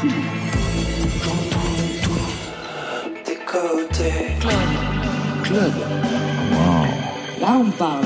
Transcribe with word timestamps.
tout. 0.00 0.08
J'entends 1.24 1.60
tout. 2.02 3.26
Des 3.26 3.36
côtés. 3.44 4.36
Club. 4.40 4.54
Club. 5.42 5.72
Wow. 6.52 7.40
Là, 7.40 7.60
on 7.60 7.70
parle. 7.70 8.04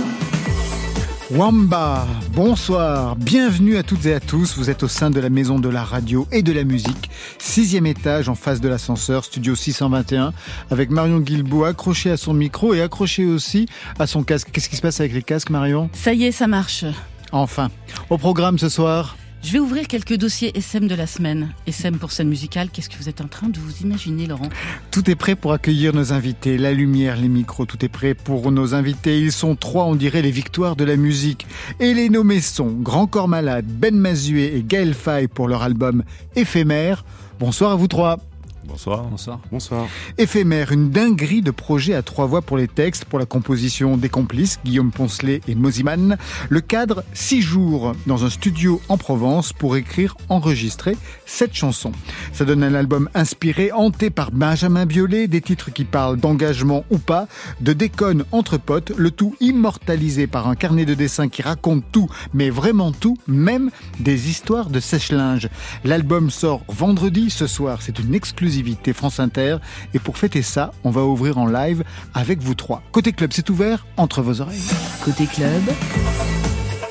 Wamba, 1.30 2.06
bonsoir, 2.32 3.16
bienvenue 3.16 3.76
à 3.76 3.82
toutes 3.82 4.06
et 4.06 4.14
à 4.14 4.20
tous. 4.20 4.56
Vous 4.56 4.70
êtes 4.70 4.82
au 4.82 4.88
sein 4.88 5.10
de 5.10 5.18
la 5.20 5.30
maison 5.30 5.58
de 5.58 5.68
la 5.68 5.82
radio 5.82 6.28
et 6.30 6.42
de 6.42 6.52
la 6.52 6.64
musique, 6.64 7.10
sixième 7.38 7.86
étage 7.86 8.28
en 8.28 8.34
face 8.34 8.60
de 8.60 8.68
l'ascenseur, 8.68 9.24
studio 9.24 9.56
621, 9.56 10.32
avec 10.70 10.90
Marion 10.90 11.20
Guilbault 11.20 11.64
accroché 11.64 12.10
à 12.10 12.16
son 12.16 12.34
micro 12.34 12.74
et 12.74 12.82
accroché 12.82 13.24
aussi 13.24 13.66
à 13.98 14.06
son 14.06 14.22
casque. 14.22 14.50
Qu'est-ce 14.52 14.68
qui 14.68 14.76
se 14.76 14.82
passe 14.82 15.00
avec 15.00 15.12
les 15.12 15.22
casques, 15.22 15.50
Marion? 15.50 15.88
Ça 15.92 16.12
y 16.12 16.24
est, 16.24 16.32
ça 16.32 16.46
marche. 16.46 16.84
Enfin, 17.32 17.70
au 18.10 18.18
programme 18.18 18.58
ce 18.58 18.68
soir. 18.68 19.16
Je 19.44 19.52
vais 19.52 19.58
ouvrir 19.58 19.86
quelques 19.88 20.16
dossiers 20.16 20.56
SM 20.56 20.88
de 20.88 20.94
la 20.94 21.06
semaine. 21.06 21.52
SM 21.66 21.98
pour 21.98 22.12
scène 22.12 22.30
musicale, 22.30 22.70
qu'est-ce 22.72 22.88
que 22.88 22.96
vous 22.96 23.10
êtes 23.10 23.20
en 23.20 23.28
train 23.28 23.50
de 23.50 23.58
vous 23.58 23.82
imaginer, 23.82 24.26
Laurent? 24.26 24.48
Tout 24.90 25.10
est 25.10 25.16
prêt 25.16 25.36
pour 25.36 25.52
accueillir 25.52 25.92
nos 25.92 26.14
invités. 26.14 26.56
La 26.56 26.72
lumière, 26.72 27.18
les 27.18 27.28
micros, 27.28 27.66
tout 27.66 27.84
est 27.84 27.90
prêt 27.90 28.14
pour 28.14 28.50
nos 28.50 28.74
invités. 28.74 29.20
Ils 29.20 29.32
sont 29.32 29.54
trois, 29.54 29.84
on 29.84 29.96
dirait, 29.96 30.22
les 30.22 30.30
victoires 30.30 30.76
de 30.76 30.84
la 30.84 30.96
musique. 30.96 31.46
Et 31.78 31.92
les 31.92 32.08
nommés 32.08 32.40
sont 32.40 32.70
Grand 32.70 33.06
Corps 33.06 33.28
Malade, 33.28 33.66
Ben 33.68 33.94
Mazué 33.94 34.56
et 34.56 34.62
Gaël 34.62 34.94
Faye 34.94 35.28
pour 35.28 35.46
leur 35.46 35.62
album 35.62 36.04
Éphémère. 36.36 37.04
Bonsoir 37.38 37.72
à 37.72 37.76
vous 37.76 37.88
trois. 37.88 38.20
Bonsoir. 38.66 39.04
Bonsoir. 39.04 39.40
Bonsoir. 39.52 39.86
Éphémère, 40.16 40.72
une 40.72 40.90
dinguerie 40.90 41.42
de 41.42 41.50
projets 41.50 41.94
à 41.94 42.02
trois 42.02 42.26
voix 42.26 42.40
pour 42.40 42.56
les 42.56 42.66
textes, 42.66 43.04
pour 43.04 43.18
la 43.18 43.26
composition 43.26 43.96
des 43.96 44.08
complices, 44.08 44.58
Guillaume 44.64 44.90
Poncelet 44.90 45.42
et 45.46 45.54
Mosiman. 45.54 46.16
Le 46.48 46.60
cadre, 46.60 47.04
six 47.12 47.42
jours 47.42 47.94
dans 48.06 48.24
un 48.24 48.30
studio 48.30 48.80
en 48.88 48.96
Provence 48.96 49.52
pour 49.52 49.76
écrire, 49.76 50.16
enregistrer 50.28 50.96
cette 51.26 51.54
chanson. 51.54 51.92
Ça 52.32 52.44
donne 52.44 52.62
un 52.62 52.74
album 52.74 53.08
inspiré, 53.14 53.70
hanté 53.70 54.10
par 54.10 54.30
Benjamin 54.30 54.86
Biolay, 54.86 55.28
des 55.28 55.40
titres 55.40 55.70
qui 55.70 55.84
parlent 55.84 56.16
d'engagement 56.16 56.84
ou 56.90 56.98
pas, 56.98 57.28
de 57.60 57.72
déconne 57.74 58.24
entre 58.32 58.56
potes, 58.56 58.92
le 58.96 59.10
tout 59.10 59.36
immortalisé 59.40 60.26
par 60.26 60.48
un 60.48 60.54
carnet 60.54 60.86
de 60.86 60.94
dessin 60.94 61.28
qui 61.28 61.42
raconte 61.42 61.84
tout, 61.92 62.08
mais 62.32 62.50
vraiment 62.50 62.92
tout, 62.92 63.18
même 63.26 63.70
des 64.00 64.30
histoires 64.30 64.70
de 64.70 64.80
sèche-linge. 64.80 65.48
L'album 65.84 66.30
sort 66.30 66.62
vendredi 66.68 67.30
ce 67.30 67.46
soir, 67.46 67.82
c'est 67.82 67.98
une 67.98 68.14
exclusivité 68.54 68.92
France 68.92 69.18
Inter. 69.20 69.56
Et 69.94 69.98
pour 69.98 70.16
fêter 70.16 70.42
ça, 70.42 70.72
on 70.84 70.90
va 70.90 71.02
ouvrir 71.02 71.38
en 71.38 71.46
live 71.46 71.82
avec 72.14 72.40
vous 72.40 72.54
trois. 72.54 72.82
Côté 72.92 73.12
club, 73.12 73.30
c'est 73.32 73.50
ouvert 73.50 73.86
entre 73.96 74.22
vos 74.22 74.40
oreilles. 74.40 74.62
Côté 75.04 75.26
club, 75.26 75.62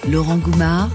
Laurent 0.10 0.38
Goumard 0.38 0.90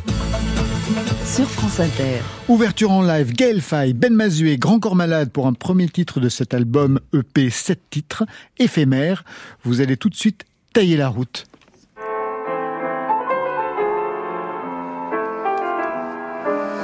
sur 1.25 1.49
France 1.49 1.81
Inter. 1.81 2.21
Ouverture 2.49 2.91
en 2.91 3.03
live, 3.03 3.33
Gaël 3.33 3.61
Faye, 3.61 3.93
Ben 3.93 4.15
Mazué, 4.15 4.57
Grand 4.59 4.79
Corps 4.81 4.97
Malade 4.97 5.31
pour 5.31 5.47
un 5.47 5.53
premier 5.53 5.89
titre 5.89 6.21
de 6.21 6.29
cet 6.29 6.55
album 6.55 7.01
EP 7.15 7.51
7 7.51 7.81
titres, 7.91 8.25
éphémère. 8.59 9.25
Vous 9.65 9.81
allez 9.81 9.97
tout 9.97 10.09
de 10.09 10.15
suite 10.15 10.45
tailler 10.73 10.97
la 10.97 11.09
route. 11.09 11.47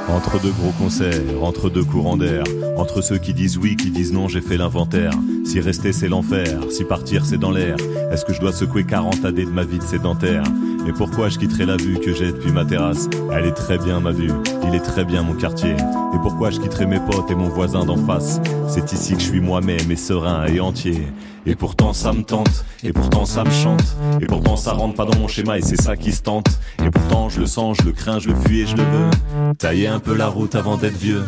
Entre 0.07 0.39
deux 0.39 0.51
gros 0.51 0.71
concerts, 0.71 1.41
entre 1.41 1.69
deux 1.69 1.83
courants 1.83 2.15
d'air, 2.17 2.43
entre 2.77 3.01
ceux 3.01 3.17
qui 3.17 3.33
disent 3.33 3.57
oui, 3.57 3.75
qui 3.75 3.89
disent 3.89 4.13
non, 4.13 4.27
j'ai 4.27 4.41
fait 4.41 4.57
l'inventaire. 4.57 5.11
Si 5.45 5.59
rester 5.59 5.91
c'est 5.93 6.07
l'enfer, 6.07 6.59
si 6.69 6.83
partir 6.83 7.25
c'est 7.25 7.37
dans 7.37 7.51
l'air, 7.51 7.75
est-ce 8.11 8.23
que 8.23 8.33
je 8.33 8.39
dois 8.39 8.53
secouer 8.53 8.85
40 8.85 9.25
années 9.25 9.45
de 9.45 9.49
ma 9.51 9.63
vie 9.63 9.79
de 9.79 9.83
sédentaire? 9.83 10.43
Et 10.87 10.93
pourquoi 10.93 11.29
je 11.29 11.39
quitterai 11.39 11.65
la 11.65 11.77
vue 11.77 11.99
que 11.99 12.13
j'ai 12.13 12.31
depuis 12.31 12.51
ma 12.51 12.63
terrasse? 12.63 13.09
Elle 13.31 13.45
est 13.45 13.53
très 13.53 13.77
bien 13.77 13.99
ma 13.99 14.11
vue, 14.11 14.31
il 14.67 14.75
est 14.75 14.79
très 14.79 15.03
bien 15.03 15.23
mon 15.23 15.33
quartier. 15.33 15.71
Et 15.71 16.17
pourquoi 16.21 16.51
je 16.51 16.59
quitterai 16.59 16.85
mes 16.85 16.99
potes 16.99 17.29
et 17.31 17.35
mon 17.35 17.49
voisin 17.49 17.85
d'en 17.85 17.97
face? 17.97 18.39
C'est 18.67 18.93
ici 18.93 19.15
que 19.15 19.19
je 19.19 19.25
suis 19.25 19.41
moi-même 19.41 19.91
et 19.91 19.95
serein 19.95 20.45
et 20.45 20.59
entier. 20.59 21.07
Et 21.47 21.55
pourtant 21.55 21.93
ça 21.93 22.11
me 22.13 22.23
tente, 22.23 22.65
et 22.83 22.93
pourtant 22.93 23.25
ça 23.25 23.43
me 23.43 23.51
chante, 23.51 23.95
et 24.19 24.25
pourtant 24.25 24.55
ça 24.55 24.73
rentre 24.73 24.95
pas 24.95 25.05
dans 25.05 25.19
mon 25.19 25.27
schéma 25.27 25.57
et 25.57 25.61
c'est 25.61 25.79
ça 25.79 25.95
qui 25.95 26.11
se 26.11 26.21
tente. 26.21 26.47
Et 26.83 26.89
pourtant 26.89 27.29
je 27.29 27.39
le 27.39 27.45
sens, 27.47 27.77
je 27.81 27.85
le 27.85 27.91
crains, 27.91 28.19
je 28.19 28.29
le 28.29 28.35
fuis 28.35 28.61
et 28.61 28.67
je 28.67 28.75
le 28.75 28.83
veux. 28.83 29.53
Tailler 29.57 29.87
un 29.87 29.99
peu 29.99 30.15
la 30.15 30.27
route 30.27 30.55
avant 30.55 30.77
d'être 30.77 30.97
vieux. 30.97 31.23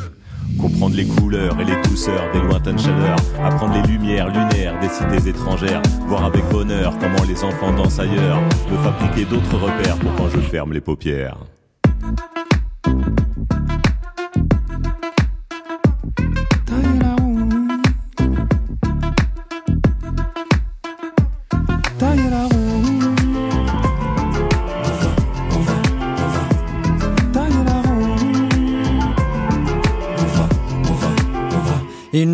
Comprendre 0.59 0.95
les 0.95 1.05
couleurs 1.05 1.59
et 1.59 1.65
les 1.65 1.81
douceurs 1.83 2.31
des 2.33 2.39
lointaines 2.39 2.79
chaleurs. 2.79 3.17
Apprendre 3.43 3.73
les 3.81 3.87
lumières 3.91 4.27
lunaires 4.27 4.79
des 4.79 4.89
cités 4.89 5.29
étrangères. 5.29 5.81
Voir 6.07 6.25
avec 6.25 6.43
bonheur 6.49 6.93
comment 6.99 7.23
les 7.27 7.43
enfants 7.43 7.73
dansent 7.73 7.99
ailleurs. 7.99 8.41
Me 8.71 8.77
fabriquer 8.77 9.25
d'autres 9.25 9.57
repères 9.57 9.97
pour 9.97 10.15
quand 10.15 10.29
je 10.29 10.39
ferme 10.39 10.73
les 10.73 10.81
paupières. 10.81 11.37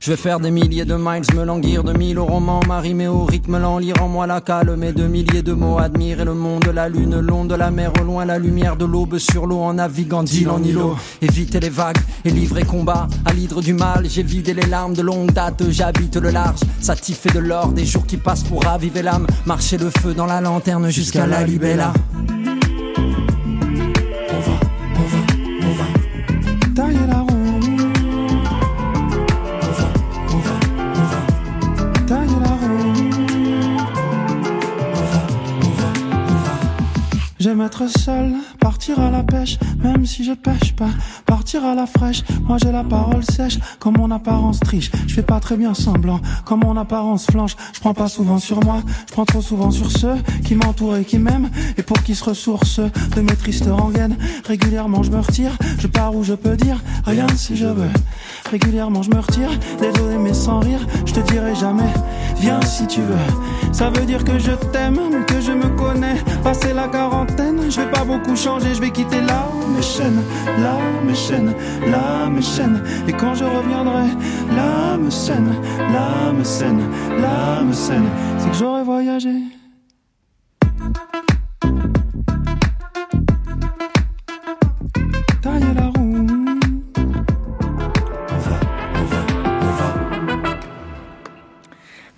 Je 0.00 0.12
vais 0.12 0.16
faire 0.16 0.38
des 0.38 0.52
milliers 0.52 0.84
de 0.84 0.94
miles, 0.94 1.24
me 1.34 1.44
languir 1.44 1.82
de 1.82 1.92
mille 1.92 2.20
au 2.20 2.24
roman, 2.24 2.60
m'arrimer 2.68 3.08
au 3.08 3.24
rythme, 3.24 3.58
l'en 3.58 3.78
lire 3.78 4.00
en 4.00 4.08
moi 4.08 4.28
la 4.28 4.40
calme, 4.40 4.84
et 4.84 4.92
de 4.92 5.06
milliers 5.08 5.42
de 5.42 5.52
mots, 5.52 5.78
admirer 5.78 6.24
le 6.24 6.34
monde, 6.34 6.70
la 6.72 6.88
lune, 6.88 7.18
long 7.18 7.44
de 7.44 7.56
la 7.56 7.72
mer, 7.72 7.92
au 8.00 8.04
loin 8.04 8.24
la 8.24 8.38
lumière 8.38 8.76
de 8.76 8.84
l'aube 8.84 9.18
sur 9.18 9.46
l'eau, 9.46 9.58
en 9.58 9.74
naviguant 9.74 10.22
d'île 10.22 10.50
en 10.50 10.62
îlot, 10.62 10.96
éviter 11.20 11.58
les 11.58 11.68
vagues 11.68 11.98
et 12.24 12.30
livrer 12.30 12.62
combat 12.62 13.08
à 13.24 13.32
l'hydre 13.32 13.60
du 13.60 13.74
mal, 13.74 14.06
j'ai 14.08 14.22
vidé 14.22 14.54
les 14.54 14.66
larmes 14.66 14.94
de 14.94 15.02
longue 15.02 15.32
date, 15.32 15.64
j'habite 15.68 16.16
le 16.16 16.30
large, 16.30 16.60
satisfait 16.80 17.30
de 17.30 17.40
l'or, 17.40 17.72
des 17.72 17.84
jours 17.84 18.06
qui 18.06 18.18
passent 18.18 18.44
pour 18.44 18.62
raviver 18.62 19.02
l'âme, 19.02 19.26
marcher 19.46 19.78
le 19.78 19.90
feu 19.90 20.14
dans 20.14 20.26
la 20.26 20.40
lanterne 20.40 20.90
jusqu'à 20.90 21.26
la 21.26 21.42
libella. 21.42 21.92
Être 37.68 37.86
seul, 37.98 38.32
partir 38.58 39.00
à 39.00 39.10
la 39.10 39.22
pêche, 39.22 39.58
même 39.82 40.04
si 40.06 40.24
je 40.24 40.32
pêche 40.32 40.74
pas, 40.74 40.90
partir 41.26 41.64
à 41.64 41.74
la 41.74 41.86
fraîche. 41.86 42.22
Moi 42.42 42.58
j'ai 42.62 42.72
la 42.72 42.84
parole 42.84 43.24
sèche, 43.24 43.58
comme 43.78 43.96
mon 43.96 44.10
apparence 44.10 44.60
triche. 44.60 44.90
Je 45.06 45.14
fais 45.14 45.22
pas 45.22 45.40
très 45.40 45.56
bien 45.56 45.74
semblant, 45.74 46.20
comme 46.44 46.60
mon 46.60 46.76
apparence 46.76 47.26
flanche. 47.26 47.56
Je 47.72 47.80
prends 47.80 47.94
pas 47.94 48.08
souvent 48.08 48.38
sur 48.38 48.62
moi, 48.64 48.82
je 49.06 49.12
prends 49.12 49.24
trop 49.24 49.42
souvent 49.42 49.70
sur 49.70 49.90
ceux 49.90 50.16
qui 50.44 50.54
m'entourent 50.54 50.96
et 50.96 51.04
qui 51.04 51.18
m'aiment, 51.18 51.50
et 51.76 51.82
pour 51.82 52.02
qui 52.02 52.14
se 52.14 52.24
ressourcent 52.24 52.90
de 53.16 53.20
mes 53.20 53.36
tristes 53.36 53.68
rengaines. 53.70 54.16
Régulièrement 54.44 55.02
je 55.02 55.10
me 55.10 55.20
retire, 55.20 55.56
je 55.78 55.86
pars 55.86 56.14
où 56.14 56.22
je 56.22 56.34
peux 56.34 56.56
dire 56.56 56.82
rien 57.04 57.26
si 57.36 57.56
je 57.56 57.66
veux. 57.66 57.90
Régulièrement 58.50 59.02
je 59.02 59.10
me 59.10 59.20
retire, 59.20 59.50
désolé 59.80 60.18
mais 60.18 60.34
sans 60.34 60.60
rire, 60.60 60.86
je 61.06 61.12
te 61.14 61.20
dirai 61.20 61.54
jamais, 61.54 61.92
viens 62.40 62.60
si 62.62 62.86
tu 62.86 63.00
veux. 63.00 63.72
Ça 63.72 63.90
veut 63.90 64.06
dire 64.06 64.24
que 64.24 64.38
je 64.38 64.52
t'aime, 64.72 64.98
que 65.26 65.40
je 65.40 65.52
me 65.52 65.68
connais, 65.76 66.16
passer 66.42 66.72
la 66.72 66.88
quarantaine 66.88 67.28
je 67.70 67.80
vais 67.80 67.90
pas 67.90 68.04
beaucoup 68.04 68.34
changer, 68.34 68.47
je 68.78 68.80
vais 68.80 68.90
quitter 68.90 69.20
là 69.20 69.46
mes 69.76 69.82
chaînes, 69.82 70.22
là 70.62 72.28
mes 72.28 72.42
chaînes. 72.42 72.82
Et 73.06 73.12
quand 73.12 73.34
je 73.34 73.44
reviendrai, 73.44 74.08
là 74.56 74.96
me 74.96 75.10
scène, 75.10 75.52
là 75.92 76.32
me 76.32 76.44
scène, 77.72 78.08
c'est 78.38 78.50
que 78.50 78.56
j'aurais 78.56 78.84
voyagé. 78.84 79.57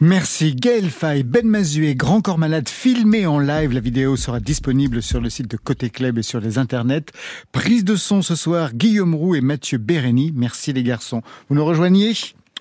Merci 0.02 0.55
Gaël 0.55 0.88
Faye, 0.88 1.25
Ben 1.25 1.47
Mazué, 1.47 1.94
Grand 1.94 2.23
Corps 2.23 2.38
Malade, 2.38 2.70
filmé 2.70 3.26
en 3.26 3.38
live. 3.38 3.75
La 3.75 3.81
vidéo 3.81 4.17
sera 4.17 4.41
disponible 4.41 5.02
sur 5.02 5.20
le 5.20 5.29
site 5.29 5.50
de 5.50 5.58
Côté 5.58 5.91
Club 5.91 6.17
et 6.17 6.23
sur 6.23 6.41
les 6.41 6.56
internets. 6.56 7.12
Prise 7.52 7.85
de 7.85 7.97
son 7.97 8.23
ce 8.23 8.35
soir, 8.35 8.73
Guillaume 8.73 9.14
Roux 9.14 9.35
et 9.35 9.43
Mathieu 9.43 9.76
Bérény. 9.76 10.32
Merci 10.35 10.73
les 10.73 10.85
garçons. 10.85 11.20
Vous 11.50 11.55
nous 11.55 11.67
rejoignez 11.67 12.14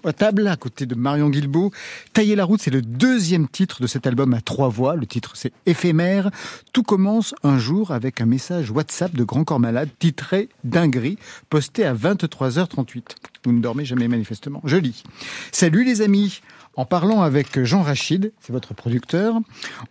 à 0.04 0.12
table, 0.12 0.50
à 0.50 0.58
côté 0.58 0.86
de 0.86 0.96
Marion 0.96 1.30
Guilbault. 1.30 1.72
Tailler 2.12 2.36
la 2.36 2.44
route, 2.44 2.62
c'est 2.62 2.72
le 2.72 2.82
deuxième 2.82 3.48
titre 3.48 3.82
de 3.82 3.88
cet 3.88 4.06
album 4.06 4.34
à 4.34 4.42
trois 4.42 4.68
voix. 4.68 4.98
Le 4.98 5.06
titre, 5.06 5.32
c'est 5.36 5.54
Éphémère. 5.66 6.32
Tout 6.74 6.84
commence 6.84 7.34
un 7.44 7.58
jour 7.58 7.92
avec 7.92 8.20
un 8.20 8.26
message 8.26 8.70
WhatsApp 8.70 9.16
de 9.16 9.24
Grand 9.24 9.46
Corps 9.46 9.62
Malade 9.62 9.88
titré 9.98 10.50
Dinguerie, 10.66 11.18
posté 11.50 11.86
à 11.86 11.94
23h38. 11.94 13.16
Vous 13.46 13.54
ne 13.54 13.62
dormez 13.62 13.86
jamais 13.86 14.10
manifestement. 14.10 14.62
Je 14.66 14.76
lis. 14.76 15.04
Salut 15.54 15.86
les 15.86 16.02
amis 16.02 16.42
en 16.76 16.86
parlant 16.86 17.22
avec 17.22 17.64
Jean 17.64 17.82
Rachid, 17.82 18.32
c'est 18.40 18.54
votre 18.54 18.74
producteur, 18.74 19.36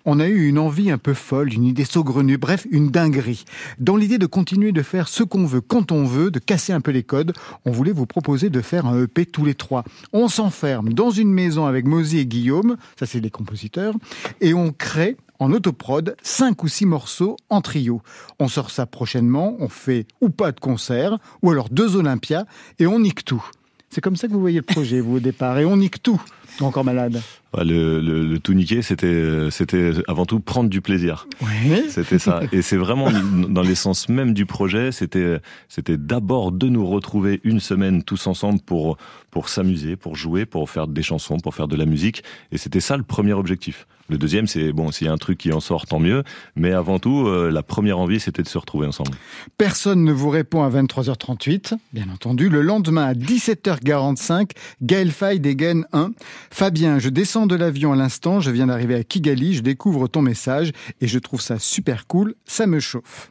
on 0.05 0.21
a 0.21 0.29
eu 0.29 0.47
une 0.49 0.59
envie 0.59 0.91
un 0.91 0.99
peu 0.99 1.15
folle, 1.15 1.53
une 1.53 1.65
idée 1.65 1.85
saugrenue, 1.85 2.39
bref, 2.39 2.67
une 2.71 2.91
dinguerie. 2.91 3.45
Dans 3.79 3.97
l'idée 3.97 4.19
de 4.19 4.27
continuer 4.27 4.73
de 4.73 4.83
faire 4.83 5.09
ce 5.09 5.23
qu'on 5.23 5.45
veut 5.47 5.61
quand 5.61 5.93
on 5.93 6.05
veut, 6.05 6.31
de 6.31 6.39
casser 6.39 6.73
un 6.73 6.81
peu 6.81 6.91
les 6.91 7.03
codes, 7.03 7.33
on 7.65 7.71
voulait 7.71 7.93
vous 7.93 8.07
proposer 8.07 8.49
de 8.51 8.61
faire 8.61 8.87
un 8.87 9.03
EP 9.03 9.27
tous 9.27 9.45
les 9.45 9.55
trois. 9.55 9.85
On 10.13 10.29
s'enferme 10.29 10.93
dans 10.93 11.11
une 11.11 11.31
maison 11.31 11.67
avec 11.67 11.87
Mosy 11.87 12.19
et 12.19 12.27
Guillaume, 12.27 12.77
ça 12.99 13.07
c'est 13.07 13.21
les 13.21 13.31
compositeurs, 13.31 13.95
et 14.41 14.55
on 14.55 14.73
crée 14.73 15.17
en 15.39 15.53
autoprod 15.53 16.17
cinq 16.23 16.63
ou 16.63 16.69
six 16.69 16.87
morceaux 16.87 17.37
en 17.49 17.61
trio. 17.61 18.03
On 18.39 18.49
sort 18.49 18.71
ça 18.71 18.87
prochainement, 18.87 19.57
on 19.61 19.69
fait 19.69 20.07
ou 20.21 20.31
pas 20.31 20.53
de 20.53 20.61
concert, 20.61 21.19
ou 21.43 21.51
alors 21.51 21.69
deux 21.71 21.97
Olympias, 21.97 22.45
et 22.79 22.87
on 22.87 23.01
nique 23.01 23.25
tout. 23.25 23.45
C'est 23.90 24.00
comme 24.00 24.17
ça 24.17 24.29
que 24.29 24.32
vous 24.32 24.40
voyez 24.40 24.58
le 24.58 24.62
projet, 24.62 25.00
vous, 25.00 25.17
au 25.17 25.20
départ, 25.20 25.58
et 25.58 25.64
on 25.64 25.76
nique 25.76 26.02
tout 26.02 26.20
encore 26.64 26.85
malade 26.85 27.20
le, 27.56 28.00
le, 28.00 28.26
le, 28.26 28.38
tout 28.38 28.52
niquer, 28.52 28.82
c'était 28.82 29.49
c'était 29.50 29.93
avant 30.06 30.26
tout 30.26 30.38
prendre 30.40 30.69
du 30.69 30.81
plaisir. 30.81 31.26
Oui. 31.40 31.85
C'était 31.88 32.19
ça. 32.19 32.43
Et 32.52 32.62
c'est 32.62 32.76
vraiment 32.76 33.11
dans 33.11 33.62
l'essence 33.62 34.08
même 34.08 34.35
du 34.35 34.44
projet. 34.44 34.93
C'était 34.93 35.40
c'était 35.69 35.96
d'abord 35.96 36.52
de 36.52 36.69
nous 36.69 36.87
retrouver 36.87 37.40
une 37.44 37.61
semaine 37.61 38.02
tous 38.02 38.26
ensemble 38.26 38.61
pour 38.61 38.99
pour 39.31 39.49
s'amuser, 39.49 39.96
pour 39.96 40.14
jouer, 40.14 40.46
pour 40.46 40.69
faire 40.69 40.88
des 40.88 41.02
chansons, 41.02 41.38
pour 41.38 41.55
faire 41.55 41.69
de 41.69 41.76
la 41.76 41.87
musique. 41.87 42.23
Et 42.52 42.58
c'était 42.58 42.81
ça 42.81 42.96
le 42.96 43.02
premier 43.02 43.32
objectif. 43.32 43.87
Le 44.09 44.17
deuxième, 44.17 44.47
c'est 44.47 44.73
bon, 44.73 44.91
s'il 44.91 45.07
y 45.07 45.11
a 45.11 45.13
un 45.13 45.19
truc 45.19 45.39
qui 45.39 45.53
en 45.53 45.61
sort, 45.61 45.87
tant 45.87 45.99
mieux. 45.99 46.23
Mais 46.57 46.73
avant 46.73 46.99
tout, 46.99 47.27
euh, 47.27 47.51
la 47.51 47.63
première 47.63 47.99
envie, 47.99 48.21
c'était 48.21 48.43
de 48.43 48.49
se 48.49 48.57
retrouver 48.57 48.87
ensemble. 48.87 49.11
Personne 49.59 50.03
ne 50.03 50.13
vous 50.13 50.31
répond 50.31 50.63
à 50.63 50.71
23h38, 50.71 51.75
bien 51.93 52.09
entendu. 52.09 52.49
Le 52.49 52.63
lendemain, 52.63 53.05
à 53.05 53.15
17h45, 53.15 54.53
Gaël 54.83 55.11
Fay 55.11 55.41
dégaine 55.41 55.87
1. 55.93 56.13
Fabien, 56.51 56.99
je 56.99 57.11
descends 57.11 57.47
de 57.47 57.55
l'avion 57.55 57.93
à 57.93 57.97
l'instant, 57.97 58.41
je 58.41 58.51
viens 58.51 58.67
d'arriver 58.69 58.95
à 58.95 59.05
Kigali, 59.05 59.55
je 59.55 59.63
découvre 59.63 60.09
ton 60.09 60.23
message 60.23 60.73
et 61.01 61.07
je 61.07 61.19
trouve 61.19 61.41
ça 61.41 61.59
super 61.59 62.07
cool, 62.07 62.35
ça 62.47 62.67
me 62.67 62.81
chauffe. 62.81 63.29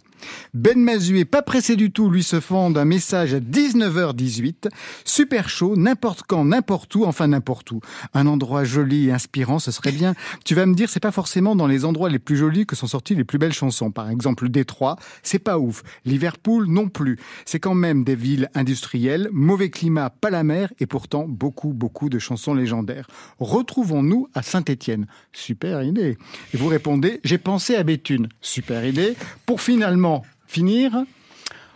Ben 0.53 0.79
Mazué, 0.79 1.25
pas 1.25 1.41
pressé 1.41 1.75
du 1.75 1.91
tout, 1.91 2.09
lui 2.09 2.23
se 2.23 2.39
fend 2.39 2.75
un 2.75 2.85
message 2.85 3.33
à 3.33 3.39
19h18. 3.39 4.69
Super 5.05 5.49
chaud, 5.49 5.75
n'importe 5.75 6.23
quand, 6.27 6.45
n'importe 6.45 6.93
où, 6.95 7.05
enfin 7.05 7.27
n'importe 7.27 7.71
où. 7.71 7.81
Un 8.13 8.27
endroit 8.27 8.63
joli 8.63 9.07
et 9.07 9.11
inspirant, 9.11 9.59
ce 9.59 9.71
serait 9.71 9.91
bien. 9.91 10.15
Tu 10.45 10.55
vas 10.55 10.65
me 10.65 10.73
dire, 10.73 10.89
c'est 10.89 10.99
pas 10.99 11.11
forcément 11.11 11.55
dans 11.55 11.67
les 11.67 11.85
endroits 11.85 12.09
les 12.09 12.19
plus 12.19 12.37
jolis 12.37 12.65
que 12.65 12.75
sont 12.75 12.87
sorties 12.87 13.15
les 13.15 13.23
plus 13.23 13.37
belles 13.37 13.53
chansons. 13.53 13.91
Par 13.91 14.09
exemple, 14.09 14.49
Détroit, 14.49 14.97
c'est 15.23 15.39
pas 15.39 15.59
ouf. 15.59 15.83
Liverpool, 16.05 16.67
non 16.67 16.87
plus. 16.89 17.17
C'est 17.45 17.59
quand 17.59 17.75
même 17.75 18.03
des 18.03 18.15
villes 18.15 18.49
industrielles, 18.55 19.29
mauvais 19.31 19.69
climat, 19.69 20.09
pas 20.09 20.29
la 20.29 20.43
mer, 20.43 20.71
et 20.79 20.85
pourtant 20.85 21.25
beaucoup, 21.27 21.73
beaucoup 21.73 22.09
de 22.09 22.19
chansons 22.19 22.53
légendaires. 22.53 23.07
Retrouvons-nous 23.39 24.27
à 24.33 24.41
Saint-Étienne. 24.41 25.07
Super 25.33 25.83
idée. 25.83 26.17
Et 26.53 26.57
vous 26.57 26.67
répondez, 26.67 27.19
j'ai 27.23 27.37
pensé 27.37 27.75
à 27.75 27.83
Béthune. 27.83 28.29
Super 28.41 28.85
idée. 28.85 29.15
Pour 29.45 29.61
finalement 29.61 30.06
finir 30.47 30.91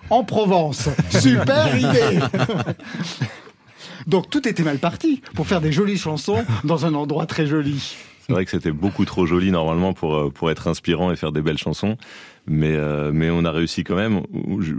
en 0.10 0.24
Provence. 0.24 0.90
Super 1.10 1.78
idée 1.78 2.20
Donc 4.08 4.30
tout 4.30 4.48
était 4.48 4.64
mal 4.64 4.78
parti 4.78 5.22
pour 5.36 5.48
faire 5.48 5.62
des 5.62 5.72
jolies 5.72 5.98
chansons 5.98 6.44
dans 6.64 6.86
un 6.86 6.94
endroit 6.94 7.26
très 7.26 7.46
joli. 7.46 7.96
C'est 8.26 8.34
vrai 8.34 8.46
que 8.46 8.52
c'était 8.52 8.72
beaucoup 8.72 9.06
trop 9.06 9.26
joli 9.26 9.52
normalement 9.52 9.94
pour, 9.94 10.16
euh, 10.16 10.30
pour 10.30 10.52
être 10.52 10.68
inspirant 10.68 11.12
et 11.12 11.16
faire 11.16 11.32
des 11.32 11.42
belles 11.42 11.58
chansons. 11.58 11.98
Mais, 12.48 12.76
euh, 12.76 13.12
mais 13.14 13.30
on 13.30 13.44
a 13.46 13.52
réussi 13.52 13.84
quand 13.84 13.96
même. 13.96 14.22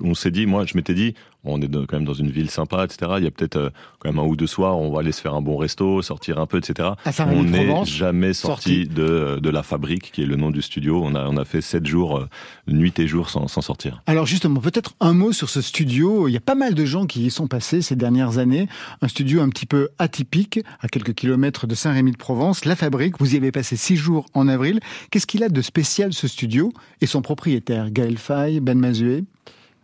On 0.02 0.14
s'est 0.14 0.30
dit, 0.30 0.46
moi 0.46 0.64
je 0.66 0.76
m'étais 0.76 0.94
dit, 0.94 1.14
on 1.44 1.60
est 1.60 1.68
quand 1.68 1.94
même 1.94 2.04
dans 2.04 2.14
une 2.14 2.30
ville 2.30 2.50
sympa, 2.50 2.84
etc. 2.84 3.12
Il 3.18 3.24
y 3.24 3.26
a 3.26 3.30
peut-être 3.30 3.56
euh, 3.56 3.70
quand 3.98 4.08
même 4.08 4.18
un 4.18 4.26
ou 4.26 4.36
deux 4.36 4.46
soirs, 4.46 4.78
on 4.78 4.92
va 4.92 5.00
aller 5.00 5.12
se 5.12 5.20
faire 5.20 5.34
un 5.34 5.42
bon 5.42 5.56
resto, 5.56 6.00
sortir 6.02 6.38
un 6.38 6.46
peu, 6.46 6.58
etc. 6.58 6.90
on 7.18 7.42
n'est 7.42 7.84
jamais 7.84 8.32
sorti, 8.32 8.86
de, 8.86 9.38
de 9.40 9.50
la 9.50 9.62
fabrique, 9.62 10.12
qui 10.12 10.22
est 10.22 10.26
le 10.26 10.36
nom 10.36 10.50
du 10.50 10.62
studio. 10.62 11.00
On 11.02 11.14
a, 11.14 11.26
on 11.26 11.36
a 11.36 11.44
fait 11.44 11.60
sept 11.60 11.86
jours, 11.86 12.18
euh, 12.18 12.28
nuit 12.68 12.98
et 12.98 13.06
jour, 13.06 13.28
sans, 13.30 13.48
sans 13.48 13.60
sortir. 13.60 14.02
Alors 14.06 14.26
justement, 14.26 14.60
peut-être 14.60 14.94
un 15.00 15.14
mot 15.14 15.32
sur 15.32 15.48
ce 15.48 15.60
studio. 15.60 16.28
Il 16.28 16.32
y 16.32 16.36
a 16.36 16.40
pas 16.40 16.54
mal 16.54 16.74
de 16.74 16.84
gens 16.84 17.06
qui 17.06 17.26
y 17.26 17.30
sont 17.30 17.48
passés 17.48 17.82
ces 17.82 17.96
dernières 17.96 18.38
années. 18.38 18.68
Un 19.00 19.08
studio 19.08 19.40
un 19.40 19.48
petit 19.48 19.66
peu 19.66 19.88
atypique, 19.98 20.60
à 20.80 20.88
quelques 20.88 21.14
kilomètres 21.14 21.66
de 21.66 21.74
Saint-Rémy-de-Provence. 21.74 22.64
La 22.64 22.76
fabrique, 22.76 23.18
vous 23.18 23.34
y 23.34 23.36
avez 23.36 23.52
passé 23.52 23.76
six 23.76 23.96
jours 23.96 24.26
en 24.34 24.48
avril. 24.48 24.80
Qu'est-ce 25.10 25.26
qu'il 25.26 25.42
a 25.42 25.48
de 25.48 25.62
spécial 25.62 26.12
ce 26.12 26.28
studio 26.28 26.72
et 27.00 27.06
son 27.06 27.22
propriétaire, 27.22 27.90
Gaël 27.90 28.18
Fay, 28.18 28.60
Ben 28.60 28.78
Mazué 28.78 29.24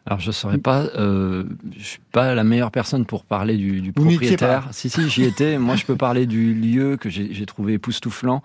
alors 0.09 0.21
je 0.21 0.29
ne 0.29 0.33
saurais 0.33 0.57
pas, 0.57 0.85
euh, 0.97 1.45
je 1.77 1.85
suis 1.85 2.01
pas 2.13 2.35
la 2.35 2.43
meilleure 2.43 2.71
personne 2.71 3.05
pour 3.05 3.25
parler 3.25 3.59
du, 3.59 3.83
du 3.83 3.93
propriétaire. 3.93 4.67
Si 4.71 4.89
si, 4.89 5.07
j'y 5.11 5.25
étais. 5.25 5.59
Moi, 5.59 5.77
je 5.77 5.85
peux 5.85 5.97
parler 5.97 6.25
du 6.25 6.55
lieu 6.55 6.97
que 6.97 7.11
j'ai 7.11 7.45
trouvé 7.45 7.75
époustouflant. 7.75 8.43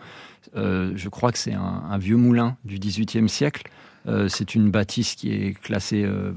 Euh, 0.57 0.91
je 0.95 1.07
crois 1.07 1.31
que 1.31 1.37
c'est 1.37 1.53
un, 1.53 1.83
un, 1.89 1.97
vieux 1.97 2.17
moulin 2.17 2.57
du 2.65 2.79
XVIIIe 2.79 3.29
siècle. 3.29 3.63
Euh, 4.07 4.27
c'est 4.27 4.55
une 4.55 4.69
bâtisse 4.69 5.15
qui 5.15 5.31
est 5.31 5.53
classée 5.53 6.03
euh, 6.03 6.33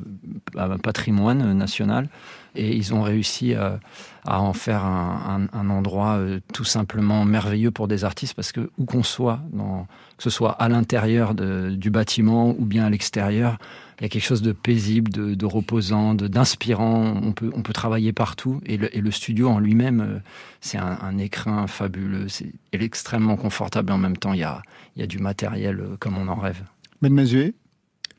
patrimoine 0.82 1.52
national 1.54 2.08
et 2.54 2.76
ils 2.76 2.94
ont 2.94 3.02
réussi 3.02 3.54
à, 3.54 3.80
à 4.24 4.40
en 4.40 4.52
faire 4.52 4.84
un, 4.84 5.48
un, 5.52 5.58
un 5.58 5.70
endroit 5.70 6.14
euh, 6.14 6.38
tout 6.54 6.64
simplement 6.64 7.24
merveilleux 7.24 7.72
pour 7.72 7.88
des 7.88 8.04
artistes 8.04 8.34
parce 8.34 8.52
que 8.52 8.70
où 8.78 8.84
qu'on 8.84 9.02
soit, 9.02 9.40
dans, 9.52 9.88
que 10.16 10.22
ce 10.22 10.30
soit 10.30 10.52
à 10.52 10.68
l'intérieur 10.68 11.34
du 11.34 11.90
bâtiment 11.90 12.54
ou 12.56 12.64
bien 12.64 12.84
à 12.86 12.90
l'extérieur, 12.90 13.58
il 13.98 14.02
y 14.02 14.06
a 14.06 14.08
quelque 14.10 14.24
chose 14.24 14.42
de 14.42 14.52
paisible, 14.52 15.10
de, 15.10 15.34
de 15.34 15.46
reposant, 15.46 16.14
d'inspirant. 16.14 17.18
On 17.22 17.32
peut, 17.32 17.50
on 17.54 17.62
peut 17.62 17.72
travailler 17.72 18.12
partout. 18.12 18.60
Et 18.66 18.76
le, 18.76 18.94
et 18.94 19.00
le 19.00 19.10
studio 19.10 19.48
en 19.48 19.58
lui-même, 19.58 20.00
euh, 20.00 20.18
c'est 20.60 20.76
un, 20.76 20.98
un, 21.00 21.16
écrin 21.16 21.66
fabuleux. 21.66 22.28
C'est 22.28 22.52
extrêmement 22.72 23.36
confortable. 23.36 23.90
Et 23.90 23.92
en 23.94 23.98
même 23.98 24.18
temps, 24.18 24.34
il 24.34 24.40
y 24.40 24.44
a, 24.44 24.60
il 24.96 25.00
y 25.00 25.02
a 25.02 25.06
du 25.06 25.18
matériel 25.18 25.80
euh, 25.80 25.96
comme 25.98 26.18
on 26.18 26.28
en 26.28 26.36
rêve. 26.36 26.62
Ben 27.00 27.12
Mazué, 27.12 27.54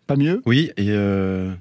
pas 0.07 0.15
mieux? 0.15 0.41
Oui, 0.47 0.71
et 0.77 0.89
euh, 0.89 1.53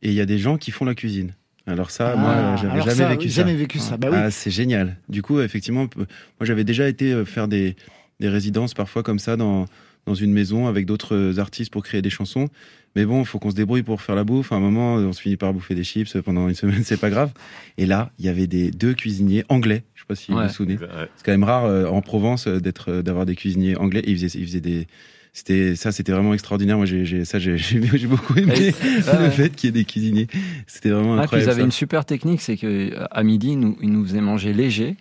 il 0.00 0.12
y 0.12 0.20
a 0.20 0.26
des 0.26 0.38
gens 0.38 0.58
qui 0.58 0.70
font 0.70 0.84
la 0.84 0.94
cuisine. 0.94 1.32
Alors 1.66 1.90
ça, 1.90 2.12
ah, 2.12 2.16
moi, 2.16 2.56
j'avais 2.56 2.78
jamais, 2.82 2.94
ça, 2.94 3.08
vécu 3.08 3.28
jamais 3.28 3.54
vécu 3.56 3.78
ça. 3.80 3.96
Bah 3.96 4.08
oui. 4.12 4.16
Ah, 4.16 4.30
c'est 4.30 4.52
génial. 4.52 4.96
Du 5.08 5.22
coup, 5.22 5.40
effectivement, 5.40 5.88
moi, 5.96 6.06
j'avais 6.42 6.62
déjà 6.62 6.88
été 6.88 7.24
faire 7.24 7.48
des, 7.48 7.74
des 8.20 8.28
résidences 8.28 8.74
parfois 8.74 9.02
comme 9.02 9.18
ça 9.18 9.36
dans 9.36 9.66
dans 10.06 10.14
une 10.14 10.32
maison 10.32 10.66
avec 10.66 10.86
d'autres 10.86 11.38
artistes 11.38 11.72
pour 11.72 11.82
créer 11.82 12.00
des 12.00 12.10
chansons. 12.10 12.48
Mais 12.94 13.04
bon, 13.04 13.20
il 13.20 13.26
faut 13.26 13.38
qu'on 13.38 13.50
se 13.50 13.56
débrouille 13.56 13.82
pour 13.82 14.00
faire 14.00 14.14
la 14.14 14.24
bouffe. 14.24 14.52
À 14.52 14.56
un 14.56 14.60
moment, 14.60 14.94
on 14.94 15.12
se 15.12 15.20
finit 15.20 15.36
par 15.36 15.52
bouffer 15.52 15.74
des 15.74 15.84
chips 15.84 16.16
pendant 16.24 16.48
une 16.48 16.54
semaine, 16.54 16.82
c'est 16.84 16.96
pas 16.96 17.10
grave. 17.10 17.30
Et 17.76 17.84
là, 17.86 18.10
il 18.18 18.24
y 18.24 18.28
avait 18.28 18.46
des 18.46 18.70
deux 18.70 18.94
cuisiniers 18.94 19.44
anglais. 19.48 19.84
Je 19.94 20.00
sais 20.00 20.06
pas 20.08 20.14
si 20.14 20.32
vous 20.32 20.40
vous 20.40 20.48
souvenez. 20.48 20.78
C'est 21.16 21.24
quand 21.24 21.32
même 21.32 21.44
rare 21.44 21.66
euh, 21.66 21.86
en 21.86 22.00
Provence 22.00 22.46
euh, 22.46 22.60
d'être 22.60 22.90
euh, 22.90 23.02
d'avoir 23.02 23.26
des 23.26 23.34
cuisiniers 23.34 23.76
anglais. 23.76 24.00
Et 24.00 24.12
ils 24.12 24.18
faisaient, 24.18 24.38
ils 24.38 24.46
faisaient 24.46 24.60
des 24.60 24.86
c'était 25.32 25.76
ça 25.76 25.92
c'était 25.92 26.12
vraiment 26.12 26.32
extraordinaire 26.32 26.78
moi 26.78 26.86
j'ai 26.86 27.26
ça 27.26 27.38
j'ai 27.38 28.06
beaucoup 28.06 28.38
aimé 28.38 28.54
le 29.20 29.28
fait 29.28 29.54
qu'il 29.54 29.68
y 29.68 29.68
ait 29.68 29.72
des 29.72 29.84
cuisiniers 29.84 30.28
c'était 30.66 30.88
vraiment 30.88 31.18
ah, 31.18 31.24
incroyable 31.24 31.50
ils 31.50 31.52
avaient 31.52 31.62
une 31.62 31.72
super 31.72 32.06
technique 32.06 32.40
c'est 32.40 32.56
que 32.56 32.92
à 33.10 33.22
midi 33.22 33.54
nous, 33.54 33.76
ils 33.82 33.92
nous 33.92 34.02
faisaient 34.06 34.22
manger 34.22 34.54
léger 34.54 34.96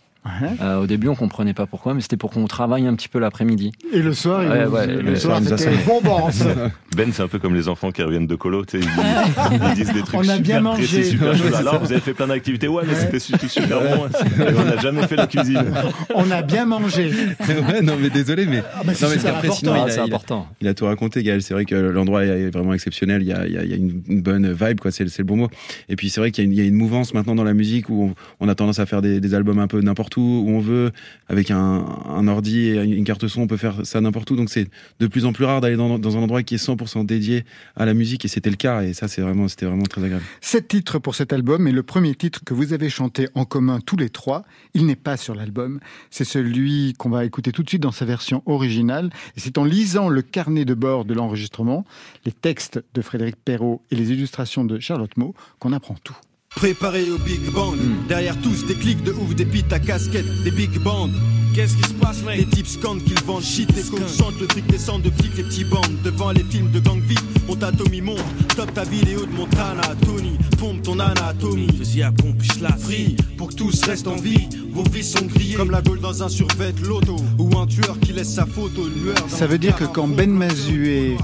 euh, 0.61 0.81
au 0.81 0.87
début, 0.87 1.07
on 1.07 1.15
comprenait 1.15 1.53
pas 1.53 1.65
pourquoi, 1.67 1.93
mais 1.93 2.01
c'était 2.01 2.17
pour 2.17 2.31
qu'on 2.31 2.45
travaille 2.47 2.87
un 2.87 2.95
petit 2.95 3.07
peu 3.07 3.19
l'après-midi. 3.19 3.71
Et 3.93 4.01
le 4.01 4.13
soir, 4.13 4.43
il 4.43 4.49
ouais, 4.49 4.65
ouais, 4.65 4.87
le, 4.87 5.01
le, 5.01 5.15
soir, 5.15 5.39
c'était 5.43 5.77
bombance. 5.85 6.43
Ben, 6.95 7.11
c'est 7.11 7.23
un 7.23 7.27
peu 7.27 7.39
comme 7.39 7.55
les 7.55 7.67
enfants 7.67 7.91
qui 7.91 8.01
reviennent 8.01 8.25
de 8.25 8.35
colo, 8.35 8.63
ils, 8.73 8.79
ils, 8.79 9.73
disent 9.73 9.91
des 9.91 10.01
trucs 10.01 10.17
on 10.17 10.29
a 10.29 10.37
bien 10.37 10.61
mangé. 10.61 11.03
super 11.03 11.33
Alors, 11.57 11.79
vous 11.81 11.91
avez 11.91 11.99
fait 11.99 12.13
plein 12.13 12.27
d'activités, 12.27 12.69
ouais, 12.69 12.83
mais 12.87 12.95
c'était 12.95 13.19
surtout 13.19 13.47
super 13.49 13.81
bon. 13.81 14.07
on 14.39 14.63
n'a 14.63 14.77
jamais 14.77 15.05
fait 15.05 15.17
la 15.17 15.27
cuisine. 15.27 15.73
On 16.15 16.31
a 16.31 16.41
bien 16.41 16.65
mangé. 16.65 17.11
ouais, 17.49 17.81
non, 17.81 17.95
mais 17.99 18.09
désolé, 18.09 18.45
mais, 18.45 18.63
ah, 18.73 18.81
bah, 18.85 18.93
non, 19.01 19.07
mais 19.09 19.25
après, 19.25 19.51
sinon, 19.51 19.85
il 19.85 19.91
a, 19.91 20.03
important. 20.03 20.47
Il 20.61 20.69
a, 20.69 20.73
tout 20.73 20.85
raconté, 20.85 21.21
Gaël. 21.21 21.41
C'est 21.41 21.53
vrai 21.53 21.65
que 21.65 21.75
l'endroit 21.75 22.23
est 22.23 22.49
vraiment 22.49 22.73
exceptionnel. 22.73 23.23
Il 23.23 23.27
y 23.27 23.33
a, 23.33 23.45
il 23.45 23.53
y 23.53 23.57
a, 23.57 23.63
il 23.63 23.69
y 23.69 23.73
a 23.73 23.75
une, 23.75 24.01
une, 24.07 24.21
bonne 24.21 24.53
vibe, 24.53 24.79
quoi. 24.79 24.91
C'est 24.91 25.03
le 25.03 25.23
bon 25.25 25.35
mot. 25.35 25.49
Et 25.89 25.97
puis, 25.97 26.09
c'est 26.09 26.21
vrai 26.21 26.31
qu'il 26.31 26.49
y, 26.53 26.55
y, 26.55 26.61
a 26.61 26.63
une 26.63 26.75
mouvance 26.75 27.13
maintenant 27.13 27.35
dans 27.35 27.43
la 27.43 27.53
musique 27.53 27.89
où 27.89 28.03
on, 28.05 28.15
on 28.39 28.47
a 28.47 28.55
tendance 28.55 28.79
à 28.79 28.85
faire 28.85 29.01
des, 29.01 29.19
des 29.19 29.33
albums 29.33 29.59
un 29.59 29.67
peu 29.67 29.81
n'importe 29.81 30.14
où, 30.17 30.45
on 30.47 30.59
veut 30.59 30.91
avec 31.27 31.51
un, 31.51 32.27
ordi 32.27 32.67
et 32.69 32.83
une 32.83 33.03
carte 33.03 33.27
son, 33.27 33.41
on 33.41 33.47
peut 33.47 33.57
faire 33.57 33.85
ça 33.85 34.01
n'importe 34.01 34.31
où. 34.31 34.35
Donc 34.35 34.49
c'est 34.49 34.67
de 34.99 35.07
plus 35.07 35.25
en 35.25 35.33
plus 35.33 35.45
rare 35.45 35.61
d'aller 35.61 35.75
dans, 35.75 36.17
un 36.17 36.21
endroit 36.21 36.43
qui 36.43 36.55
est 36.55 36.63
100% 36.63 37.05
dédié 37.05 37.45
à 37.75 37.85
la 37.85 37.93
musique 37.93 38.25
et 38.25 38.27
c'était 38.27 38.49
le 38.49 38.55
cas. 38.55 38.83
Et 38.83 38.93
ça, 38.93 39.07
c'est 39.07 39.21
vraiment, 39.21 39.47
c'était 39.47 39.65
vraiment 39.65 39.83
très 39.83 40.03
agréable. 40.03 40.25
Sept 40.41 40.67
titres 40.67 40.99
pour 40.99 41.15
cet 41.15 41.33
album 41.33 41.67
et 41.67 41.71
le 41.71 41.83
premier 41.83 42.15
titre 42.15 42.41
que 42.45 42.53
vous 42.53 42.73
avez 42.73 42.89
chanté 42.89 43.27
en 43.35 43.45
commun 43.45 43.79
tous 43.85 43.97
les 43.97 44.09
trois, 44.09 44.43
il 44.73 44.85
n'est 44.85 44.95
pas 44.95 45.17
sur 45.17 45.35
l'album. 45.35 45.79
C'est 46.09 46.25
celui 46.25 46.93
qu'on 46.97 47.09
va 47.09 47.25
écouter 47.25 47.51
tout 47.51 47.63
de 47.63 47.69
suite 47.69 47.83
dans 47.83 47.91
sa 47.91 48.05
version 48.05 48.43
originale. 48.45 49.09
Et 49.35 49.39
c'est 49.39 49.57
en 49.57 49.63
lisant 49.63 50.09
le 50.09 50.21
carnet 50.21 50.65
de 50.65 50.73
bord 50.73 51.05
de 51.05 51.13
l'enregistrement, 51.13 51.85
les 52.25 52.31
textes 52.31 52.83
de 52.93 53.01
Frédéric 53.01 53.35
Perrault 53.35 53.81
et 53.91 53.95
les 53.95 54.11
illustrations 54.11 54.65
de 54.65 54.79
Charlotte 54.79 55.15
Maud 55.17 55.33
qu'on 55.59 55.73
apprend 55.73 55.95
tout. 56.03 56.15
Préparé 56.55 57.11
au 57.11 57.17
big 57.17 57.51
band, 57.51 57.73
hmm. 57.73 58.07
derrière 58.07 58.39
tous 58.41 58.65
des 58.65 58.75
clics 58.75 59.03
de 59.03 59.11
ouf, 59.11 59.35
des 59.35 59.45
pites 59.45 59.71
à 59.73 59.79
casquette, 59.79 60.25
des 60.43 60.51
big 60.51 60.79
bands. 60.79 61.09
Qu'est-ce 61.53 61.75
qui 61.75 61.83
se 61.83 61.93
passe, 61.93 62.21
mec? 62.23 62.37
Les 62.37 62.45
types 62.45 62.67
scandent 62.67 63.03
qu'ils 63.03 63.19
vendent 63.21 63.43
shit, 63.43 63.73
les 63.75 63.83
coques 63.83 64.07
chantent, 64.07 64.39
le 64.41 64.47
fric 64.47 64.65
descend 64.67 65.01
de 65.01 65.09
flics, 65.09 65.37
les 65.37 65.43
petits 65.43 65.63
bandes. 65.63 66.01
Devant 66.03 66.31
les 66.31 66.43
films 66.43 66.69
de 66.71 66.79
gang 66.79 66.99
vite, 66.99 67.23
on 67.47 67.55
Tommy 67.55 68.01
monte, 68.01 68.19
top 68.55 68.73
ta 68.73 68.83
vidéo 68.83 69.25
de 69.25 69.31
Montana, 69.31 69.83
Tony, 70.05 70.37
pompe 70.57 70.81
ton 70.83 70.99
anatomie. 70.99 71.67
Fais-y 71.77 72.03
à 72.03 72.11
pompe, 72.11 72.41
la 72.61 72.71
free, 72.73 73.15
pour 73.37 73.49
que 73.49 73.55
tous 73.55 73.83
restent 73.85 74.07
en 74.07 74.15
vie. 74.15 74.47
Vos 74.71 74.83
vies 74.83 75.03
sont 75.03 75.25
grillées, 75.25 75.55
comme 75.55 75.71
la 75.71 75.81
gueule 75.81 75.99
dans 75.99 76.23
un 76.23 76.29
survêt 76.29 76.73
loto, 76.83 77.15
ou 77.39 77.57
un 77.57 77.65
tueur 77.65 77.99
qui 77.99 78.13
laisse 78.13 78.33
sa 78.33 78.45
photo, 78.45 78.87
une 78.87 79.03
lueur. 79.03 79.17
Ça 79.27 79.47
veut 79.47 79.57
dire 79.57 79.75
que 79.75 79.85
quand 79.85 80.07
Ben 80.07 80.31
Mazué 80.31 81.17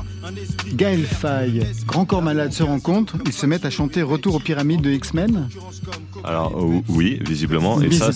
Gaël 0.74 1.04
Faye, 1.04 1.66
Grand 1.86 2.06
Corps 2.06 2.22
Malade 2.22 2.54
se 2.54 2.64
rencontrent, 2.64 3.16
ils 3.26 3.34
se 3.34 3.46
mettent 3.46 3.66
à 3.66 3.70
chanter 3.70 4.02
Retour 4.02 4.36
aux 4.36 4.40
pyramides 4.40 4.82
de 4.82 4.92
X-Men 4.92 5.50
Alors 6.24 6.56
oui, 6.88 7.20
visiblement. 7.28 7.82
Et 7.82 7.92
ça, 7.92 8.12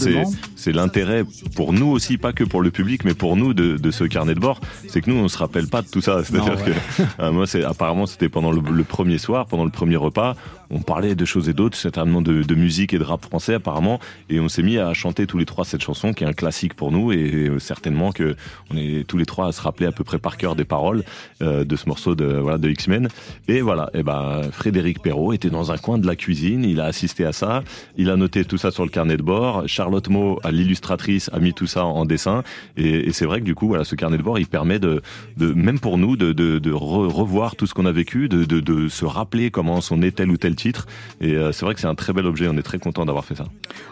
c'est 0.56 0.72
l'intérêt 0.72 1.24
pour 1.56 1.74
nous 1.74 1.88
aussi, 1.88 2.18
pas 2.18 2.34
que 2.34 2.44
pour 2.44 2.62
le 2.62 2.72
public, 2.72 3.04
mais 3.04 3.14
pour 3.14 3.36
nous 3.36 3.54
de, 3.54 3.92
ce 3.92 4.04
carnet 4.04 4.36
de 4.36 4.40
bord. 4.40 4.60
C'est 4.88 5.02
que 5.02 5.10
nous, 5.10 5.18
on 5.18 5.28
se 5.28 5.38
rappelle 5.38 5.68
pas 5.68 5.82
de 5.82 5.88
tout 5.88 6.02
ça. 6.02 6.24
C'est-à-dire 6.24 6.64
que 6.64 6.72
euh, 7.20 7.32
moi, 7.32 7.46
apparemment, 7.68 8.06
c'était 8.06 8.30
pendant 8.30 8.52
le, 8.52 8.84
premier 8.84 9.18
soir, 9.18 9.46
pendant 9.48 9.66
le 9.66 9.72
premier 9.72 9.96
repas 9.96 10.36
on 10.70 10.80
parlait 10.80 11.16
de 11.16 11.26
choses 11.26 11.50
et 11.50 11.54
d'autres, 11.54 11.78
certainement 11.78 12.22
de, 12.22 12.44
de, 12.44 12.56
musique 12.56 12.94
et 12.94 13.00
de 13.00 13.04
rap 13.04 13.24
français 13.24 13.54
apparemment, 13.54 14.00
et 14.30 14.40
on 14.40 14.50
s'est 14.50 14.64
mis 14.64 14.78
à 14.78 14.94
chanter 14.94 15.28
tous 15.28 15.38
les 15.38 15.46
trois 15.46 15.66
cette 15.66 15.82
chanson 15.82 16.14
qui 16.14 16.24
est 16.24 16.28
un 16.28 16.34
classique 16.34 16.74
pour 16.74 16.92
nous. 16.92 17.12
Et 17.12 17.52
certainement 17.60 18.12
que 18.12 18.36
on 18.72 18.78
est 18.78 19.08
tous 19.08 19.18
les 19.18 19.26
trois 19.26 19.48
à 19.48 19.52
se 19.52 19.62
rappeler 19.62 19.88
à 19.88 19.92
peu 19.92 20.04
près 20.04 20.20
par 20.20 20.38
cœur 20.38 20.56
des 20.56 20.66
paroles 20.66 21.04
euh, 21.42 21.64
de 21.64 21.76
ce 21.76 21.88
morceau 21.88 22.16
de 22.16 22.26
voilà 22.26 22.58
de 22.58 22.70
X-Men. 22.70 23.10
Et 23.48 23.62
voilà, 23.62 23.90
et 23.94 24.04
ben 24.04 24.42
Frédéric 24.52 25.02
Perrault 25.02 25.34
était 25.34 25.50
dans 25.50 25.72
un 25.72 25.78
coin 25.78 25.98
de 25.98 26.08
la 26.08 26.16
cuisine, 26.16 26.64
il 26.64 26.80
a 26.80 26.86
assisté 26.86 27.26
à 27.26 27.34
ça, 27.34 27.64
il 27.98 28.10
a 28.10 28.16
noté 28.16 28.46
tout 28.46 28.58
ça 28.58 28.72
sur 28.72 28.84
le 28.84 28.90
carnet 28.90 29.18
de 29.18 29.24
bord. 29.24 29.64
Charlotte 29.68 30.08
Mo, 30.10 30.40
l'illustratrice, 30.52 31.30
a 31.34 31.40
mis 31.40 31.54
tout 31.54 31.68
ça 31.68 31.86
en 31.86 32.06
dessin. 32.06 32.44
Et, 32.78 33.12
c'est 33.12 33.26
vrai 33.26 33.40
que 33.40 33.46
du 33.46 33.56
coup 33.56 33.68
voilà 33.68 33.86
ce 33.86 33.96
carnet 33.96 34.18
de 34.18 34.24
bord 34.24 34.40
il 34.40 34.48
permet 34.48 34.78
de, 34.78 35.02
de 35.38 35.54
même 35.54 35.80
pour 35.80 35.98
nous 35.98 36.18
de, 36.18 36.34
de, 36.34 36.60
de 36.60 36.72
revoir 36.72 37.56
tout 37.56 37.66
ce 37.66 37.74
qu'on 37.74 37.86
a 37.86 37.92
vécu, 37.92 38.28
de, 38.28 38.44
de 38.44 38.88
se 38.88 39.06
rappeler 39.06 39.52
comment 39.52 39.80
on 39.92 40.02
est 40.02 40.12
tel 40.12 40.30
ou 40.30 40.38
tel 40.38 40.55
titre. 40.56 40.88
Et 41.22 41.36
euh, 41.36 41.52
c'est 41.52 41.66
vrai 41.66 41.74
que 41.74 41.80
c'est 41.80 41.88
un 41.88 41.96
très 41.96 42.14
bel 42.14 42.26
objet. 42.26 42.48
On 42.48 42.58
est 42.58 42.64
très 42.64 42.80
content 42.80 43.06
d'avoir 43.06 43.26
fait 43.26 43.36
ça. 43.36 43.46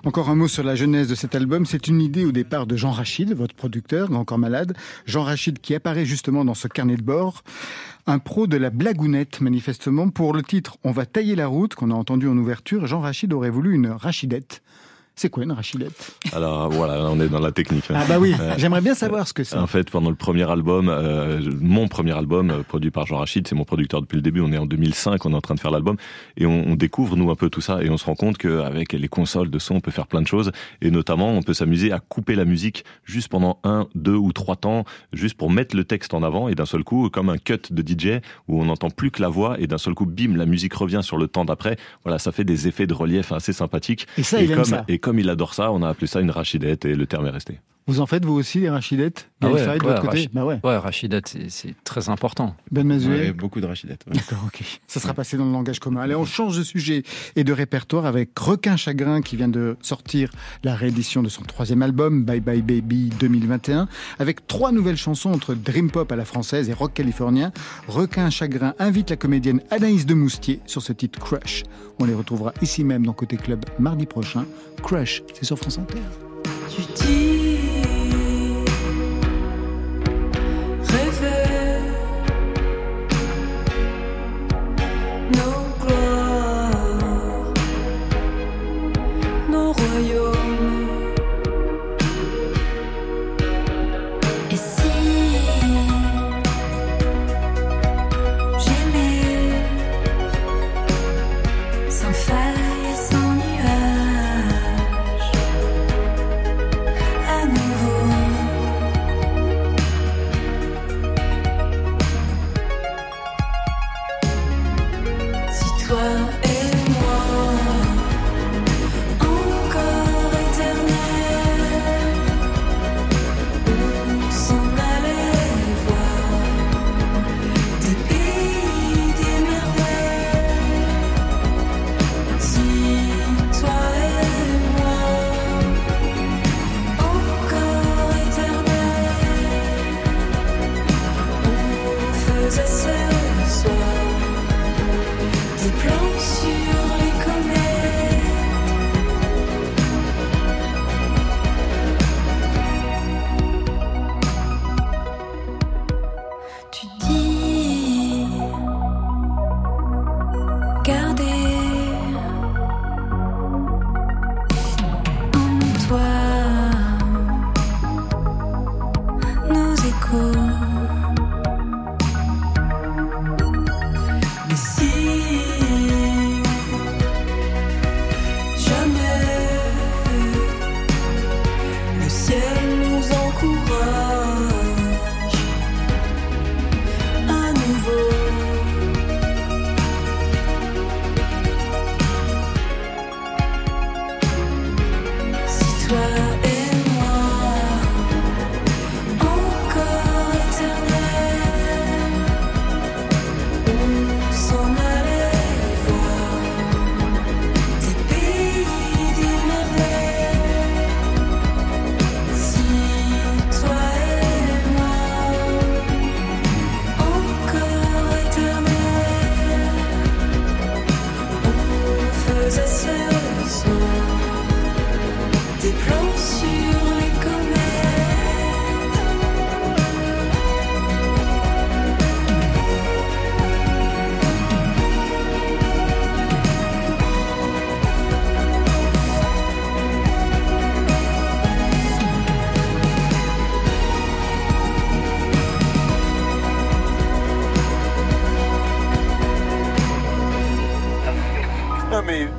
Encore 0.05 0.29
un 0.29 0.35
mot 0.35 0.47
sur 0.47 0.63
la 0.63 0.75
genèse 0.75 1.07
de 1.07 1.15
cet 1.15 1.35
album. 1.35 1.65
C'est 1.65 1.87
une 1.87 2.01
idée 2.01 2.25
au 2.25 2.31
départ 2.31 2.65
de 2.65 2.75
Jean 2.75 2.91
Rachid, 2.91 3.33
votre 3.33 3.55
producteur, 3.55 4.11
encore 4.11 4.37
malade. 4.37 4.75
Jean 5.05 5.23
Rachid 5.23 5.59
qui 5.59 5.75
apparaît 5.75 6.05
justement 6.05 6.45
dans 6.45 6.53
ce 6.53 6.67
carnet 6.67 6.95
de 6.95 7.03
bord. 7.03 7.43
Un 8.05 8.19
pro 8.19 8.47
de 8.47 8.57
la 8.57 8.69
blagounette, 8.69 9.39
manifestement. 9.39 10.09
Pour 10.09 10.33
le 10.33 10.43
titre 10.43 10.77
On 10.83 10.91
va 10.91 11.05
tailler 11.05 11.35
la 11.35 11.47
route, 11.47 11.75
qu'on 11.75 11.91
a 11.91 11.93
entendu 11.93 12.27
en 12.27 12.37
ouverture, 12.37 12.87
Jean 12.87 12.99
Rachid 12.99 13.31
aurait 13.33 13.49
voulu 13.49 13.75
une 13.75 13.87
rachidette. 13.87 14.62
C'est 15.15 15.29
quoi 15.29 15.43
une 15.43 15.51
rachidette? 15.51 16.15
Alors 16.33 16.69
voilà, 16.69 17.05
on 17.09 17.19
est 17.19 17.29
dans 17.29 17.39
la 17.39 17.51
technique. 17.51 17.85
Ah 17.93 18.03
bah 18.07 18.17
oui, 18.19 18.33
j'aimerais 18.57 18.81
bien 18.81 18.95
savoir 18.95 19.27
ce 19.27 19.33
que 19.33 19.43
c'est. 19.43 19.55
En 19.55 19.67
fait, 19.67 19.91
pendant 19.91 20.09
le 20.09 20.15
premier 20.15 20.49
album, 20.49 20.89
euh, 20.89 21.39
mon 21.61 21.87
premier 21.87 22.17
album, 22.17 22.49
euh, 22.49 22.63
produit 22.63 22.89
par 22.89 23.05
Jean 23.05 23.17
Rachid, 23.17 23.47
c'est 23.47 23.55
mon 23.55 23.63
producteur 23.63 24.01
depuis 24.01 24.15
le 24.15 24.23
début, 24.23 24.41
on 24.41 24.51
est 24.51 24.57
en 24.57 24.65
2005, 24.65 25.23
on 25.25 25.31
est 25.31 25.35
en 25.35 25.41
train 25.41 25.53
de 25.53 25.59
faire 25.59 25.69
l'album, 25.69 25.97
et 26.37 26.47
on, 26.47 26.67
on, 26.67 26.75
découvre, 26.75 27.15
nous, 27.15 27.29
un 27.29 27.35
peu 27.35 27.51
tout 27.51 27.61
ça, 27.61 27.83
et 27.83 27.89
on 27.91 27.97
se 27.97 28.05
rend 28.05 28.15
compte 28.15 28.39
qu'avec 28.39 28.93
les 28.93 29.07
consoles 29.07 29.51
de 29.51 29.59
son, 29.59 29.75
on 29.75 29.81
peut 29.81 29.91
faire 29.91 30.07
plein 30.07 30.21
de 30.21 30.27
choses, 30.27 30.51
et 30.81 30.89
notamment, 30.89 31.31
on 31.31 31.43
peut 31.43 31.53
s'amuser 31.53 31.91
à 31.91 31.99
couper 31.99 32.33
la 32.33 32.45
musique 32.45 32.83
juste 33.03 33.27
pendant 33.27 33.59
un, 33.63 33.87
deux 33.93 34.15
ou 34.15 34.33
trois 34.33 34.55
temps, 34.55 34.83
juste 35.13 35.35
pour 35.35 35.51
mettre 35.51 35.75
le 35.75 35.83
texte 35.83 36.15
en 36.15 36.23
avant, 36.23 36.47
et 36.47 36.55
d'un 36.55 36.65
seul 36.65 36.83
coup, 36.83 37.09
comme 37.11 37.29
un 37.29 37.37
cut 37.37 37.59
de 37.69 37.83
DJ, 37.87 38.19
où 38.47 38.59
on 38.59 38.65
n'entend 38.65 38.89
plus 38.89 39.11
que 39.11 39.21
la 39.21 39.29
voix, 39.29 39.59
et 39.59 39.67
d'un 39.67 39.77
seul 39.77 39.93
coup, 39.93 40.07
bim, 40.07 40.35
la 40.35 40.47
musique 40.47 40.73
revient 40.73 41.01
sur 41.03 41.17
le 41.17 41.27
temps 41.27 41.45
d'après. 41.45 41.77
Voilà, 42.03 42.17
ça 42.17 42.31
fait 42.31 42.43
des 42.43 42.67
effets 42.67 42.87
de 42.87 42.95
relief 42.95 43.31
assez 43.31 43.53
sympathiques. 43.53 44.07
Et 44.17 44.23
ça, 44.23 44.41
il 44.41 44.53
comme, 44.53 44.65
ça 44.65 44.85
comme 45.03 45.19
il 45.19 45.29
adore 45.29 45.53
ça, 45.53 45.71
on 45.71 45.83
a 45.83 45.89
appelé 45.89 46.07
ça 46.07 46.21
une 46.21 46.31
rachidette 46.31 46.85
et 46.85 46.95
le 46.95 47.05
terme 47.05 47.27
est 47.27 47.29
resté. 47.29 47.59
Vous 47.87 47.99
en 47.99 48.05
faites 48.05 48.23
vous 48.23 48.33
aussi 48.33 48.59
les 48.59 48.69
rachidettes 48.69 49.29
ah 49.41 49.51
ouais, 49.51 49.77
de 49.77 49.83
votre 49.83 50.01
côté 50.01 50.29
bah 50.31 50.45
ouais. 50.45 50.59
ouais 50.63 50.77
rachidette, 50.77 51.35
c'est 51.49 51.75
très 51.83 52.07
important. 52.07 52.55
Ben 52.71 52.87
Mazué 52.87 53.33
Beaucoup 53.33 53.59
de 53.59 53.65
rachidettes. 53.65 54.05
D'accord, 54.07 54.43
ok. 54.47 54.63
Ça 54.87 55.01
sera 55.01 55.13
passé 55.13 55.37
dans 55.37 55.45
le 55.45 55.51
langage 55.51 55.79
commun. 55.79 56.01
Allez, 56.01 56.15
on 56.15 56.23
change 56.23 56.57
de 56.57 56.63
sujet 56.63 57.03
et 57.35 57.43
de 57.43 57.51
répertoire 57.51 58.05
avec 58.05 58.37
Requin 58.39 58.77
Chagrin 58.77 59.21
qui 59.21 59.35
vient 59.35 59.49
de 59.49 59.75
sortir 59.81 60.29
la 60.63 60.75
réédition 60.75 61.21
de 61.23 61.29
son 61.29 61.41
troisième 61.41 61.81
album, 61.81 62.23
Bye 62.23 62.39
Bye 62.39 62.61
Baby 62.61 63.09
2021, 63.19 63.89
avec 64.19 64.47
trois 64.47 64.71
nouvelles 64.71 64.97
chansons 64.97 65.31
entre 65.31 65.53
Dream 65.53 65.91
Pop 65.91 66.11
à 66.11 66.15
la 66.15 66.25
française 66.25 66.69
et 66.69 66.73
rock 66.73 66.93
californien. 66.93 67.51
Requin 67.87 68.29
Chagrin 68.29 68.75
invite 68.79 69.09
la 69.09 69.17
comédienne 69.17 69.61
Anaïs 69.71 70.05
de 70.05 70.13
Moustier 70.13 70.61
sur 70.67 70.81
ce 70.81 70.93
titre 70.93 71.19
Crush. 71.19 71.63
On 71.99 72.05
les 72.05 72.13
retrouvera 72.13 72.53
ici 72.61 72.83
même 72.83 73.05
dans 73.05 73.13
Côté 73.13 73.35
Club 73.35 73.65
mardi 73.77 74.05
prochain. 74.05 74.45
Crush, 74.81 75.21
c'est 75.33 75.45
sur 75.45 75.57
France 75.57 75.77
Inter. 75.77 75.99
Tu 76.69 76.81
dis 76.95 77.42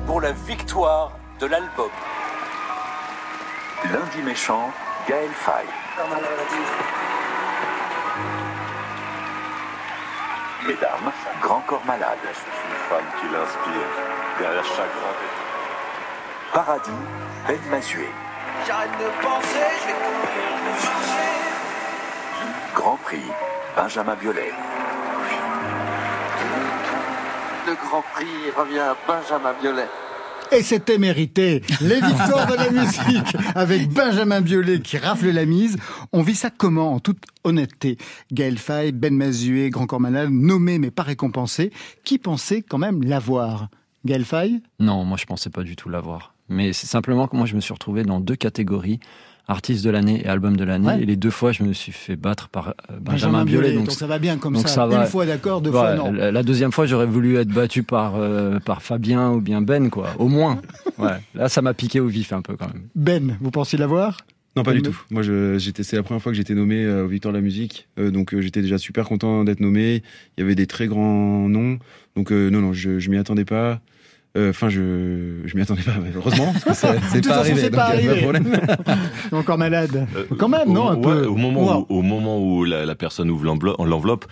pour 0.05 0.21
la 0.21 0.31
victoire 0.31 1.11
de 1.39 1.47
l'album. 1.47 1.89
Lundi 3.91 4.21
méchant, 4.23 4.71
Gaël 5.07 5.29
Faye. 5.31 5.67
Mesdames, 10.65 11.11
Grand 11.41 11.61
Corps 11.67 11.85
Malade. 11.85 12.17
Je 12.23 12.33
suis 12.33 12.45
une 12.69 12.75
femme 12.89 13.05
qui 13.19 13.27
l'inspire. 13.33 13.89
Derrière 14.39 14.65
chaque 14.65 14.93
grand 14.99 15.15
Paradis, 16.53 16.91
Ben 17.47 17.59
Mazué. 17.69 18.09
J'arrête 18.65 18.91
de 18.91 19.23
penser, 19.23 19.67
je 19.81 19.87
vais 19.87 19.93
courir, 19.93 20.47
je 20.79 20.87
vais 20.87 20.93
Grand 22.73 22.97
Prix, 22.97 23.31
Benjamin 23.75 24.15
Biolay. 24.15 24.53
Le 27.67 27.73
Grand 27.73 28.03
Prix 28.13 28.25
revient 28.55 28.79
à 28.79 28.95
Benjamin 29.07 29.53
Biolay. 29.59 29.87
Et 30.51 30.61
c'était 30.61 30.99
mérité. 30.99 31.63
Les 31.81 31.95
victoires 31.95 32.45
de 32.45 32.53
la 32.53 32.69
musique 32.69 33.35
avec 33.55 33.89
Benjamin 33.89 34.41
Biolay 34.41 34.79
qui 34.81 34.99
rafle 34.99 35.31
la 35.31 35.45
mise. 35.45 35.77
On 36.13 36.21
vit 36.21 36.35
ça 36.35 36.51
comment 36.51 36.93
en 36.93 36.99
toute 36.99 37.23
honnêteté? 37.43 37.97
Gaël 38.31 38.59
Faye, 38.59 38.91
Ben 38.91 39.15
Mazué, 39.15 39.71
Grand 39.71 39.87
Corps 39.87 39.99
Malade, 39.99 40.29
nommés 40.29 40.77
mais 40.77 40.91
pas 40.91 41.01
récompensés. 41.01 41.71
Qui 42.03 42.19
pensait 42.19 42.61
quand 42.61 42.77
même 42.77 43.03
l'avoir? 43.03 43.69
Gaël 44.05 44.25
Faye? 44.25 44.61
Non, 44.79 45.03
moi 45.03 45.17
je 45.17 45.25
pensais 45.25 45.49
pas 45.49 45.63
du 45.63 45.75
tout 45.75 45.89
l'avoir. 45.89 46.35
Mais 46.47 46.73
c'est 46.73 46.87
simplement 46.87 47.27
que 47.27 47.35
moi 47.35 47.47
je 47.47 47.55
me 47.55 47.61
suis 47.61 47.73
retrouvé 47.73 48.03
dans 48.03 48.19
deux 48.19 48.35
catégories 48.35 48.99
artiste 49.47 49.85
de 49.85 49.89
l'année 49.89 50.21
et 50.23 50.27
album 50.27 50.57
de 50.57 50.63
l'année. 50.63 51.01
Et 51.01 51.05
les 51.05 51.15
deux 51.15 51.29
fois, 51.29 51.51
je 51.51 51.63
me 51.63 51.73
suis 51.73 51.91
fait 51.91 52.15
battre 52.15 52.49
par 52.49 52.69
euh, 52.69 52.97
Benjamin, 52.99 53.45
Biolay. 53.45 53.73
Donc, 53.73 53.91
ça 53.91 54.07
va 54.07 54.19
bien 54.19 54.37
comme 54.37 54.55
ça. 54.55 54.85
Une 54.85 55.07
fois 55.07 55.25
d'accord, 55.25 55.61
deux 55.61 55.71
fois 55.71 55.95
non. 55.95 56.11
La, 56.11 56.43
deuxième 56.43 56.71
fois, 56.71 56.85
j'aurais 56.85 57.05
voulu 57.05 57.37
être 57.37 57.49
battu 57.49 57.83
par, 57.83 58.15
euh, 58.15 58.59
par 58.59 58.81
Fabien 58.81 59.31
ou 59.31 59.41
bien 59.41 59.61
Ben, 59.61 59.89
quoi. 59.89 60.09
Au 60.19 60.27
moins. 60.27 60.61
ouais. 60.97 61.17
Là, 61.33 61.49
ça 61.49 61.61
m'a 61.61 61.73
piqué 61.73 61.99
au 61.99 62.07
vif 62.07 62.33
un 62.33 62.41
peu 62.41 62.55
quand 62.55 62.67
même. 62.67 62.83
Ben, 62.95 63.37
vous 63.41 63.51
pensiez 63.51 63.77
l'avoir? 63.77 64.17
Non, 64.55 64.63
pas 64.63 64.73
du 64.73 64.81
tout. 64.81 64.97
Moi, 65.11 65.21
j'étais, 65.57 65.83
c'est 65.83 65.97
la 65.97 66.03
première 66.03 66.21
fois 66.21 66.31
que 66.31 66.37
j'étais 66.37 66.55
nommé 66.55 66.83
euh, 66.85 67.03
au 67.03 67.07
Victoire 67.07 67.33
de 67.33 67.37
la 67.37 67.43
musique, 67.43 67.89
donc 67.97 68.39
j'étais 68.39 68.61
déjà 68.61 68.77
super 68.77 69.05
content 69.05 69.43
d'être 69.43 69.59
nommé. 69.59 70.01
Il 70.37 70.41
y 70.41 70.43
avait 70.43 70.55
des 70.55 70.65
très 70.65 70.87
grands 70.87 71.49
noms, 71.49 71.77
donc 72.15 72.31
non, 72.31 72.61
non, 72.61 72.71
je, 72.71 72.99
je 72.99 73.09
m'y 73.09 73.17
attendais 73.17 73.43
pas. 73.43 73.81
Euh, 74.37 74.49
enfin, 74.49 74.69
je 74.69 75.41
je 75.45 75.55
m'y 75.55 75.61
attendais 75.61 75.81
pas, 75.81 75.93
heureusement, 76.15 76.53
parce 76.65 76.81
que 76.81 76.87
c'est 77.11 77.25
pas, 77.27 77.37
arrivé, 77.37 77.69
pas 77.69 77.85
arrivé. 77.85 78.27
Encore 79.31 79.57
malade. 79.57 80.07
Euh, 80.15 80.25
Quand 80.37 80.49
même, 80.49 80.71
non 80.73 80.89
un 80.89 80.97
peu. 80.97 81.25
Au 81.25 81.35
moment 81.35 81.79
où, 81.79 81.85
au 81.89 82.01
moment 82.01 82.39
où 82.39 82.65
la, 82.65 82.85
la 82.85 82.95
personne 82.95 83.29
ouvre 83.29 83.45
l'enveloppe, 83.45 84.25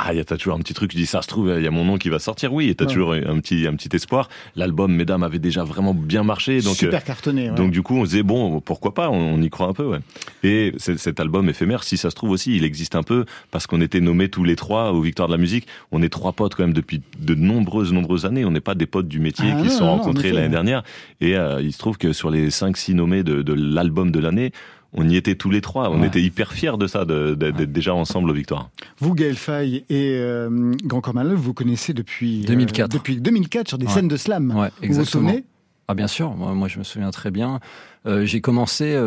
ah, 0.00 0.14
il 0.14 0.16
y 0.16 0.20
a 0.20 0.24
toujours 0.24 0.54
un 0.54 0.60
petit 0.60 0.74
truc, 0.74 0.92
je 0.92 0.96
dis, 0.96 1.06
ça 1.06 1.22
se 1.22 1.26
trouve, 1.26 1.52
il 1.56 1.62
y 1.62 1.66
a 1.66 1.72
mon 1.72 1.84
nom 1.84 1.98
qui 1.98 2.08
va 2.08 2.20
sortir, 2.20 2.52
oui, 2.52 2.68
et 2.68 2.74
t'as 2.76 2.86
toujours 2.86 3.14
un 3.14 3.40
petit, 3.40 3.66
un 3.66 3.74
petit 3.74 3.94
espoir. 3.96 4.28
L'album, 4.54 4.94
mesdames, 4.94 5.24
avait 5.24 5.40
déjà 5.40 5.64
vraiment 5.64 5.92
bien 5.92 6.22
marché, 6.22 6.60
donc. 6.60 6.76
Super 6.76 7.00
euh, 7.00 7.04
cartonné, 7.04 7.48
Donc, 7.48 7.72
du 7.72 7.82
coup, 7.82 7.96
on 7.96 8.04
se 8.04 8.10
disait, 8.10 8.22
bon, 8.22 8.60
pourquoi 8.60 8.94
pas, 8.94 9.10
on, 9.10 9.42
y 9.42 9.50
croit 9.50 9.66
un 9.66 9.72
peu, 9.72 9.84
ouais. 9.84 9.98
Et 10.44 10.72
cet 10.78 11.18
album 11.18 11.48
éphémère, 11.48 11.82
si 11.82 11.96
ça 11.96 12.10
se 12.10 12.14
trouve 12.14 12.30
aussi, 12.30 12.56
il 12.56 12.62
existe 12.62 12.94
un 12.94 13.02
peu, 13.02 13.24
parce 13.50 13.66
qu'on 13.66 13.80
était 13.80 14.00
nommés 14.00 14.28
tous 14.28 14.44
les 14.44 14.54
trois 14.54 14.92
aux 14.92 15.00
Victoires 15.00 15.26
de 15.26 15.34
la 15.34 15.38
musique. 15.38 15.66
On 15.90 16.00
est 16.00 16.08
trois 16.08 16.32
potes 16.32 16.54
quand 16.54 16.62
même 16.62 16.72
depuis 16.72 17.02
de 17.18 17.34
nombreuses, 17.34 17.92
nombreuses 17.92 18.24
années. 18.24 18.44
On 18.44 18.52
n'est 18.52 18.60
pas 18.60 18.76
des 18.76 18.86
potes 18.86 19.08
du 19.08 19.18
métier 19.18 19.52
ah 19.52 19.60
qui 19.60 19.68
se 19.68 19.78
sont 19.78 19.86
rencontrés 19.86 20.30
l'année 20.30 20.48
dernière. 20.48 20.84
Et 21.20 21.36
euh, 21.36 21.60
il 21.60 21.72
se 21.72 21.78
trouve 21.78 21.98
que 21.98 22.12
sur 22.12 22.30
les 22.30 22.50
cinq, 22.50 22.76
six 22.76 22.94
nommés 22.94 23.24
de, 23.24 23.42
de 23.42 23.52
l'album 23.52 24.12
de 24.12 24.20
l'année, 24.20 24.52
on 24.94 25.08
y 25.08 25.16
était 25.16 25.34
tous 25.34 25.50
les 25.50 25.60
trois. 25.60 25.90
On 25.90 26.02
était 26.02 26.20
hyper 26.20 26.52
fiers 26.52 26.76
de 26.78 26.86
ça, 26.86 27.04
d'être 27.04 27.72
déjà 27.72 27.94
ensemble 27.94 28.30
aux 28.30 28.34
victoires. 28.34 28.70
Vous, 28.98 29.14
Gaël 29.14 29.36
Faye 29.36 29.84
et 29.88 30.16
euh, 30.16 30.72
Grand 30.84 31.00
Corps 31.00 31.14
vous 31.36 31.54
connaissez 31.54 31.92
depuis 31.92 32.42
2004. 32.42 32.84
Euh, 32.84 32.98
depuis 32.98 33.16
2004 33.20 33.68
sur 33.68 33.78
des 33.78 33.86
scènes 33.86 34.08
de 34.08 34.16
slam. 34.16 34.50
Ouais, 34.56 34.68
exactement. 34.82 35.22
Vous 35.22 35.28
vous 35.28 35.28
souvenez? 35.28 35.44
Ah 35.90 35.94
bien 35.94 36.06
sûr, 36.06 36.34
moi, 36.34 36.68
je 36.68 36.78
me 36.78 36.84
souviens 36.84 37.10
très 37.10 37.30
bien. 37.30 37.60
Euh, 38.04 38.26
j'ai 38.26 38.42
commencé 38.42 38.98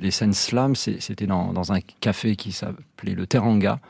les 0.00 0.12
scènes 0.12 0.32
slam, 0.32 0.76
c'était 0.76 1.26
dans, 1.26 1.72
un 1.72 1.80
café 2.00 2.36
qui 2.36 2.52
s'appelait 2.52 3.14
le 3.14 3.26
Teranga, 3.26 3.80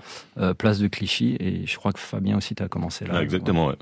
place 0.56 0.78
de 0.78 0.88
Clichy, 0.88 1.36
et 1.38 1.66
je 1.66 1.76
crois 1.76 1.92
que 1.92 1.98
Fabien 1.98 2.38
aussi, 2.38 2.54
tu 2.54 2.62
as 2.62 2.68
commencé 2.68 3.04
là. 3.04 3.14
Ah, 3.16 3.22
exactement, 3.22 3.66
ouais. 3.66 3.76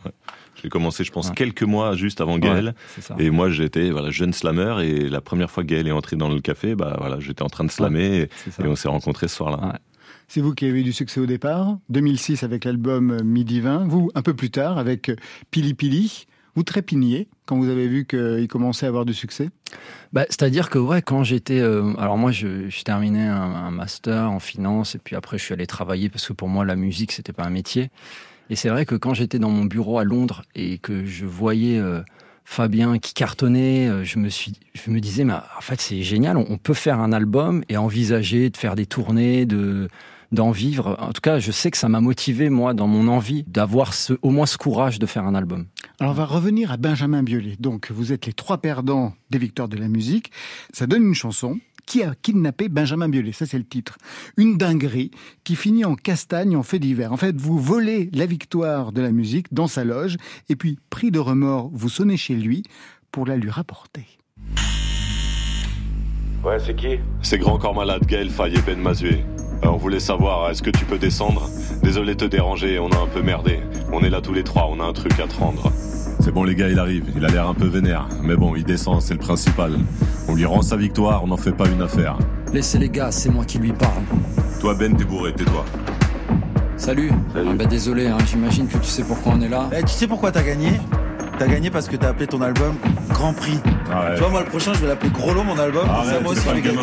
J'ai 0.62 0.68
commencé, 0.68 1.04
je 1.04 1.12
pense, 1.12 1.30
quelques 1.30 1.62
mois 1.62 1.94
juste 1.94 2.20
avant 2.20 2.38
Gaël. 2.38 2.74
et 3.18 3.30
moi, 3.30 3.50
j'étais 3.50 3.90
voilà, 3.90 4.10
jeune 4.10 4.32
slammer. 4.32 4.82
Et 4.82 5.08
la 5.08 5.20
première 5.20 5.50
fois 5.50 5.62
que 5.62 5.68
Gaël 5.68 5.86
est 5.86 5.92
entré 5.92 6.16
dans 6.16 6.28
le 6.28 6.40
café, 6.40 6.74
bah, 6.74 6.96
voilà, 6.98 7.20
j'étais 7.20 7.42
en 7.42 7.48
train 7.48 7.64
de 7.64 7.70
slammer. 7.70 8.28
et, 8.58 8.66
on 8.66 8.76
s'est 8.76 8.88
rencontrés 8.88 9.28
ce 9.28 9.36
soir-là. 9.36 9.78
C'est 10.26 10.40
vous 10.40 10.54
qui 10.54 10.66
avez 10.66 10.80
eu 10.80 10.84
du 10.84 10.92
succès 10.92 11.20
au 11.20 11.26
départ. 11.26 11.78
2006 11.88 12.42
avec 12.42 12.64
l'album 12.64 13.22
Midi 13.22 13.60
20. 13.60 13.86
Vous, 13.86 14.10
un 14.14 14.22
peu 14.22 14.34
plus 14.34 14.50
tard, 14.50 14.78
avec 14.78 15.10
Pili 15.50 15.74
Pili. 15.74 16.26
Vous 16.54 16.64
trépigniez 16.64 17.28
quand 17.46 17.56
vous 17.56 17.68
avez 17.68 17.86
vu 17.86 18.04
qu'il 18.04 18.48
commençait 18.48 18.84
à 18.84 18.88
avoir 18.88 19.04
du 19.04 19.14
succès? 19.14 19.48
Bah, 20.12 20.24
C'est-à-dire 20.28 20.70
que 20.70 20.78
ouais, 20.78 21.02
quand 21.02 21.22
j'étais... 21.22 21.60
Euh, 21.60 21.94
alors 21.98 22.18
moi, 22.18 22.32
je, 22.32 22.68
je 22.68 22.82
terminais 22.82 23.26
un, 23.26 23.36
un, 23.36 23.70
master 23.70 24.30
en 24.30 24.40
finance 24.40 24.96
et 24.96 24.98
puis 24.98 25.14
après, 25.14 25.38
je 25.38 25.44
suis 25.44 25.54
allé 25.54 25.66
travailler 25.66 26.08
parce 26.08 26.26
que 26.26 26.32
pour 26.32 26.48
moi, 26.48 26.64
la 26.64 26.74
musique, 26.74 27.12
c'était 27.12 27.32
pas 27.32 27.44
un 27.44 27.50
métier. 27.50 27.90
Et 28.50 28.56
c'est 28.56 28.68
vrai 28.68 28.86
que 28.86 28.94
quand 28.94 29.14
j'étais 29.14 29.38
dans 29.38 29.50
mon 29.50 29.64
bureau 29.64 29.98
à 29.98 30.04
Londres 30.04 30.42
et 30.54 30.78
que 30.78 31.04
je 31.04 31.26
voyais 31.26 31.78
euh, 31.78 32.00
Fabien 32.44 32.98
qui 32.98 33.12
cartonnait, 33.12 33.88
euh, 33.88 34.04
je 34.04 34.18
me 34.18 34.28
suis, 34.28 34.54
je 34.72 34.90
me 34.90 35.00
disais, 35.00 35.24
mais 35.24 35.34
en 35.34 35.60
fait 35.60 35.80
c'est 35.80 36.02
génial, 36.02 36.36
on, 36.36 36.56
peut 36.56 36.74
faire 36.74 36.98
un 36.98 37.12
album 37.12 37.62
et 37.68 37.76
envisager 37.76 38.48
de 38.50 38.56
faire 38.56 38.74
des 38.74 38.86
tournées, 38.86 39.44
de 39.44 39.88
d'en 40.30 40.50
vivre. 40.50 40.96
En 41.00 41.12
tout 41.12 41.22
cas, 41.22 41.38
je 41.38 41.50
sais 41.50 41.70
que 41.70 41.78
ça 41.78 41.88
m'a 41.88 42.00
motivé 42.00 42.50
moi 42.50 42.74
dans 42.74 42.86
mon 42.86 43.08
envie 43.08 43.44
d'avoir 43.44 43.92
au 44.22 44.30
moins 44.30 44.46
ce 44.46 44.58
courage 44.58 44.98
de 44.98 45.06
faire 45.06 45.24
un 45.24 45.34
album. 45.34 45.66
Alors 46.00 46.12
on 46.12 46.16
va 46.16 46.26
revenir 46.26 46.70
à 46.70 46.76
Benjamin 46.76 47.22
Biolay. 47.22 47.56
Donc 47.58 47.90
vous 47.90 48.12
êtes 48.12 48.26
les 48.26 48.32
trois 48.32 48.58
perdants 48.58 49.14
des 49.30 49.38
victoires 49.38 49.68
de 49.68 49.76
la 49.76 49.88
musique. 49.88 50.30
Ça 50.72 50.86
donne 50.86 51.02
une 51.02 51.14
chanson 51.14 51.58
qui 51.88 52.02
a 52.02 52.14
kidnappé 52.14 52.68
Benjamin 52.68 53.08
Biolay 53.08 53.32
Ça, 53.32 53.46
c'est 53.46 53.58
le 53.58 53.64
titre. 53.64 53.96
Une 54.36 54.58
dinguerie 54.58 55.10
qui 55.42 55.56
finit 55.56 55.86
en 55.86 55.94
castagne 55.94 56.54
en 56.54 56.62
fait 56.62 56.78
divers. 56.78 57.12
En 57.12 57.16
fait, 57.16 57.34
vous 57.40 57.58
volez 57.58 58.10
la 58.12 58.26
victoire 58.26 58.92
de 58.92 59.00
la 59.00 59.10
musique 59.10 59.52
dans 59.52 59.66
sa 59.66 59.84
loge 59.84 60.16
et 60.50 60.54
puis, 60.54 60.78
pris 60.90 61.10
de 61.10 61.18
remords, 61.18 61.70
vous 61.72 61.88
sonnez 61.88 62.18
chez 62.18 62.34
lui 62.34 62.62
pour 63.10 63.26
la 63.26 63.36
lui 63.36 63.50
rapporter. 63.50 64.04
Ouais, 66.44 66.58
c'est 66.58 66.76
qui? 66.76 66.98
C'est 67.22 67.38
Grand 67.38 67.58
Corps 67.58 67.74
Malade, 67.74 68.04
Gaël 68.06 68.30
Faye 68.30 68.54
et 68.54 68.60
Ben 68.60 68.78
Mazué. 68.78 69.24
Euh, 69.64 69.68
on 69.68 69.76
voulait 69.76 69.98
savoir, 69.98 70.50
est-ce 70.50 70.62
que 70.62 70.70
tu 70.70 70.84
peux 70.84 70.98
descendre? 70.98 71.48
Désolé 71.82 72.14
de 72.14 72.20
te 72.20 72.24
déranger, 72.26 72.78
on 72.78 72.90
a 72.90 72.98
un 72.98 73.08
peu 73.08 73.22
merdé. 73.22 73.60
On 73.92 74.00
est 74.02 74.10
là 74.10 74.20
tous 74.20 74.32
les 74.32 74.44
trois, 74.44 74.68
on 74.70 74.80
a 74.80 74.84
un 74.84 74.92
truc 74.92 75.18
à 75.20 75.26
te 75.26 75.34
rendre. 75.38 75.72
C'est 76.20 76.32
bon 76.32 76.44
les 76.44 76.54
gars, 76.54 76.68
il 76.68 76.78
arrive, 76.78 77.04
il 77.16 77.24
a 77.24 77.28
l'air 77.28 77.48
un 77.48 77.54
peu 77.54 77.66
vénère. 77.66 78.06
Mais 78.22 78.36
bon, 78.36 78.54
il 78.54 78.64
descend, 78.64 79.00
c'est 79.00 79.14
le 79.14 79.20
principal. 79.20 79.78
On 80.28 80.34
lui 80.34 80.44
rend 80.44 80.62
sa 80.62 80.76
victoire, 80.76 81.24
on 81.24 81.28
n'en 81.28 81.36
fait 81.36 81.52
pas 81.52 81.66
une 81.68 81.80
affaire. 81.80 82.18
Laissez 82.52 82.78
les 82.78 82.90
gars, 82.90 83.10
c'est 83.10 83.30
moi 83.30 83.44
qui 83.44 83.58
lui 83.58 83.72
parle. 83.72 84.02
Toi 84.60 84.74
Ben, 84.74 84.94
t'es 84.96 85.04
bourré, 85.04 85.32
tais-toi. 85.32 85.64
Salut. 86.76 87.10
Ah 87.34 87.40
bah 87.56 87.64
désolé, 87.64 88.06
hein, 88.06 88.18
j'imagine 88.26 88.68
que 88.68 88.78
tu 88.78 88.84
sais 88.88 89.02
pourquoi 89.02 89.32
on 89.36 89.40
est 89.40 89.48
là. 89.48 89.68
Eh, 89.76 89.82
tu 89.82 89.88
sais 89.88 90.06
pourquoi 90.06 90.30
t'as 90.32 90.42
gagné? 90.42 90.72
T'as 91.38 91.46
gagné 91.46 91.70
parce 91.70 91.88
que 91.88 91.96
t'as 91.96 92.08
appelé 92.08 92.26
ton 92.26 92.40
album 92.42 92.74
Grand 93.10 93.32
Prix. 93.32 93.58
Ah 93.90 94.10
tu 94.14 94.20
vois, 94.20 94.30
moi, 94.30 94.40
le 94.40 94.46
prochain, 94.46 94.72
je 94.74 94.80
vais 94.80 94.88
l'appeler 94.88 95.10
Gros 95.10 95.32
Lot, 95.32 95.44
mon 95.44 95.58
album. 95.58 95.88
Ah 95.90 96.02
ça, 96.04 96.20
moi 96.20 96.32
aussi, 96.32 96.42
je 96.46 96.54
vais 96.54 96.60
gagner. 96.60 96.78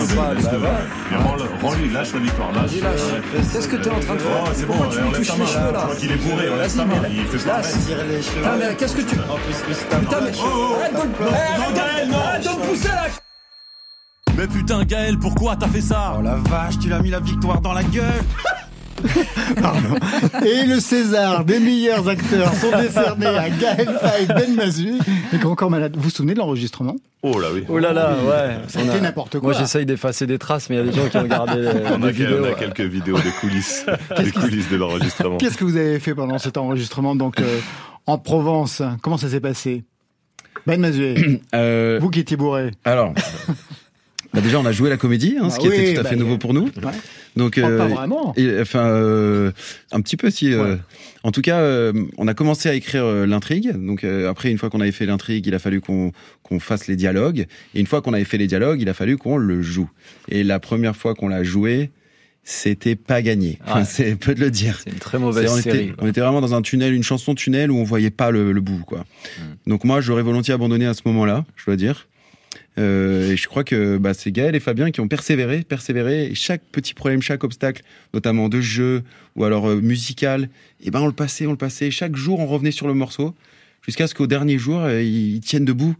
Rends-lui, 1.62 1.90
lâche 1.90 2.14
la 2.14 2.20
victoire. 2.20 2.52
Lâche. 2.52 2.72
Qu'est-ce 3.54 3.68
que 3.68 3.76
t'es 3.76 3.90
en 3.90 4.00
train 4.00 4.16
de 4.16 4.20
faire 4.20 4.44
oh, 4.44 4.50
C'est 4.54 4.66
bon, 4.66 4.74
tu 4.90 5.00
me 5.00 5.12
touches 5.14 5.38
les 5.38 5.46
cheveux, 5.46 5.72
là. 5.72 5.80
Je 5.80 5.84
crois 5.84 5.96
qu'il 5.96 6.12
est 6.12 6.16
bourré, 6.16 6.46
on 6.50 6.78
ta 6.78 6.86
main. 6.86 6.96
Il 7.10 7.26
fait 7.26 7.40
ça. 7.40 7.62
Putain, 7.62 8.56
mais 8.58 8.76
qu'est-ce 8.76 8.96
que 8.96 9.02
tu. 9.02 9.16
Putain, 9.16 10.22
mais. 10.22 10.32
Arrête 10.76 12.44
de 12.44 12.50
me 12.50 12.68
pousser, 12.68 12.88
là 12.88 13.08
Mais 14.38 14.48
putain, 14.48 14.84
Gaël, 14.84 15.18
pourquoi 15.18 15.56
t'as 15.56 15.68
fait 15.68 15.82
ça 15.82 16.16
Oh 16.18 16.22
la 16.22 16.36
vache, 16.36 16.80
tu 16.80 16.90
l'as 16.90 17.00
mis 17.00 17.10
la 17.10 17.20
victoire 17.20 17.62
dans 17.62 17.74
la 17.74 17.84
gueule 17.84 18.24
Et 20.46 20.66
le 20.66 20.80
César 20.80 21.44
des 21.44 21.60
meilleurs 21.60 22.08
acteurs 22.08 22.54
sont 22.56 22.78
décernés 22.78 23.26
à 23.26 23.50
Gaël 23.50 24.00
Faye, 24.02 24.28
Ben 24.28 24.56
Mazu 24.56 24.94
et 25.34 25.44
encore 25.46 25.70
malade. 25.70 25.96
Vous 25.96 26.04
vous 26.04 26.10
souvenez 26.10 26.34
de 26.34 26.40
l'enregistrement? 26.40 26.96
Oh 27.24 27.40
là 27.40 27.48
oui. 27.54 27.64
Oh 27.70 27.80
là 27.80 27.94
là, 27.94 28.16
ouais. 28.24 28.58
C'était 28.68 29.02
n'importe 29.02 29.40
quoi. 29.40 29.52
Moi 29.52 29.54
j'essaye 29.54 29.86
d'effacer 29.86 30.28
des 30.28 30.38
traces, 30.38 30.70
mais 30.70 30.76
il 30.76 30.80
y 30.80 30.82
a 30.82 30.92
des 30.92 30.98
gens 30.98 31.10
qui 31.10 31.18
ont 31.18 31.24
gardé 31.24 31.62
les, 31.62 31.70
on 31.92 32.04
a, 32.04 32.12
vidéos. 32.12 32.42
On 32.42 32.52
a 32.52 32.54
quelques 32.54 32.82
vidéos 32.82 33.18
des 33.18 33.32
coulisses, 33.42 33.86
des 34.18 34.32
coulisses 34.32 34.70
de 34.70 34.78
l'enregistrement. 34.78 35.38
Qu'est-ce 35.38 35.58
que 35.58 35.64
vous 35.64 35.78
avez 35.78 36.00
fait 36.00 36.14
pendant 36.14 36.38
cet 36.38 36.58
enregistrement? 36.58 37.16
Donc 37.16 37.40
euh, 37.40 37.60
en 38.06 38.18
Provence 38.18 38.82
Comment 39.02 39.18
ça 39.18 39.30
s'est 39.30 39.40
passé? 39.40 39.84
Ben 40.68 40.80
Mazué, 40.80 41.42
euh, 41.56 42.00
vous 42.02 42.10
qui 42.10 42.22
étiez 42.22 42.38
bourré. 42.38 42.72
Alors, 42.86 43.14
bah 44.36 44.42
déjà, 44.42 44.60
on 44.60 44.66
a 44.66 44.72
joué 44.74 44.90
la 44.90 44.98
comédie, 44.98 45.38
hein, 45.40 45.50
ce 45.50 45.56
bah 45.56 45.62
qui 45.62 45.68
était 45.68 45.94
tout 45.94 46.00
à 46.02 46.04
bah 46.04 46.10
fait 46.10 46.16
nouveau 46.18 46.38
pour 46.38 46.54
nous. 46.54 46.70
Donc, 47.38 47.58
euh, 47.58 47.78
pas 47.78 47.88
vraiment. 47.88 48.36
enfin, 48.62 48.86
euh, 48.86 49.52
un 49.92 50.02
petit 50.02 50.18
peu 50.18 50.30
si. 50.30 50.54
Euh, 50.54 50.76
en 51.24 51.32
tout 51.32 51.42
cas, 51.42 51.60
euh, 51.60 51.94
on 52.18 52.28
a 52.28 52.34
commencé 52.34 52.70
à 52.70 52.74
écrire 52.74 53.06
l'intrigue. 53.26 53.72
Donc 53.72 54.04
après, 54.04 54.52
une 54.52 54.58
fois 54.58 54.70
qu'on 54.70 54.82
avait 54.82 54.92
fait 54.92 55.06
l'intrigue, 55.06 55.48
il 55.48 55.56
a 55.56 55.60
fallu 55.60 55.82
qu'on 55.82 56.12
qu'on 56.44 56.60
fasse 56.60 56.88
les 56.88 56.96
dialogues. 56.96 57.48
Et 57.74 57.80
une 57.80 57.88
fois 57.88 58.02
qu'on 58.02 58.14
avait 58.14 58.26
fait 58.26 58.38
les 58.38 58.48
dialogues, 58.48 58.82
il 58.82 58.90
a 58.90 58.94
fallu 58.94 59.18
qu'on 59.18 59.38
le 59.38 59.62
joue. 59.62 59.90
Et 60.30 60.44
la 60.44 60.60
première 60.60 60.96
fois 60.96 61.16
qu'on 61.16 61.30
l'a 61.30 61.44
joué, 61.44 61.92
c'était 62.44 62.96
pas 62.96 63.22
gagné. 63.22 63.58
c'est 63.86 64.16
peu 64.16 64.36
de 64.36 64.42
le 64.42 64.52
dire. 64.52 64.80
C'est 64.84 64.92
une 64.92 65.00
très 65.00 65.18
mauvaise 65.18 65.52
on 65.52 65.62
série. 65.62 65.78
Était, 65.78 65.94
on 66.00 66.08
était 66.08 66.22
vraiment 66.22 66.42
dans 66.42 66.54
un 66.54 66.62
tunnel, 66.62 66.94
une 66.94 67.04
chanson 67.04 67.36
tunnel 67.36 67.72
où 67.72 67.78
on 67.78 67.84
voyait 67.84 68.12
pas 68.12 68.32
le, 68.32 68.54
bout, 68.62 68.84
quoi. 68.86 69.00
Hmm. 69.00 69.70
Donc 69.70 69.84
moi, 69.84 70.02
j'aurais 70.02 70.22
volontiers 70.22 70.54
abandonné 70.54 70.86
à 70.86 70.94
ce 70.94 71.02
moment-là, 71.06 71.46
je 71.56 71.66
dois 71.66 71.76
dire. 71.76 72.08
Euh, 72.78 73.32
et 73.32 73.38
je 73.38 73.48
crois 73.48 73.64
que 73.64 73.98
bah, 73.98 74.14
c'est 74.14 74.32
Gaël 74.32 74.56
et 74.56 74.60
Fabien 74.60 74.92
qui 74.92 75.02
ont 75.02 75.08
persévéré, 75.08 75.64
persévéré. 75.64 76.26
Et 76.26 76.36
chaque 76.36 76.62
petit 76.72 76.94
problème, 76.94 77.22
chaque 77.22 77.44
obstacle, 77.44 77.84
notamment 78.14 78.50
de 78.50 78.62
jeu 78.62 79.04
ou 79.36 79.44
alors 79.44 79.70
euh, 79.70 79.82
musical, 79.82 80.44
et 80.82 80.88
eh 80.88 80.92
ben 80.92 81.02
on 81.02 81.08
le 81.08 81.14
passait, 81.14 81.46
on 81.46 81.52
le 81.52 81.58
passait. 81.58 81.92
Chaque 81.92 82.16
jour, 82.16 82.40
on 82.40 82.48
revenait 82.48 82.72
sur 82.72 82.88
le 82.88 82.94
morceau 82.94 83.34
jusqu'à 83.86 84.08
ce 84.08 84.16
qu'au 84.16 84.28
dernier 84.28 84.58
jour, 84.58 84.82
euh, 84.82 85.02
ils 85.02 85.40
tiennent 85.42 85.66
debout 85.66 85.96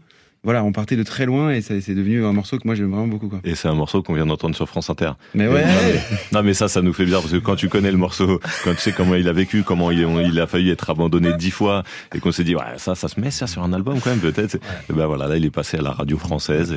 voilà, 0.46 0.64
on 0.64 0.72
partait 0.72 0.96
de 0.96 1.02
très 1.02 1.26
loin 1.26 1.50
et 1.50 1.62
c'est 1.62 1.96
devenu 1.96 2.24
un 2.24 2.32
morceau 2.32 2.58
que 2.58 2.62
moi 2.66 2.76
j'aime 2.76 2.92
vraiment 2.92 3.08
beaucoup. 3.08 3.28
Quoi. 3.30 3.40
Et 3.44 3.56
c'est 3.56 3.68
un 3.68 3.74
morceau 3.74 4.04
qu'on 4.04 4.14
vient 4.14 4.28
d'entendre 4.28 4.56
sur 4.56 4.70
France 4.70 4.92
Inter. 4.92 5.12
Mais 5.34 5.48
ouais. 5.48 5.66
Non 6.32 6.44
mais, 6.44 6.54
ça, 6.54 6.68
ça 6.68 6.84
nous 6.84 6.94
fait 6.94 7.04
bizarre 7.04 7.22
parce 7.22 7.34
que 7.34 7.40
quand 7.40 7.56
tu 7.56 7.68
connais 7.68 7.92
le 7.92 7.98
morceau, 7.98 8.40
quand 8.64 8.76
tu 8.76 8.80
sais 8.80 8.92
comment 8.92 9.16
il 9.16 9.28
a 9.28 9.34
vécu, 9.34 9.64
comment 9.64 9.90
il, 9.90 10.00
il 10.00 10.40
a 10.40 10.46
failli 10.46 10.70
être 10.70 10.88
abandonné 10.90 11.34
dix 11.34 11.50
fois 11.50 11.84
et 12.14 12.20
qu'on 12.20 12.32
s'est 12.32 12.44
dit 12.44 12.56
ouais 12.56 12.62
ça, 12.78 12.94
ça 12.94 13.08
se 13.08 13.20
met 13.20 13.32
ça 13.32 13.48
sur 13.48 13.64
un 13.64 13.74
album 13.74 14.00
quand 14.00 14.12
même 14.12 14.20
peut-être. 14.20 14.56
Et 14.56 14.94
ben 14.94 15.08
voilà, 15.08 15.28
là 15.28 15.36
il 15.36 15.46
est 15.46 15.52
passé 15.52 15.78
à 15.78 15.82
la 15.82 15.92
radio 15.92 16.18
française. 16.20 16.76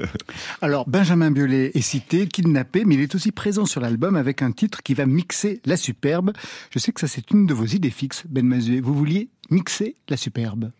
Alors 0.60 0.86
Benjamin 0.86 1.30
Biolay 1.30 1.70
est 1.72 1.80
cité, 1.80 2.26
kidnappé, 2.26 2.84
mais 2.84 2.96
il 2.96 3.00
est 3.00 3.14
aussi 3.14 3.32
présent 3.32 3.64
sur 3.64 3.80
l'album 3.80 4.16
avec 4.16 4.42
un 4.42 4.52
titre 4.52 4.82
qui 4.82 4.92
va 4.92 5.06
mixer 5.06 5.62
la 5.64 5.78
superbe. 5.78 6.32
Je 6.70 6.78
sais 6.78 6.92
que 6.92 7.00
ça 7.00 7.08
c'est 7.08 7.30
une 7.30 7.46
de 7.46 7.54
vos 7.54 7.64
idées 7.64 7.90
fixes, 7.90 8.24
Ben 8.28 8.46
Mazué. 8.46 8.82
Vous 8.82 8.92
vouliez 8.92 9.30
mixer 9.50 9.94
la 10.10 10.18
superbe? 10.18 10.70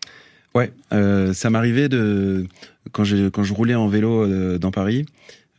Ouais, 0.58 0.72
euh, 0.92 1.32
ça 1.34 1.50
m'arrivait 1.50 1.88
de 1.88 2.44
quand 2.90 3.04
je 3.04 3.28
quand 3.28 3.44
je 3.44 3.54
roulais 3.54 3.76
en 3.76 3.86
vélo 3.86 4.24
euh, 4.24 4.58
dans 4.58 4.72
Paris, 4.72 5.06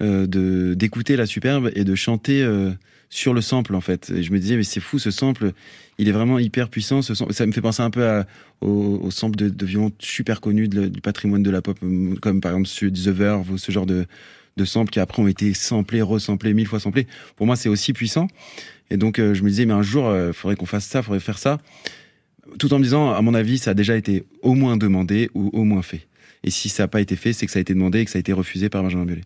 euh, 0.01 0.27
de 0.27 0.73
d'écouter 0.73 1.15
la 1.15 1.25
superbe 1.25 1.71
et 1.73 1.85
de 1.85 1.95
chanter 1.95 2.43
euh, 2.43 2.71
sur 3.09 3.33
le 3.33 3.39
sample 3.39 3.75
en 3.75 3.81
fait. 3.81 4.09
Et 4.09 4.23
je 4.23 4.33
me 4.33 4.39
disais 4.39 4.57
mais 4.57 4.63
c'est 4.63 4.81
fou 4.81 4.99
ce 4.99 5.09
sample, 5.09 5.53
il 5.99 6.09
est 6.09 6.11
vraiment 6.11 6.37
hyper 6.37 6.67
puissant. 6.67 7.01
Ce 7.01 7.13
sample. 7.13 7.33
ça 7.33 7.45
me 7.45 7.53
fait 7.53 7.61
penser 7.61 7.81
un 7.81 7.91
peu 7.91 8.05
à, 8.05 8.27
au, 8.59 8.99
au 9.01 9.09
sample 9.09 9.37
de, 9.37 9.47
de 9.47 9.65
violon 9.65 9.93
super 9.99 10.41
connu 10.41 10.67
du 10.67 10.99
patrimoine 10.99 11.43
de 11.43 11.49
la 11.49 11.61
pop, 11.61 11.79
comme 12.21 12.41
par 12.41 12.51
exemple 12.51 12.67
The 12.91 13.07
Verve 13.07 13.49
ou 13.51 13.57
ce 13.57 13.71
genre 13.71 13.85
de 13.85 14.05
de 14.57 14.65
samples 14.65 14.91
qui 14.91 14.99
après 14.99 15.21
ont 15.21 15.29
été 15.29 15.53
samplés, 15.53 16.01
resamplés, 16.01 16.53
mille 16.53 16.67
fois 16.67 16.81
samplés. 16.81 17.07
Pour 17.37 17.45
moi, 17.45 17.55
c'est 17.55 17.69
aussi 17.69 17.93
puissant. 17.93 18.27
Et 18.89 18.97
donc, 18.97 19.15
je 19.15 19.41
me 19.41 19.47
disais, 19.47 19.65
mais 19.65 19.71
un 19.71 19.83
jour, 19.83 20.13
il 20.13 20.33
faudrait 20.33 20.57
qu'on 20.57 20.65
fasse 20.65 20.83
ça, 20.83 21.01
faudrait 21.01 21.21
faire 21.21 21.37
ça 21.37 21.59
tout 22.57 22.73
en 22.73 22.79
me 22.79 22.83
disant, 22.83 23.11
à 23.11 23.21
mon 23.21 23.33
avis, 23.33 23.57
ça 23.57 23.71
a 23.71 23.73
déjà 23.73 23.95
été 23.95 24.23
au 24.41 24.53
moins 24.53 24.77
demandé 24.77 25.29
ou 25.33 25.49
au 25.53 25.63
moins 25.63 25.81
fait. 25.81 26.07
Et 26.43 26.49
si 26.49 26.69
ça 26.69 26.83
n'a 26.83 26.87
pas 26.87 27.01
été 27.01 27.15
fait, 27.15 27.33
c'est 27.33 27.45
que 27.45 27.51
ça 27.51 27.59
a 27.59 27.61
été 27.61 27.73
demandé 27.73 27.99
et 27.99 28.05
que 28.05 28.11
ça 28.11 28.17
a 28.17 28.21
été 28.21 28.33
refusé 28.33 28.69
par 28.69 28.83
Benjamin 28.83 29.05
Biolay. 29.05 29.23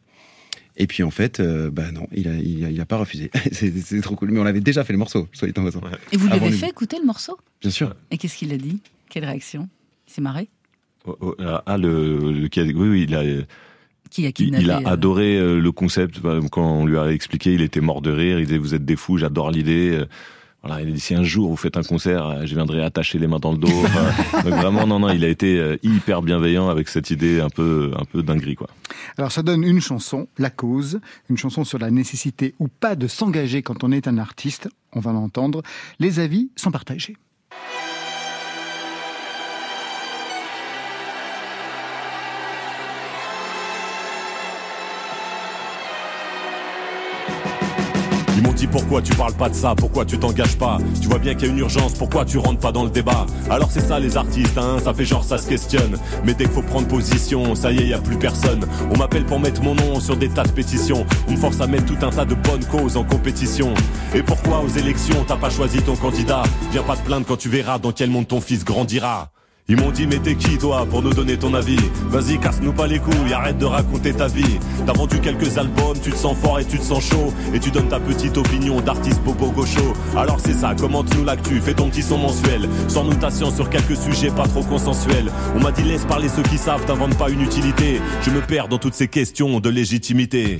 Et 0.75 0.87
puis 0.87 1.03
en 1.03 1.11
fait, 1.11 1.39
euh, 1.39 1.69
bah 1.69 1.91
non, 1.91 2.07
il 2.11 2.27
a, 2.27 2.33
il 2.33 2.81
a, 2.81 2.85
pas 2.85 2.97
refusé. 2.97 3.29
c'est 3.51 4.01
trop 4.01 4.15
cool. 4.15 4.31
Mais 4.31 4.39
on 4.39 4.45
avait 4.45 4.61
déjà 4.61 4.83
fait 4.83 4.93
le 4.93 4.99
morceau, 4.99 5.27
soyez 5.31 5.53
en 5.57 5.67
Et 5.67 6.17
vous 6.17 6.27
lui 6.27 6.33
avez 6.33 6.51
fait 6.51 6.69
écouter 6.69 6.97
le 6.99 7.05
morceau? 7.05 7.37
Bien 7.61 7.69
sûr. 7.69 7.95
Et 8.09 8.17
qu'est-ce 8.17 8.37
qu'il 8.37 8.51
a 8.51 8.57
dit? 8.57 8.79
Quelle 9.09 9.25
réaction? 9.25 9.69
Il 10.07 10.13
s'est 10.13 10.21
marré? 10.21 10.49
Oh, 11.05 11.15
oh, 11.21 11.35
Ah, 11.39 11.77
le, 11.77 12.17
le, 12.31 12.49
oui, 12.57 12.89
oui, 12.89 13.05
il 13.07 13.15
a. 13.15 13.23
Qui 14.09 14.27
a 14.27 14.31
il 14.37 14.69
a 14.69 14.79
euh, 14.79 14.85
adoré 14.85 15.37
euh, 15.37 15.59
le 15.59 15.71
concept. 15.71 16.19
Quand 16.51 16.81
on 16.81 16.85
lui 16.85 16.97
a 16.97 17.11
expliqué, 17.11 17.53
il 17.53 17.61
était 17.61 17.81
mort 17.81 18.01
de 18.01 18.11
rire. 18.11 18.39
Il 18.39 18.45
disait 18.45 18.57
Vous 18.57 18.73
êtes 18.73 18.85
des 18.85 18.95
fous, 18.95 19.17
j'adore 19.17 19.51
l'idée. 19.51 20.03
Voilà, 20.63 20.81
il 20.81 20.87
a 20.87 20.91
dit 20.91 20.99
si 20.99 21.13
un 21.13 21.23
jour 21.23 21.49
vous 21.49 21.57
faites 21.57 21.75
un 21.75 21.83
concert, 21.83 22.25
euh, 22.25 22.45
je 22.45 22.55
viendrai 22.55 22.81
attacher 22.81 23.19
les 23.19 23.27
mains 23.27 23.39
dans 23.39 23.51
le 23.51 23.57
dos. 23.57 23.67
donc 24.45 24.53
vraiment, 24.53 24.87
non, 24.87 24.97
non, 24.99 25.09
il 25.09 25.25
a 25.25 25.27
été 25.27 25.59
euh, 25.59 25.75
hyper 25.83 26.21
bienveillant 26.21 26.69
avec 26.69 26.87
cette 26.87 27.11
idée 27.11 27.41
un 27.41 27.49
peu, 27.49 27.91
un 27.99 28.05
peu 28.05 28.23
dinguerie, 28.23 28.55
quoi. 28.55 28.67
Alors 29.17 29.31
ça 29.31 29.43
donne 29.43 29.63
une 29.63 29.81
chanson, 29.81 30.27
La 30.37 30.49
Cause, 30.49 31.01
une 31.29 31.37
chanson 31.37 31.65
sur 31.65 31.79
la 31.79 31.91
nécessité 31.91 32.55
ou 32.59 32.69
pas 32.69 32.95
de 32.95 33.07
s'engager 33.07 33.61
quand 33.61 33.83
on 33.83 33.91
est 33.91 34.07
un 34.07 34.17
artiste. 34.17 34.69
On 34.93 35.01
va 35.01 35.11
l'entendre. 35.11 35.63
Les 35.99 36.19
avis 36.19 36.49
sont 36.55 36.71
partagés. 36.71 37.17
Pourquoi 48.67 49.01
tu 49.01 49.13
parles 49.13 49.33
pas 49.33 49.49
de 49.49 49.55
ça, 49.55 49.75
pourquoi 49.75 50.05
tu 50.05 50.17
t'engages 50.17 50.57
pas. 50.57 50.77
Tu 51.01 51.07
vois 51.07 51.19
bien 51.19 51.35
qu'il 51.35 51.47
y 51.47 51.49
a 51.49 51.53
une 51.53 51.59
urgence, 51.59 51.93
pourquoi 51.93 52.25
tu 52.25 52.37
rentres 52.37 52.59
pas 52.59 52.71
dans 52.71 52.83
le 52.83 52.89
débat. 52.89 53.25
Alors 53.49 53.69
c'est 53.71 53.81
ça 53.81 53.99
les 53.99 54.17
artistes, 54.17 54.57
hein, 54.57 54.77
ça 54.83 54.93
fait 54.93 55.05
genre 55.05 55.23
ça 55.23 55.37
se 55.37 55.47
questionne. 55.47 55.97
Mais 56.23 56.33
dès 56.33 56.45
qu'il 56.45 56.53
faut 56.53 56.61
prendre 56.61 56.87
position, 56.87 57.55
ça 57.55 57.71
y 57.71 57.79
est, 57.79 57.87
y 57.87 57.93
a 57.93 57.99
plus 57.99 58.17
personne. 58.17 58.65
On 58.93 58.97
m'appelle 58.97 59.25
pour 59.25 59.39
mettre 59.39 59.61
mon 59.61 59.75
nom 59.75 59.99
sur 59.99 60.17
des 60.17 60.29
tas 60.29 60.43
de 60.43 60.51
pétitions. 60.51 61.05
On 61.27 61.31
me 61.31 61.37
force 61.37 61.61
à 61.61 61.67
mettre 61.67 61.85
tout 61.85 62.05
un 62.05 62.09
tas 62.09 62.25
de 62.25 62.35
bonnes 62.35 62.65
causes 62.65 62.97
en 62.97 63.03
compétition. 63.03 63.73
Et 64.13 64.23
pourquoi 64.23 64.61
aux 64.61 64.69
élections 64.69 65.23
t'as 65.27 65.37
pas 65.37 65.49
choisi 65.49 65.81
ton 65.81 65.95
candidat? 65.95 66.43
Viens 66.71 66.83
pas 66.83 66.95
te 66.95 67.05
plaindre 67.05 67.25
quand 67.27 67.37
tu 67.37 67.49
verras 67.49 67.79
dans 67.79 67.91
quel 67.91 68.09
monde 68.09 68.27
ton 68.27 68.41
fils 68.41 68.63
grandira. 68.63 69.29
Ils 69.69 69.77
m'ont 69.77 69.91
dit 69.91 70.07
mais 70.07 70.19
t'es 70.19 70.35
qui 70.35 70.57
toi 70.57 70.85
pour 70.85 71.01
nous 71.01 71.13
donner 71.13 71.37
ton 71.37 71.53
avis? 71.53 71.79
Vas-y 72.09 72.37
casse-nous 72.37 72.73
pas 72.73 72.85
les 72.85 72.99
couilles, 72.99 73.31
arrête 73.31 73.57
de 73.57 73.65
raconter 73.65 74.13
ta 74.13 74.27
vie. 74.27 74.59
T'as 74.85 74.91
vendu 74.91 75.19
quelques 75.21 75.57
albums, 75.57 75.97
tu 76.03 76.11
te 76.11 76.17
sens 76.17 76.37
fort 76.37 76.59
et 76.59 76.65
tu 76.65 76.77
te 76.77 76.83
sens 76.83 77.01
chaud. 77.01 77.33
Et 77.53 77.61
tu 77.61 77.71
donnes 77.71 77.87
ta 77.87 78.01
petite 78.01 78.37
opinion 78.37 78.81
d'artiste 78.81 79.21
bobo 79.21 79.51
gaucho. 79.51 79.93
Alors 80.17 80.39
c'est 80.41 80.53
ça, 80.53 80.75
commente-nous 80.75 81.23
l'actu, 81.23 81.61
fais 81.61 81.73
ton 81.73 81.89
petit 81.89 82.03
son 82.03 82.17
mensuel. 82.17 82.67
Sans 82.89 83.05
notation 83.05 83.51
sur 83.51 83.69
quelques 83.69 83.95
sujets 83.95 84.31
pas 84.31 84.47
trop 84.47 84.63
consensuels. 84.63 85.31
On 85.55 85.61
m'a 85.61 85.71
dit 85.71 85.83
laisse 85.83 86.03
parler 86.03 86.27
ceux 86.27 86.43
qui 86.43 86.57
savent, 86.57 86.85
t'inventes 86.85 87.17
pas 87.17 87.29
une 87.29 87.41
utilité. 87.41 88.01
Je 88.23 88.31
me 88.31 88.41
perds 88.41 88.67
dans 88.67 88.79
toutes 88.79 88.95
ces 88.95 89.07
questions 89.07 89.61
de 89.61 89.69
légitimité 89.69 90.59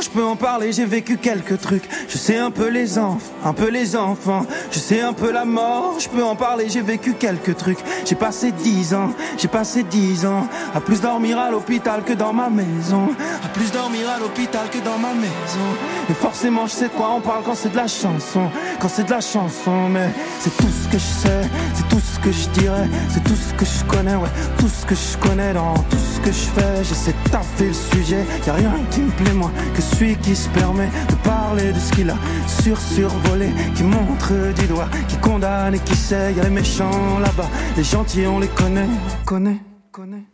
je 0.00 0.08
peux 0.08 0.24
en 0.24 0.36
parler, 0.36 0.72
j'ai 0.72 0.84
vécu 0.84 1.16
quelques 1.16 1.60
trucs. 1.60 1.88
Je 2.08 2.18
sais 2.18 2.36
un 2.36 2.50
peu 2.50 2.68
les 2.68 2.98
enfants, 2.98 3.32
un 3.44 3.52
peu 3.52 3.68
les 3.68 3.96
enfants. 3.96 4.46
Je 4.70 4.78
sais 4.78 5.00
un 5.00 5.12
peu 5.12 5.32
la 5.32 5.44
mort, 5.44 5.94
je 5.98 6.08
peux 6.08 6.22
en 6.22 6.36
parler, 6.36 6.66
j'ai 6.68 6.80
vécu 6.82 7.14
quelques 7.14 7.56
trucs. 7.56 7.78
J'ai 8.04 8.14
passé 8.14 8.52
dix 8.52 8.94
ans, 8.94 9.10
j'ai 9.38 9.48
passé 9.48 9.82
dix 9.82 10.26
ans 10.26 10.46
à 10.74 10.80
plus 10.80 11.00
dormir 11.00 11.38
à 11.38 11.50
l'hôpital 11.50 12.02
que 12.04 12.12
dans 12.12 12.32
ma 12.32 12.50
maison. 12.50 13.08
À 13.44 13.48
plus 13.48 13.70
dormir 13.72 14.08
à 14.14 14.18
l'hôpital 14.18 14.68
que 14.70 14.78
dans 14.78 14.98
ma 14.98 15.14
maison. 15.14 15.66
Et 16.10 16.14
forcément, 16.14 16.66
je 16.66 16.72
sais 16.72 16.88
de 16.88 16.94
quoi 16.94 17.10
on 17.16 17.20
parle 17.20 17.42
quand 17.44 17.54
c'est 17.54 17.70
de 17.70 17.76
la 17.76 17.88
chanson. 17.88 18.50
Quand 18.80 18.88
c'est 18.88 19.04
de 19.04 19.10
la 19.10 19.20
chanson, 19.20 19.88
mais 19.88 20.10
c'est 20.40 20.54
tout 20.56 20.68
ce 20.68 20.88
que 20.88 20.98
je 20.98 21.28
sais, 21.28 21.50
c'est 21.74 21.88
tout 21.88 22.00
ce 22.00 22.18
que 22.20 22.32
je 22.32 22.48
dirais, 22.60 22.88
c'est 23.12 23.22
tout 23.24 23.36
ce 23.36 23.54
que 23.54 23.64
je 23.64 23.84
connais, 23.84 24.16
ouais. 24.16 24.28
Tout 24.58 24.68
ce 24.68 24.86
que 24.86 24.94
je 24.94 25.16
connais 25.18 25.52
dans 25.52 25.74
tout 25.74 25.96
ce 26.14 26.20
que 26.20 26.32
je 26.32 26.60
fais. 26.60 26.84
J'essaie 26.84 27.14
de 27.24 27.30
taffer 27.30 27.68
le 27.68 27.72
sujet, 27.72 28.24
y 28.46 28.50
a 28.50 28.54
rien 28.54 28.72
qui 28.90 29.00
me 29.00 29.10
plaît 29.10 29.32
que 29.74 29.82
celui 29.82 30.16
qui 30.16 30.34
se 30.34 30.48
permet 30.50 30.88
de 31.08 31.14
parler 31.16 31.72
de 31.72 31.78
ce 31.78 31.92
qu'il 31.92 32.10
a 32.10 32.16
sur 32.62 32.78
survolé, 32.80 33.50
qui 33.74 33.82
montre 33.82 34.32
du 34.60 34.66
doigt, 34.66 34.88
qui 35.08 35.16
condamne 35.18 35.74
et 35.74 35.78
qui 35.80 35.96
sait, 35.96 36.32
y 36.34 36.40
a 36.40 36.44
les 36.44 36.50
méchants 36.50 37.18
là-bas, 37.18 37.48
les 37.76 37.84
gentils 37.84 38.26
on 38.26 38.38
les 38.38 38.48
connaît, 38.48 38.88
connaît, 39.24 39.60
connaît. 39.90 40.24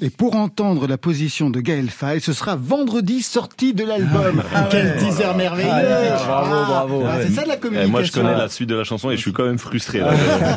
Et 0.00 0.10
pour 0.10 0.36
entendre 0.36 0.86
la 0.86 0.96
position 0.96 1.50
de 1.50 1.60
Gaël 1.60 1.90
Faye, 1.90 2.20
ce 2.20 2.32
sera 2.32 2.56
vendredi 2.56 3.22
sortie 3.22 3.74
de 3.74 3.84
l'album. 3.84 4.42
Ah, 4.54 4.68
Quel 4.70 4.96
teaser 4.96 5.34
merveilleux 5.36 5.68
ah, 5.70 6.24
Bravo, 6.24 6.64
bravo. 6.64 7.04
Ah, 7.06 7.18
c'est 7.22 7.32
ça 7.32 7.42
de 7.42 7.48
la 7.48 7.56
communication. 7.56 7.90
moi, 7.90 8.02
je 8.02 8.12
connais 8.12 8.36
la 8.36 8.48
suite 8.48 8.68
de 8.68 8.74
la 8.74 8.84
chanson 8.84 9.10
et 9.10 9.16
je 9.16 9.20
suis 9.20 9.32
quand 9.32 9.44
même 9.44 9.58
frustré. 9.58 10.00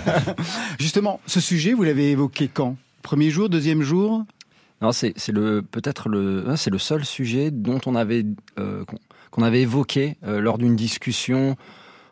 Justement, 0.80 1.20
ce 1.26 1.42
sujet, 1.42 1.74
vous 1.74 1.84
l'avez 1.84 2.12
évoqué 2.12 2.50
quand? 2.54 2.78
Premier 3.02 3.30
jour, 3.30 3.50
deuxième 3.50 3.82
jour? 3.82 4.24
Non, 4.82 4.92
c'est 4.94 5.13
le 5.30 5.62
peut-être 5.62 6.08
le 6.08 6.46
c'est 6.56 6.70
le 6.70 6.78
seul 6.78 7.04
sujet 7.04 7.52
dont 7.52 7.82
on 7.86 7.96
avait 7.96 8.26
euh, 8.58 8.86
qu'on 9.30 9.44
avait 9.44 9.62
évoqué 9.62 10.18
euh, 10.26 10.39
lors 10.39 10.58
d'une 10.58 10.76
discussion 10.76 11.58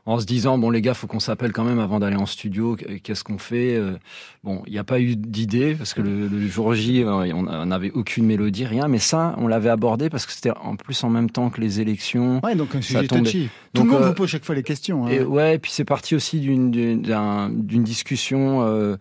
en 0.06 0.20
se 0.20 0.26
disant 0.26 0.58
bon 0.58 0.70
les 0.70 0.82
gars 0.82 0.94
faut 0.94 1.08
qu'on 1.08 1.22
s'appelle 1.22 1.54
quand 1.54 1.64
même 1.64 1.80
avant 1.80 2.00
d'aller 2.00 2.18
en 2.18 2.26
studio 2.26 2.76
qu'est-ce 3.04 3.24
qu'on 3.24 3.38
fait 3.38 3.76
euh, 3.76 3.98
bon 4.44 4.64
il 4.66 4.74
n'y 4.74 4.80
a 4.80 4.84
pas 4.84 5.00
eu 5.00 5.16
d'idée 5.16 5.76
parce 5.76 5.94
que 5.94 6.02
le, 6.02 6.48
jour 6.48 6.74
J 6.74 7.06
on 7.06 7.66
n'avait 7.66 7.92
aucune 7.92 8.26
mélodie 8.26 8.66
rien 8.66 8.90
mais 8.90 9.00
ça 9.00 9.34
on 9.38 9.48
l'avait 9.48 9.70
abordé 9.70 10.10
parce 10.10 10.26
que 10.26 10.34
c'était 10.34 10.52
en 10.52 10.76
plus 10.76 11.02
en 11.06 11.10
même 11.10 11.30
temps 11.30 11.50
que 11.50 11.62
les 11.62 11.80
élections. 11.80 12.42
Ouais 12.44 12.56
donc 12.56 12.76
un 12.76 12.82
sujet 12.82 13.08
touchy. 13.08 13.50
Tout 13.74 13.84
le 13.84 13.90
monde 13.90 14.04
vous 14.04 14.14
pose 14.14 14.30
chaque 14.30 14.46
fois 14.46 14.56
les 14.56 14.64
questions 14.64 15.06
hein. 15.06 15.10
et 15.10 15.24
ouais 15.24 15.56
et 15.56 15.60
puis 15.60 15.72
c'est 15.72 15.86
parti 15.86 16.16
aussi 16.16 16.42
d'une 16.42 16.72
d'une 16.72 17.84
discussion 17.84 18.98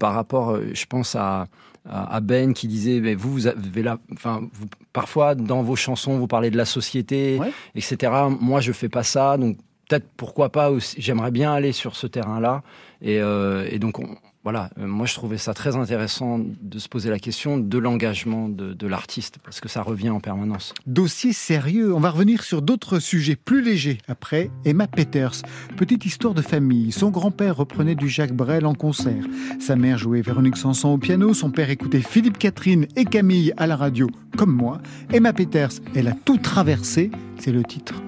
par 0.00 0.14
rapport 0.14 0.58
je 0.72 0.86
pense 0.86 1.14
à 1.14 1.46
à 1.86 2.20
Ben 2.20 2.54
qui 2.54 2.66
disait 2.66 3.00
mais 3.00 3.14
vous 3.14 3.30
vous 3.30 3.46
avez 3.46 3.82
la 3.82 3.98
enfin 4.12 4.48
parfois 4.92 5.34
dans 5.34 5.62
vos 5.62 5.76
chansons 5.76 6.16
vous 6.18 6.26
parlez 6.26 6.50
de 6.50 6.56
la 6.56 6.64
société 6.64 7.38
etc 7.74 8.10
moi 8.40 8.60
je 8.60 8.72
fais 8.72 8.88
pas 8.88 9.02
ça 9.02 9.36
donc 9.36 9.58
peut-être 9.88 10.06
pourquoi 10.16 10.50
pas. 10.50 10.70
J'aimerais 10.98 11.30
bien 11.30 11.52
aller 11.52 11.72
sur 11.72 11.96
ce 11.96 12.06
terrain-là. 12.06 12.62
Et, 13.02 13.16
et 13.16 13.78
donc, 13.78 13.98
on, 13.98 14.16
voilà, 14.44 14.68
euh, 14.78 14.86
moi 14.86 15.06
je 15.06 15.14
trouvais 15.14 15.38
ça 15.38 15.54
très 15.54 15.74
intéressant 15.74 16.38
de 16.38 16.78
se 16.78 16.88
poser 16.88 17.08
la 17.08 17.18
question 17.18 17.56
de 17.56 17.78
l'engagement 17.78 18.50
de, 18.50 18.86
l'artiste, 18.86 19.38
parce 19.42 19.60
que 19.60 19.70
ça 19.70 19.80
revient 19.80 20.10
en 20.10 20.20
permanence. 20.20 20.74
Dossier 20.86 21.32
sérieux, 21.32 21.94
on 21.94 22.00
va 22.00 22.10
revenir 22.10 22.44
sur 22.44 22.60
d'autres 22.60 22.98
sujets 22.98 23.36
plus 23.36 23.62
légers 23.62 23.98
après. 24.06 24.50
Emma 24.66 24.86
Peters, 24.86 25.40
petite 25.78 26.04
histoire 26.04 26.34
de 26.34 26.42
famille. 26.42 26.92
Son 26.92 27.08
grand-père 27.08 27.56
reprenait 27.56 27.94
du 27.94 28.10
Jacques 28.10 28.34
Brel 28.34 28.66
en 28.66 28.74
concert. 28.74 29.24
Sa 29.58 29.76
mère 29.76 29.96
jouait 29.96 30.20
Véronique 30.20 30.58
Sanson 30.58 30.90
au 30.90 30.98
piano, 30.98 31.32
son 31.32 31.50
père 31.50 31.70
écoutait 31.70 32.02
Philippe 32.02 32.36
Catherine 32.36 32.86
et 32.96 33.06
Camille 33.06 33.54
à 33.56 33.66
la 33.66 33.76
radio, 33.76 34.08
comme 34.36 34.52
moi. 34.52 34.78
Emma 35.10 35.32
Peters, 35.32 35.72
elle 35.94 36.08
a 36.08 36.12
tout 36.12 36.36
traversé, 36.36 37.10
c'est 37.38 37.52
le 37.52 37.62
titre. 37.62 38.02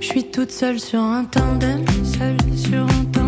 Je 0.00 0.06
suis 0.06 0.30
toute 0.30 0.50
seule 0.50 0.80
sur 0.80 1.00
un 1.00 1.24
tandem, 1.24 1.84
seule 2.02 2.38
sur 2.56 2.84
un 2.84 3.04
personne 3.04 3.21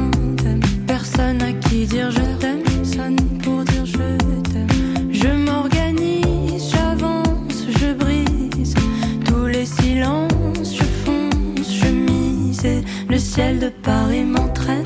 ciel 13.34 13.58
de 13.58 13.68
Paris 13.68 14.22
m'entraîne 14.22 14.84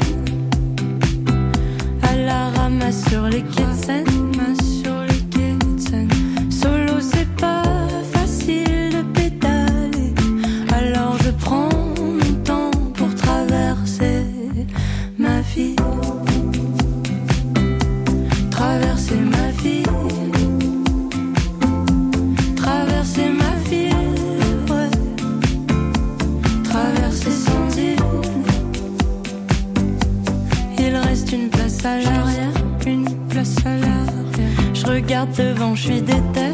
à 2.02 2.16
la 2.16 2.48
ramasse 2.48 3.04
sur 3.10 3.24
les 3.24 3.42
quais. 3.42 4.17
Devant, 35.26 35.74
je 35.74 35.82
suis 35.82 36.02
déter. 36.02 36.47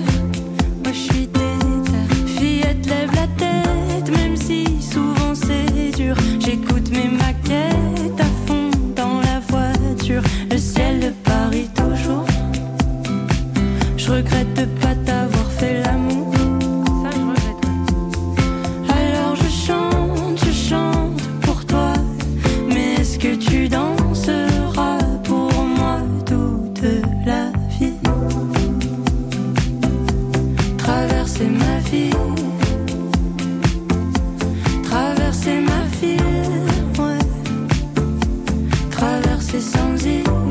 Traverser 39.54 39.60
sans 39.60 40.43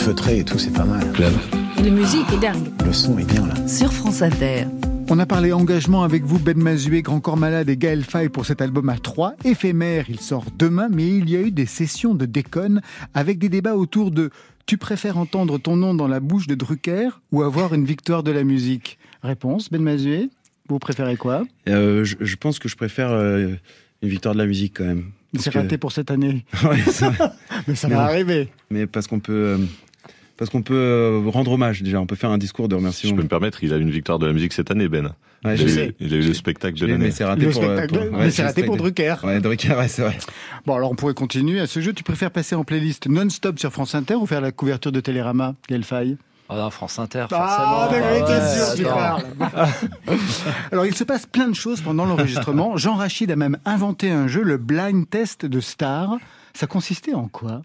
feutré 0.00 0.38
et 0.38 0.44
tout, 0.44 0.58
c'est 0.58 0.72
pas 0.72 0.84
mal. 0.84 1.12
Club. 1.12 1.32
La 1.84 1.90
musique 1.90 2.26
est 2.32 2.38
dingue. 2.40 2.68
Le 2.86 2.92
son 2.92 3.18
est 3.18 3.24
bien 3.30 3.46
là. 3.46 3.54
Sur 3.68 3.92
France 3.92 4.22
Inter. 4.22 4.64
On 5.10 5.18
a 5.18 5.26
parlé 5.26 5.52
engagement 5.52 6.04
avec 6.04 6.24
vous, 6.24 6.38
Ben 6.38 6.56
Mazué, 6.56 7.02
Grand 7.02 7.20
Corps 7.20 7.36
Malade 7.36 7.68
et 7.68 7.76
Gaël 7.76 8.02
Faye 8.04 8.28
pour 8.30 8.46
cet 8.46 8.62
album 8.62 8.88
à 8.88 8.96
3. 8.96 9.34
Éphémère, 9.44 10.06
il 10.08 10.18
sort 10.20 10.46
demain, 10.58 10.88
mais 10.90 11.06
il 11.06 11.28
y 11.28 11.36
a 11.36 11.40
eu 11.40 11.50
des 11.50 11.66
sessions 11.66 12.14
de 12.14 12.24
déconne 12.26 12.80
avec 13.12 13.38
des 13.38 13.48
débats 13.48 13.74
autour 13.76 14.10
de 14.10 14.30
Tu 14.66 14.78
préfères 14.78 15.18
entendre 15.18 15.58
ton 15.58 15.76
nom 15.76 15.94
dans 15.94 16.08
la 16.08 16.20
bouche 16.20 16.46
de 16.46 16.54
Drucker 16.54 17.10
ou 17.32 17.42
avoir 17.42 17.74
une 17.74 17.84
victoire 17.84 18.22
de 18.22 18.30
la 18.30 18.44
musique? 18.44 18.98
Réponse, 19.22 19.70
Ben 19.70 19.82
Mazué, 19.82 20.30
vous 20.68 20.78
préférez 20.78 21.16
quoi? 21.16 21.42
Euh, 21.68 22.04
je, 22.04 22.16
je 22.20 22.36
pense 22.36 22.58
que 22.58 22.68
je 22.70 22.76
préfère 22.76 23.10
euh, 23.10 23.48
une 24.02 24.08
victoire 24.08 24.34
de 24.34 24.38
la 24.40 24.46
musique 24.46 24.78
quand 24.78 24.84
même. 24.84 25.10
C'est 25.38 25.52
que- 25.52 25.58
raté 25.58 25.76
pour 25.76 25.92
cette 25.92 26.10
année. 26.10 26.44
Ouais, 26.64 26.80
ça- 26.90 27.12
Mais 27.68 27.74
ça 27.74 27.88
Mais 27.88 27.94
va 27.96 28.04
arriver. 28.04 28.48
Mais 28.70 28.86
parce 28.86 29.06
qu'on 29.06 29.20
peut, 29.20 29.32
euh, 29.32 29.58
parce 30.40 30.50
qu'on 30.50 30.62
peut 30.62 30.74
euh, 30.74 31.22
rendre 31.28 31.52
hommage 31.52 31.82
déjà. 31.82 32.00
On 32.00 32.06
peut 32.06 32.16
faire 32.16 32.30
un 32.30 32.38
discours 32.38 32.66
de 32.66 32.74
Si 32.74 32.78
remerciement. 32.78 33.10
je 33.12 33.16
peux 33.18 33.22
me 33.22 33.28
permettre, 33.28 33.62
il 33.62 33.72
a 33.72 33.76
une 33.76 33.90
victoire 33.90 34.18
de 34.18 34.26
la 34.26 34.32
musique 34.32 34.52
cette 34.52 34.72
année, 34.72 34.88
Ben. 34.88 35.12
Ouais, 35.44 35.54
il, 35.54 35.58
je 35.58 35.62
a 35.62 35.66
eu, 35.66 35.70
sais. 35.70 35.94
il 36.00 36.12
a 36.12 36.16
eu 36.16 36.22
le 36.22 36.34
spectacle 36.34 36.78
de 36.80 36.86
Mais 36.86 36.92
l'année. 36.92 37.10
c'est 37.12 37.24
raté 37.24 37.44
Le 37.46 37.50
pour, 37.52 37.62
euh, 37.62 37.76
spectacle, 37.76 37.94
pour- 38.08 38.18
mais 38.18 38.24
ouais, 38.24 38.30
c'est 38.30 38.42
raté 38.42 38.62
pour 38.64 38.76
Drucker. 38.76 39.14
Ouais, 39.22 39.40
Drucker, 39.40 39.74
ouais, 39.74 39.88
c'est 39.88 40.02
vrai. 40.02 40.18
Bon, 40.66 40.74
alors 40.74 40.90
on 40.90 40.94
pourrait 40.96 41.14
continuer 41.14 41.60
à 41.60 41.66
ce 41.66 41.80
jeu. 41.80 41.92
Tu 41.92 42.02
préfères 42.02 42.30
passer 42.30 42.54
en 42.56 42.64
playlist 42.64 43.06
non-stop 43.06 43.58
sur 43.58 43.70
France 43.70 43.94
Inter 43.94 44.14
ou 44.16 44.26
faire 44.26 44.40
la 44.40 44.50
couverture 44.50 44.90
de 44.92 45.00
Télérama, 45.00 45.54
Gaël 45.68 45.84
Faye? 45.84 46.16
Ah 46.48 46.56
non, 46.56 46.70
France 46.70 46.98
Inter, 46.98 47.26
Ah, 47.30 47.86
forcément. 47.88 48.26
t'es 48.26 48.32
Ouais, 48.32 48.56
sûr, 48.56 48.74
tu 48.74 48.86
attends. 48.86 48.96
parles. 48.96 49.68
Alors, 50.72 50.86
il 50.86 50.94
se 50.94 51.04
passe 51.04 51.26
plein 51.26 51.48
de 51.48 51.54
choses 51.54 51.80
pendant 51.80 52.04
l'enregistrement. 52.06 52.76
Jean 52.78 52.96
Rachid 52.96 53.30
a 53.30 53.36
même 53.36 53.56
inventé 53.64 54.10
un 54.10 54.26
jeu, 54.26 54.42
le 54.42 54.56
blind 54.56 55.08
test 55.08 55.46
de 55.46 55.60
Star. 55.60 56.16
Ça 56.54 56.66
consistait 56.66 57.14
en 57.14 57.28
quoi? 57.28 57.62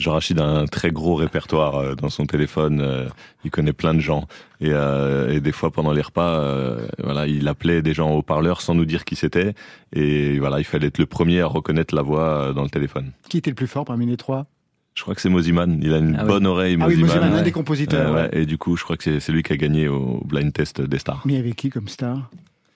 Jean 0.00 0.12
Rachid 0.12 0.40
a 0.40 0.44
un 0.46 0.64
très 0.66 0.90
gros 0.90 1.14
répertoire 1.14 1.76
euh, 1.76 1.94
dans 1.94 2.08
son 2.08 2.26
téléphone. 2.26 2.80
euh, 2.80 3.08
il 3.44 3.50
connaît 3.50 3.72
plein 3.72 3.94
de 3.94 4.00
gens 4.00 4.26
et, 4.60 4.70
euh, 4.72 5.32
et 5.32 5.40
des 5.40 5.52
fois 5.52 5.70
pendant 5.70 5.92
les 5.92 6.02
repas, 6.02 6.40
euh, 6.40 6.86
voilà, 7.02 7.26
il 7.26 7.46
appelait 7.48 7.82
des 7.82 7.94
gens 7.94 8.10
au 8.10 8.22
parleur 8.22 8.60
sans 8.60 8.74
nous 8.74 8.84
dire 8.84 9.04
qui 9.04 9.14
c'était. 9.16 9.54
Et 9.94 10.38
voilà, 10.38 10.58
il 10.58 10.64
fallait 10.64 10.88
être 10.88 10.98
le 10.98 11.06
premier 11.06 11.40
à 11.40 11.46
reconnaître 11.46 11.94
la 11.94 12.02
voix 12.02 12.24
euh, 12.24 12.52
dans 12.52 12.62
le 12.64 12.70
téléphone. 12.70 13.12
Qui 13.28 13.38
était 13.38 13.50
le 13.50 13.54
plus 13.56 13.66
fort 13.68 13.84
parmi 13.84 14.06
les 14.06 14.16
trois? 14.16 14.46
Je 14.94 15.02
crois 15.02 15.14
que 15.14 15.20
c'est 15.20 15.28
Moziman. 15.30 15.78
Il 15.82 15.94
a 15.94 15.98
une 15.98 16.16
Ah 16.18 16.22
oui. 16.24 16.28
bonne 16.28 16.46
oreille, 16.46 16.76
Ah 16.80 16.86
oui, 16.88 16.96
Moziman. 16.96 17.32
Un 17.32 17.42
des 17.42 17.52
compositeurs, 17.52 18.10
Euh, 18.14 18.22
ouais. 18.28 18.28
Et 18.32 18.44
du 18.46 18.58
coup, 18.58 18.76
je 18.76 18.82
crois 18.84 18.96
que 18.96 19.04
c'est- 19.04 19.20
c'est 19.20 19.32
lui 19.32 19.42
qui 19.42 19.52
a 19.52 19.56
gagné 19.56 19.86
au 19.88 20.20
blind 20.26 20.52
test 20.52 20.80
des 20.80 20.98
stars. 20.98 21.22
Mais 21.24 21.38
avec 21.38 21.54
qui 21.56 21.70
comme 21.70 21.88
star? 21.88 22.28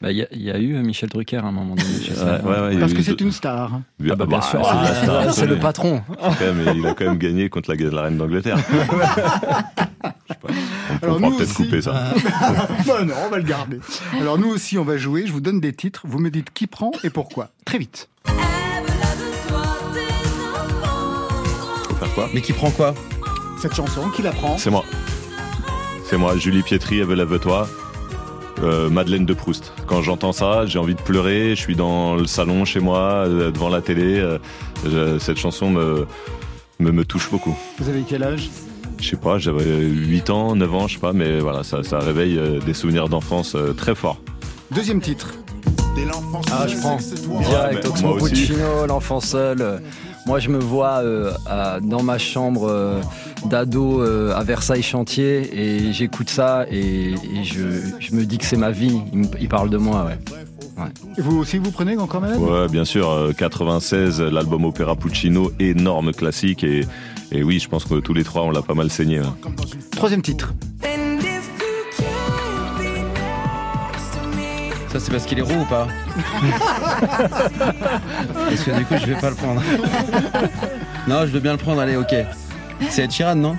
Bah, 0.05 0.11
Il 0.12 0.19
y, 0.19 0.23
a- 0.23 0.27
il 0.33 0.43
y 0.43 0.51
a 0.51 0.59
eu 0.59 0.75
Michel 0.83 1.09
Drucker 1.09 1.38
à 1.38 1.45
un 1.47 1.51
moment 1.53 1.75
donné. 1.77 1.88
Ouais, 2.45 2.61
ouais, 2.61 2.75
y 2.75 2.79
Parce 2.79 2.93
que 2.93 3.01
c'est 3.03 3.19
une 3.23 3.33
star. 3.33 3.71
Ah 3.73 4.14
bah, 4.17 4.27
bien 4.27 4.43
sûr, 4.43 4.61
c'est 5.03 5.09
absolue. 5.11 5.55
le 5.55 5.59
patron. 5.59 6.03
Quand 6.21 6.38
même, 6.40 6.62
il 6.77 6.87
a 6.87 6.93
quand 6.93 7.07
même 7.07 7.17
gagné 7.17 7.49
contre 7.49 7.75
la, 7.75 7.90
la 7.90 8.03
reine 8.03 8.19
d'Angleterre. 8.19 8.59
On 11.03 11.07
Alors, 11.07 11.21
nous 11.21 11.31
peut-être 11.31 11.49
aussi- 11.51 11.55
couper 11.64 11.81
ça. 11.81 12.12
Bah 12.87 13.03
non, 13.03 13.14
on 13.27 13.31
va 13.31 13.38
le 13.38 13.43
garder. 13.45 13.81
Alors 14.21 14.37
nous 14.38 14.49
aussi, 14.49 14.77
on 14.77 14.85
va 14.85 14.99
jouer. 14.99 15.25
Je 15.27 15.33
vous 15.33 15.40
donne 15.40 15.59
des 15.61 15.73
titres. 15.73 16.03
Vous 16.05 16.19
me 16.19 16.29
dites 16.31 16.53
qui 16.53 16.67
prend 16.67 16.93
et 17.03 17.09
pourquoi. 17.11 17.49
Très 17.64 17.79
vite. 17.79 18.11
Faut 21.88 21.95
faire 21.95 22.14
quoi? 22.14 22.29
Mais 22.35 22.43
qui 22.43 22.53
prend 22.53 22.71
quoi? 22.71 22.95
Cette 23.61 23.75
chanson, 23.75 24.11
qui 24.11 24.21
la 24.23 24.33
prend? 24.33 24.59
C'est 24.59 24.71
moi. 24.71 24.85
C'est 26.05 26.19
moi, 26.19 26.37
Julie 26.37 26.62
Pietri, 26.62 26.99
Eve 27.01 27.14
lève-toi. 27.14 27.67
Euh, 28.62 28.88
Madeleine 28.88 29.27
de 29.27 29.35
Proust. 29.35 29.73
Quand 29.87 30.01
j'entends 30.03 30.33
ça, 30.33 30.64
j'ai 30.67 30.79
envie 30.79 30.95
de 30.95 31.01
pleurer. 31.01 31.51
Je 31.51 31.61
suis 31.61 31.75
dans 31.77 32.14
le 32.14 32.27
salon 32.27 32.64
chez 32.64 32.81
moi, 32.81 32.99
euh, 33.27 33.51
devant 33.51 33.69
la 33.69 33.81
télé. 33.81 34.21
euh, 34.21 35.19
cette 35.19 35.38
chanson 35.38 35.71
me, 35.71 36.07
me, 36.79 36.93
me 36.93 37.05
touche 37.05 37.31
beaucoup. 37.31 37.57
Vous 37.79 37.88
avez 37.88 38.03
quel 38.09 38.23
âge? 38.23 38.49
Je 39.01 39.09
sais 39.11 39.17
pas, 39.17 39.38
j'avais 39.38 39.64
8 39.64 40.31
ans, 40.31 40.55
9 40.57 40.75
ans, 40.75 40.88
je 40.88 40.95
sais 40.95 41.01
pas, 41.01 41.12
mais 41.12 41.40
voilà, 41.40 41.64
ça, 41.64 41.83
ça 41.83 41.99
réveille 41.99 42.40
des 42.64 42.75
souvenirs 42.75 43.09
d'enfance 43.09 43.57
très 43.77 43.95
forts. 43.95 44.21
Deuxième 44.71 45.01
titre. 45.01 45.35
Ah, 46.51 46.67
je 46.67 46.77
prends. 46.77 46.99
Direct, 47.40 47.87
Oxmo 47.87 48.17
Puccino, 48.17 48.87
l'enfant 48.87 49.21
seul. 49.21 49.83
Moi, 50.27 50.39
je 50.39 50.49
me 50.49 50.59
vois 50.59 51.03
euh, 51.03 51.33
dans 51.83 52.03
ma 52.03 52.17
chambre 52.17 52.67
euh, 52.69 53.01
d'ado 53.47 54.01
euh, 54.01 54.35
à 54.35 54.43
Versailles 54.43 54.83
Chantier 54.83 55.51
et 55.53 55.93
j'écoute 55.93 56.31
ça 56.31 56.65
et, 56.71 57.15
je, 57.43 58.15
me 58.15 58.25
dis 58.25 58.39
que 58.39 58.47
c'est 58.47 58.57
ma 58.57 58.71
vie. 58.71 59.03
Il, 59.39 59.49
parle 59.49 59.69
de 59.69 59.77
moi, 59.77 60.07
ouais. 60.07 60.19
Et 61.19 61.21
vous 61.21 61.37
aussi, 61.39 61.59
vous 61.59 61.71
prenez 61.71 61.97
encore 61.99 62.23
malade 62.23 62.41
Ouais, 62.41 62.69
bien 62.69 62.87
sûr. 62.87 63.33
96, 63.37 64.23
l'album 64.23 64.65
Opéra 64.65 64.97
Puccino, 64.97 65.53
énorme 65.61 66.13
classique. 66.13 66.65
Et, 66.65 66.87
oui, 67.33 67.59
je 67.59 67.69
pense 67.69 67.85
que 67.85 67.97
tous 67.97 68.15
les 68.15 68.25
trois, 68.25 68.43
on 68.43 68.51
l'a 68.51 68.63
pas 68.63 68.75
mal 68.75 68.91
saigné. 68.91 69.21
Troisième 69.91 70.23
titre. 70.23 70.55
Ça, 74.95 75.01
c'est 75.01 75.11
parce 75.11 75.27
qu'il 75.27 75.41
est 75.41 75.43
roux 75.43 75.63
ou 75.63 75.65
pas 75.65 75.89
Parce 77.09 78.63
que 78.63 78.79
du 78.79 78.85
coup, 78.85 78.95
je 78.97 79.07
vais 79.07 79.21
pas 79.21 79.31
le 79.31 79.35
prendre. 79.35 79.61
non, 81.09 81.23
je 81.23 81.33
veux 81.33 81.41
bien 81.41 81.51
le 81.51 81.59
prendre, 81.59 81.81
allez, 81.81 81.97
ok. 81.97 82.15
C'est 82.91 83.03
Ed 83.03 83.11
Sheeran, 83.11 83.35
non 83.35 83.57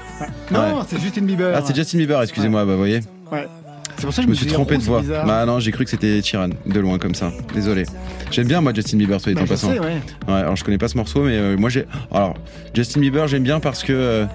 Non, 0.49 0.85
c'est 0.87 0.97
Justin 0.97 1.23
Bieber. 1.23 1.53
Ah, 1.53 1.61
c'est 1.61 1.75
Justin 1.75 1.97
Bieber, 1.97 2.21
excusez-moi, 2.21 2.63
bah, 2.63 2.71
vous 2.71 2.77
voyez. 2.77 3.01
Ouais. 3.33 3.49
C'est 3.97 4.05
pour 4.05 4.13
ça 4.13 4.21
que 4.21 4.27
je, 4.27 4.29
me 4.29 4.35
suis 4.35 4.45
trompé 4.45 4.77
de 4.77 4.83
voix. 4.83 5.01
Bah 5.01 5.45
non, 5.45 5.59
j'ai 5.59 5.73
cru 5.73 5.83
que 5.83 5.89
c'était 5.89 6.19
Ed 6.19 6.25
Sheeran, 6.25 6.51
de 6.65 6.79
loin 6.79 6.97
comme 6.99 7.15
ça. 7.15 7.33
Désolé. 7.53 7.83
J'aime 8.31 8.47
bien 8.47 8.61
moi 8.61 8.71
Justin 8.73 8.95
Bieber, 8.95 9.19
soit 9.19 9.33
dit 9.33 9.35
bah, 9.35 9.43
en 9.43 9.47
passant. 9.47 9.71
ouais. 9.71 9.79
ouais. 9.79 9.99
Alors 10.27 10.55
je 10.55 10.63
connais 10.63 10.77
pas 10.77 10.87
ce 10.87 10.95
morceau, 10.95 11.23
mais 11.23 11.35
euh, 11.35 11.57
moi 11.57 11.69
j'ai. 11.69 11.85
Alors 12.13 12.35
Justin 12.73 13.01
Bieber, 13.01 13.27
j'aime 13.27 13.43
bien 13.43 13.59
parce 13.59 13.83
que 13.83 13.91
euh, 13.91 14.25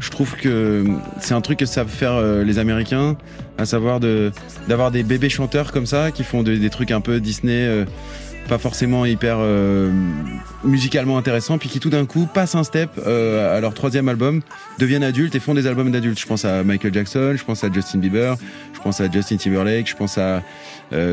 je 0.00 0.10
trouve 0.10 0.36
que 0.36 0.84
c'est 1.20 1.34
un 1.34 1.40
truc 1.40 1.58
que 1.58 1.66
savent 1.66 1.88
faire 1.88 2.12
euh, 2.12 2.44
les 2.44 2.58
Américains, 2.58 3.16
à 3.58 3.64
savoir 3.64 4.00
d'avoir 4.68 4.90
des 4.90 5.02
bébés 5.02 5.28
chanteurs 5.28 5.72
comme 5.72 5.86
ça 5.86 6.10
qui 6.10 6.24
font 6.24 6.42
des 6.42 6.70
trucs 6.70 6.90
un 6.90 7.00
peu 7.00 7.20
Disney. 7.20 7.66
Euh, 7.66 7.84
pas 8.46 8.58
forcément 8.58 9.06
hyper 9.06 9.36
euh, 9.38 9.90
musicalement 10.64 11.16
intéressants, 11.16 11.56
puis 11.56 11.70
qui 11.70 11.80
tout 11.80 11.88
d'un 11.88 12.04
coup 12.04 12.26
passent 12.26 12.54
un 12.54 12.62
step 12.62 12.90
à 12.98 13.58
leur 13.58 13.72
troisième 13.72 14.06
album, 14.06 14.42
deviennent 14.78 15.02
adultes 15.02 15.34
et 15.34 15.40
font 15.40 15.54
des 15.54 15.66
albums 15.66 15.90
d'adultes. 15.90 16.20
Je 16.20 16.26
pense 16.26 16.44
à 16.44 16.62
Michael 16.62 16.92
Jackson, 16.92 17.36
je 17.38 17.42
pense 17.42 17.64
à 17.64 17.72
Justin 17.72 18.00
Bieber, 18.00 18.36
je 18.74 18.80
pense 18.80 19.00
à 19.00 19.10
Justin 19.10 19.38
Timberlake, 19.38 19.88
je 19.88 19.96
pense 19.96 20.18
à 20.18 20.42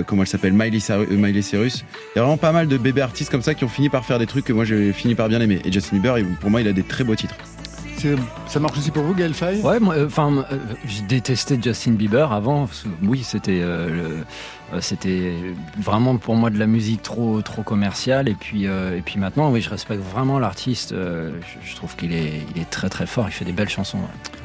comment 0.05 0.23
elle 0.23 0.27
s'appelle 0.27 0.51
Miley, 0.51 0.79
Miley, 1.09 1.41
Cyrus. 1.41 1.85
Il 2.13 2.17
y 2.17 2.19
a 2.19 2.23
vraiment 2.23 2.35
pas 2.35 2.51
mal 2.51 2.67
de 2.67 2.75
bébés 2.75 2.99
artistes 2.99 3.31
comme 3.31 3.41
ça 3.41 3.53
qui 3.53 3.63
ont 3.63 3.69
fini 3.69 3.87
par 3.87 4.03
faire 4.03 4.19
des 4.19 4.27
trucs 4.27 4.43
que 4.43 4.51
moi 4.51 4.65
j'ai 4.65 4.91
fini 4.91 5.15
par 5.15 5.29
bien 5.29 5.39
aimer. 5.39 5.61
Et 5.63 5.71
Justin 5.71 5.99
Bieber, 5.99 6.17
pour 6.41 6.49
moi, 6.49 6.59
il 6.59 6.67
a 6.67 6.73
des 6.73 6.83
très 6.83 7.05
beaux 7.05 7.15
titres. 7.15 7.35
Ça 8.47 8.59
marche 8.59 8.77
aussi 8.77 8.91
pour 8.91 9.03
vous, 9.03 9.13
Gaël 9.13 9.33
Faye? 9.33 9.61
Ouais, 9.61 9.79
moi, 9.79 9.95
euh, 9.95 10.07
enfin, 10.07 10.45
euh, 10.51 10.57
je 10.85 11.01
détestais 11.03 11.59
Justin 11.61 11.91
Bieber 11.91 12.31
avant. 12.31 12.67
Oui, 13.03 13.23
c'était, 13.23 13.61
euh, 13.61 14.21
c'était 14.79 15.33
vraiment 15.79 16.17
pour 16.17 16.35
moi 16.35 16.49
de 16.49 16.57
la 16.57 16.67
musique 16.67 17.01
trop, 17.01 17.41
trop 17.41 17.63
commerciale. 17.63 18.29
Et 18.29 18.33
puis, 18.33 18.65
et 18.65 19.01
puis 19.05 19.19
maintenant, 19.19 19.51
oui, 19.51 19.61
je 19.61 19.69
respecte 19.69 20.01
vraiment 20.03 20.39
l'artiste. 20.39 20.93
Je, 20.93 21.75
trouve 21.75 21.95
qu'il 21.95 22.13
est, 22.13 22.41
il 22.55 22.61
est 22.61 22.69
très 22.69 22.89
très 22.89 23.05
fort. 23.05 23.25
Il 23.27 23.31
fait 23.31 23.45
des 23.45 23.51
belles 23.51 23.69
chansons. 23.69 23.99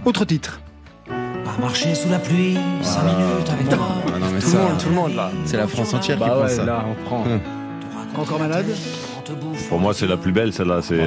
Autre 0.04 0.24
titre. 0.24 0.60
Pas 1.06 1.56
marcher 1.60 1.94
sous 1.94 2.08
la 2.08 2.18
pluie, 2.18 2.56
5 2.82 3.02
minutes 3.04 3.50
avec 3.50 3.68
toi. 3.68 3.78
Ah 4.14 4.18
non, 4.18 4.26
mais 4.34 4.40
tout, 4.40 4.48
ça, 4.48 4.58
monde, 4.58 4.78
tout 4.78 4.88
le 4.88 4.94
monde 4.94 5.14
là. 5.14 5.30
C'est 5.44 5.56
la 5.56 5.68
France 5.68 5.94
entière 5.94 6.18
bah 6.18 6.34
qui 6.34 6.42
ouais, 6.42 6.48
ça. 6.48 6.64
Là, 6.64 6.84
on 6.88 7.04
prend. 7.04 7.24
Encore 8.16 8.40
malade? 8.40 8.66
Pour 9.68 9.78
moi, 9.78 9.94
c'est 9.94 10.06
la 10.06 10.16
plus 10.16 10.32
belle, 10.32 10.52
celle-là. 10.52 10.80
C'est. 10.82 11.00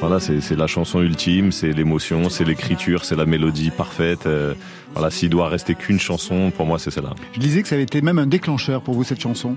Voilà, 0.00 0.20
c'est 0.20 0.56
la 0.56 0.66
chanson 0.66 1.00
ultime, 1.00 1.50
c'est 1.50 1.72
l'émotion, 1.72 2.28
c'est 2.28 2.44
l'écriture, 2.44 3.04
c'est 3.04 3.16
la 3.16 3.26
mélodie 3.26 3.70
parfaite. 3.70 4.26
Euh, 4.26 4.54
voilà, 4.92 5.10
s'il 5.10 5.30
doit 5.30 5.48
rester 5.48 5.74
qu'une 5.74 5.98
chanson, 5.98 6.52
pour 6.54 6.66
moi, 6.66 6.78
c'est 6.78 6.90
celle-là. 6.90 7.14
Je 7.32 7.40
disais 7.40 7.62
que 7.62 7.68
ça 7.68 7.74
avait 7.74 7.84
été 7.84 8.02
même 8.02 8.18
un 8.18 8.26
déclencheur 8.26 8.82
pour 8.82 8.94
vous, 8.94 9.04
cette 9.04 9.20
chanson. 9.20 9.56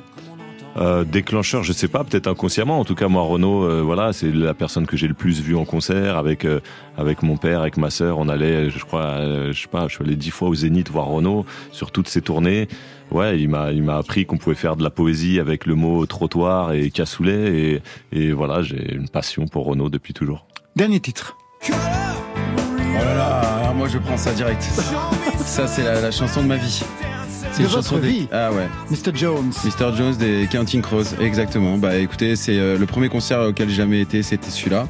Euh, 0.78 1.04
déclencheur, 1.04 1.63
je 1.63 1.74
sais 1.74 1.88
pas, 1.88 2.04
peut-être 2.04 2.28
inconsciemment. 2.28 2.80
En 2.80 2.86
tout 2.86 2.94
cas, 2.96 3.08
moi, 3.08 3.24
Renaud, 3.24 3.63
euh, 3.63 3.82
voilà, 3.82 4.13
c'est 4.13 4.32
la 4.32 4.54
personne 4.54 4.86
que 4.86 4.96
j'ai 4.96 5.08
le 5.08 5.13
plus 5.13 5.42
vu 5.42 5.56
en 5.56 5.66
concert 5.66 6.18
avec 6.18 6.46
euh, 6.46 6.60
avec 6.98 7.24
mon 7.24 7.38
père, 7.38 7.62
avec 7.62 7.78
ma 7.78 7.90
sœur. 7.90 8.20
On 8.20 8.30
allait, 8.30 8.70
je 8.70 8.86
crois, 8.86 9.52
je 9.52 9.60
sais 9.60 9.68
pas, 9.68 9.88
je 9.88 9.96
suis 9.96 10.04
allé 10.04 10.16
dix 10.16 10.30
fois 10.30 10.50
au 10.50 10.56
Zénith 10.56 10.90
voir 10.90 11.08
Renaud 11.08 11.46
sur 11.72 11.92
toutes 11.92 12.08
ses 12.08 12.22
tournées. 12.22 12.68
Ouais, 13.10 13.40
il 13.40 13.50
m'a 13.50 13.72
il 13.72 13.84
m'a 13.84 13.98
appris 13.98 14.26
qu'on 14.26 14.38
pouvait 14.38 14.56
faire 14.56 14.76
de 14.76 14.84
la 14.84 14.90
poésie 14.90 15.40
avec 15.40 15.66
le 15.66 15.76
mot 15.76 16.06
trottoir 16.06 16.74
et 16.74 16.92
cassoulet 16.92 17.54
et 17.56 17.82
et 18.12 18.32
voilà, 18.32 18.62
j'ai 18.62 18.94
une 18.94 19.10
passion 19.10 19.48
pour 19.48 19.66
Renaud 19.66 19.90
depuis 19.90 20.13
toujours. 20.13 20.46
Dernier 20.76 21.00
titre. 21.00 21.38
Oh 21.70 21.72
là 22.94 23.16
là, 23.16 23.74
moi 23.76 23.88
je 23.88 23.98
prends 23.98 24.18
ça 24.18 24.34
direct. 24.34 24.62
ça 25.40 25.68
c'est 25.68 25.84
la, 25.84 26.02
la 26.02 26.12
chanson 26.12 26.44
de 26.44 26.48
ma 26.48 26.58
vie. 26.58 26.84
C'est 27.58 27.63
une 27.63 27.70
chanson 27.70 27.98
vie. 27.98 28.28
Ah 28.32 28.52
ouais. 28.52 28.67
Mr. 28.91 29.15
Jones. 29.15 29.52
Mr. 29.65 29.96
Jones 29.96 30.15
des 30.15 30.48
Counting 30.52 30.84
Crows, 30.84 31.20
exactement. 31.20 31.80
Bah 31.80 31.96
écoutez, 31.96 32.36
c'est 32.36 32.60
euh, 32.60 32.78
le 32.78 32.86
premier 32.86 33.10
concert 33.10 33.41
auquel 33.41 33.67
j'ai 33.67 33.78
jamais 33.78 34.00
été, 34.00 34.22
c'était 34.22 34.52
celui-là, 34.52 34.88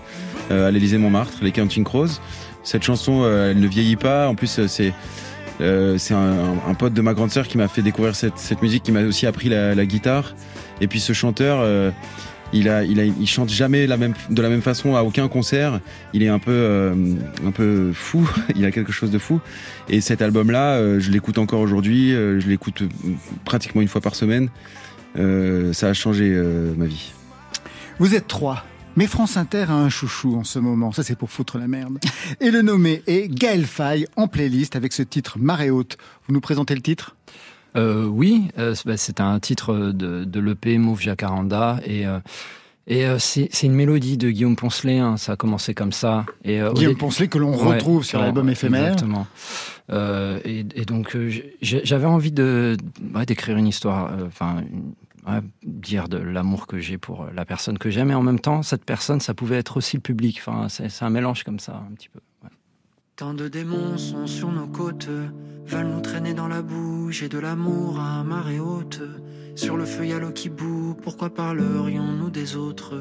euh, 0.51 0.67
à 0.67 0.71
l'Élysée 0.71 0.97
Montmartre, 0.97 1.37
les 1.41 1.53
Counting 1.53 1.85
Crows. 1.85 2.19
Cette 2.63 2.83
chanson, 2.83 3.21
euh, 3.23 3.51
elle 3.51 3.61
ne 3.61 3.67
vieillit 3.67 3.95
pas. 3.95 4.27
En 4.27 4.35
plus, 4.35 4.67
c'est 4.67 4.93
c'est 5.59 6.13
un, 6.13 6.73
pote 6.77 6.93
de 6.93 7.01
ma 7.01 7.13
grande 7.13 7.31
sœur 7.31 7.47
qui 7.47 7.57
m'a 7.57 7.69
fait 7.69 7.81
découvrir 7.81 8.15
cette, 8.15 8.37
cette 8.37 8.61
musique, 8.61 8.83
qui 8.83 8.91
m'a 8.91 9.03
aussi 9.03 9.25
appris 9.25 9.47
la, 9.47 9.73
la, 9.73 9.85
guitare. 9.85 10.35
Et 10.81 10.87
puis 10.87 10.99
ce 10.99 11.13
chanteur, 11.13 11.65
il 12.53 13.27
chante 13.27 13.49
jamais 13.49 13.87
de 13.87 14.41
la 14.41 14.49
même 14.49 14.61
façon 14.61 14.95
à 14.95 15.03
aucun 15.03 15.27
concert. 15.27 15.79
Il 16.13 16.23
est 16.23 16.27
un 16.27 16.39
peu, 16.39 16.51
euh, 16.51 17.93
fou. 17.93 18.29
il 18.55 18.65
a 18.65 18.71
quelque 18.71 18.91
chose 18.91 19.11
de 19.11 19.19
fou. 19.19 19.39
Et 19.89 20.01
cet 20.01 20.21
album-là, 20.21 20.75
euh, 20.75 20.99
je 20.99 21.11
l'écoute 21.11 21.37
encore 21.37 21.61
aujourd'hui. 21.61 22.13
Euh, 22.13 22.39
je 22.39 22.47
l'écoute 22.47 22.83
pratiquement 23.45 23.81
une 23.81 23.87
fois 23.87 24.01
par 24.01 24.15
semaine. 24.15 24.49
ça 25.73 25.89
a 25.89 25.93
changé 25.93 26.29
ma 26.77 26.85
vie. 26.85 27.11
Vous 27.99 28.15
êtes 28.15 28.27
trois. 28.27 28.63
Mais 28.95 29.05
France 29.05 29.37
Inter 29.37 29.65
a 29.69 29.75
un 29.75 29.89
chouchou 29.89 30.35
en 30.37 30.43
ce 30.43 30.57
moment, 30.57 30.91
ça 30.91 31.03
c'est 31.03 31.15
pour 31.15 31.29
foutre 31.29 31.59
la 31.59 31.67
merde. 31.67 31.99
Et 32.41 32.49
le 32.49 32.63
nommé 32.63 33.03
est 33.05 33.27
Gaël 33.27 33.67
Faye 33.67 34.07
en 34.15 34.27
playlist 34.27 34.75
avec 34.75 34.91
ce 34.91 35.03
titre 35.03 35.37
Marée 35.37 35.69
haute. 35.69 35.97
Vous 36.27 36.33
nous 36.33 36.41
présentez 36.41 36.73
le 36.73 36.81
titre? 36.81 37.15
Euh, 37.77 38.05
oui, 38.05 38.47
euh, 38.57 38.75
bah, 38.85 38.97
c'est 38.97 39.21
un 39.21 39.39
titre 39.39 39.91
de, 39.91 40.23
de 40.23 40.39
l'EP 40.39 40.77
Move 40.77 41.01
Jacaranda 41.01 41.79
et 41.85 42.05
euh, 43.05 43.19
c'est 43.19 43.63
une 43.63 43.73
mélodie 43.73 44.17
de 44.17 44.29
Guillaume 44.31 44.55
Poncelet, 44.55 44.99
hein, 44.99 45.17
ça 45.17 45.33
a 45.33 45.35
commencé 45.35 45.73
comme 45.73 45.91
ça. 45.91 46.25
Et, 46.43 46.59
Guillaume 46.73 46.97
Poncelet 46.97 47.27
que 47.27 47.37
l'on 47.37 47.51
retrouve 47.51 48.03
sur 48.03 48.19
l'album 48.19 48.49
éphémère. 48.49 48.93
Exactement. 48.93 49.27
Et, 49.91 50.65
et, 50.75 50.85
donc 50.85 51.17
j'avais 51.61 52.05
envie 52.05 52.31
de 52.31 52.77
d'écrire 53.25 53.57
une 53.57 53.67
histoire, 53.67 54.11
enfin 54.25 54.63
dire 55.63 56.07
de 56.07 56.17
l'amour 56.17 56.67
que 56.67 56.79
j'ai 56.79 56.97
pour 56.97 57.27
la 57.35 57.43
personne 57.43 57.77
que 57.77 57.89
j'aime, 57.89 58.11
et 58.11 58.15
en 58.15 58.23
même 58.23 58.39
temps 58.39 58.63
cette 58.63 58.85
personne, 58.85 59.19
ça 59.19 59.33
pouvait 59.33 59.57
être 59.57 59.77
aussi 59.77 59.97
le 59.97 60.01
public. 60.01 60.41
Enfin 60.45 60.67
c'est 60.69 61.03
un 61.03 61.09
mélange 61.09 61.43
comme 61.43 61.59
ça 61.59 61.83
un 61.89 61.93
petit 61.93 62.09
peu. 62.09 62.19
Tant 63.17 63.33
de 63.33 63.47
démons 63.47 63.97
sont 63.97 64.27
sur 64.27 64.51
nos 64.51 64.67
côtes, 64.67 65.09
veulent 65.65 65.87
nous 65.87 66.01
traîner 66.01 66.35
dans 66.35 66.47
la 66.47 66.61
boue. 66.61 67.09
J'ai 67.09 67.29
de 67.29 67.39
l'amour 67.39 67.99
à 67.99 68.23
marée 68.23 68.59
haute. 68.59 69.01
Sur 69.55 69.75
le 69.75 69.85
feu, 69.85 70.05
y 70.05 70.13
a 70.13 70.19
l'eau 70.19 70.29
qui 70.29 70.49
bout. 70.49 70.95
Pourquoi 71.01 71.31
parlerions-nous 71.31 72.29
des 72.29 72.55
autres? 72.55 72.93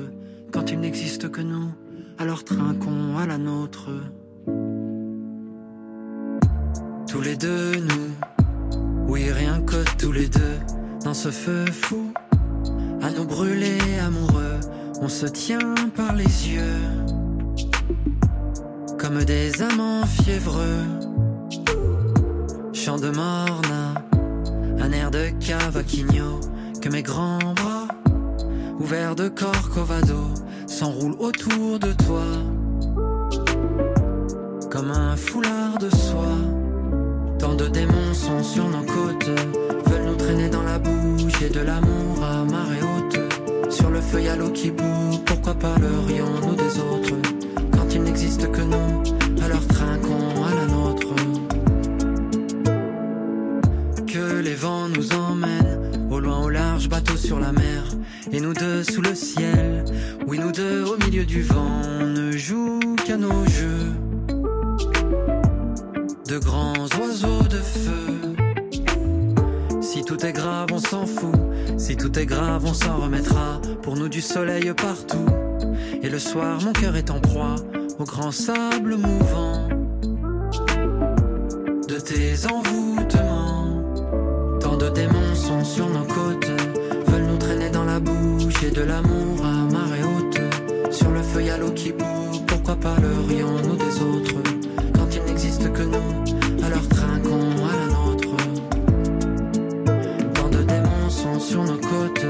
Quand 0.53 0.71
il 0.71 0.81
n'existe 0.81 1.31
que 1.31 1.43
nous 1.43 1.71
Alors 2.17 2.45
trinquons 2.45 3.19
à 3.19 3.27
la 3.27 3.37
nôtre. 3.37 3.91
Tous 7.07 7.21
les 7.21 7.37
deux, 7.37 7.73
nous, 7.77 9.09
oui, 9.09 9.31
rien 9.31 9.61
que 9.61 9.85
tous 9.99 10.13
les 10.13 10.29
deux, 10.29 10.57
dans 11.05 11.13
ce 11.13 11.31
feu 11.31 11.67
fou, 11.67 12.15
à 13.03 13.11
nous 13.11 13.27
brûler 13.27 13.79
amoureux, 14.03 14.61
on 15.03 15.09
se 15.09 15.27
tient 15.27 15.75
par 15.95 16.15
les 16.15 16.25
yeux 16.25 17.06
comme 19.07 19.25
des 19.25 19.63
amants 19.63 20.05
fiévreux. 20.05 20.85
Chant 22.73 22.97
de 22.97 23.11
morna, 23.11 23.95
un 24.81 24.91
air 24.91 25.11
de 25.13 25.29
cavaquinho, 25.39 26.41
que 26.81 26.89
mes 26.89 27.03
grands 27.03 27.55
bras, 27.55 27.87
ouverts 28.81 29.15
de 29.15 29.29
corcovado, 29.29 30.25
s'enroulent 30.67 31.17
autour 31.21 31.79
de 31.79 31.93
toi. 32.05 32.25
Comme 34.71 34.91
un 34.91 35.15
foulard 35.15 35.79
de 35.79 35.91
soie, 35.91 36.41
tant 37.39 37.55
de 37.55 37.69
démons 37.69 38.15
sont 38.15 38.43
sur 38.43 38.69
nos 38.69 38.85
côtes, 38.85 39.31
veulent 39.87 40.07
nous 40.07 40.17
traîner 40.17 40.49
dans 40.49 40.65
la 40.65 40.79
bouche 40.81 41.33
J'ai 41.39 41.51
de 41.51 41.61
l'amour 41.61 42.25
à 42.25 42.45
marée 42.45 42.83
haute. 42.83 43.73
Sur 43.73 43.91
le 43.91 44.01
feuille 44.01 44.29
à 44.29 44.37
l'eau 44.37 44.51
qui 44.51 44.73
bout, 44.73 45.23
pourquoi 45.27 45.55
parlerions-nous 45.55 46.57
des 46.57 46.81
autres? 46.81 47.36
Il 47.97 48.03
n'existe 48.03 48.51
que 48.53 48.61
nous, 48.61 49.03
alors 49.43 49.67
trinquons 49.67 50.45
à 50.45 50.55
la 50.55 50.67
nôtre. 50.67 51.15
Que 54.07 54.41
les 54.41 54.55
vents 54.55 54.89
nous 54.89 55.13
emmènent, 55.15 55.91
au 56.11 56.21
loin 56.21 56.43
au 56.43 56.51
large, 56.51 56.91
bateau 56.91 57.17
sur 57.17 57.41
la 57.41 57.53
mer, 57.53 57.85
et 58.33 58.41
nous 58.41 58.53
deux 58.53 58.85
sous 58.85 59.01
le 59.01 59.15
ciel, 59.15 59.85
oui 60.27 60.39
nous 60.39 60.53
deux 60.53 60.85
au 60.85 60.99
milieu 60.99 61.25
du 61.25 61.41
vent, 61.43 61.71
on 62.01 62.07
ne 62.07 62.33
joue 62.33 62.81
qu'à 63.07 63.17
nos 63.17 63.47
jeux. 63.47 63.93
de 66.29 66.39
grands 66.39 66.89
oiseaux 67.01 67.45
de 67.49 67.57
feu. 67.57 68.35
Si 69.81 70.05
tout 70.05 70.27
est 70.27 70.33
grave, 70.33 70.67
on 70.73 70.81
s'en 70.81 71.07
fout. 71.07 71.35
Si 71.79 71.97
tout 71.97 72.19
est 72.19 72.27
grave, 72.27 72.65
on 72.67 72.75
s'en 72.75 72.97
remettra. 72.97 73.61
Pour 73.83 73.97
nous, 73.97 74.09
du 74.09 74.21
soleil 74.21 74.71
partout. 74.75 75.27
Et 76.03 76.11
le 76.11 76.19
soir, 76.19 76.61
mon 76.63 76.73
cœur 76.73 76.97
est 76.97 77.11
en 77.11 77.21
proie 77.21 77.55
au 77.99 78.05
grand 78.05 78.31
sable 78.31 78.97
mouvant 78.97 79.69
de 81.89 81.99
tes 81.99 82.47
envoûtements. 82.47 83.83
Tant 84.61 84.77
de 84.77 84.89
démons 84.91 85.35
sont 85.35 85.65
sur 85.65 85.89
nos 85.89 86.05
côtes, 86.05 86.51
veulent 87.07 87.27
nous 87.27 87.39
traîner 87.39 87.71
dans 87.71 87.85
la 87.85 87.99
bouche 87.99 88.63
et 88.65 88.71
de 88.71 88.83
l'amour 88.83 89.45
à 89.45 89.73
marée 89.73 90.03
haute. 90.03 90.93
Sur 90.93 91.11
le 91.11 91.23
feuille 91.23 91.51
à 91.51 91.59
l'eau 91.59 91.71
qui 91.71 91.93
bout, 91.93 92.45
pourquoi 92.47 92.77
parlerions-nous 92.77 93.77
des 93.77 94.03
autres? 94.03 94.43
Quand 94.95 95.09
il 95.15 95.23
n'existe 95.25 95.73
que 95.73 95.83
nous, 95.83 96.65
alors 96.65 96.87
trinquons 96.89 97.51
à 97.71 97.77
la 97.77 97.87
nôtre. 97.95 98.37
Tant 100.35 100.49
de 100.49 100.63
démons 100.63 101.11
sont 101.11 101.41
sur 101.41 101.65
nos 101.65 101.79
côtes, 101.79 102.27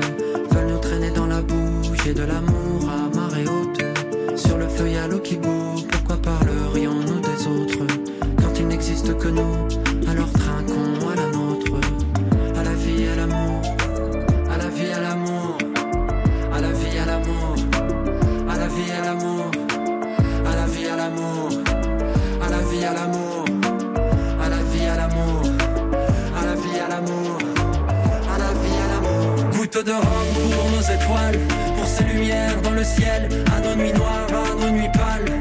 veulent 0.53 0.71
nous 0.71 0.79
traîner 0.79 1.11
dans 1.11 1.27
la 1.27 1.43
bouche 1.43 2.07
et 2.07 2.15
de 2.15 2.23
l'amour 2.23 2.66
pour 31.77 31.87
ces 31.87 32.05
lumières 32.05 32.61
dans 32.63 32.73
le 32.73 32.85
ciel, 32.85 33.29
à 33.57 33.61
nos 33.61 33.75
nuits 33.75 33.93
noires, 33.93 34.27
à 34.31 34.55
nos 34.61 34.71
nuits 34.71 34.91
pâles, 34.93 35.33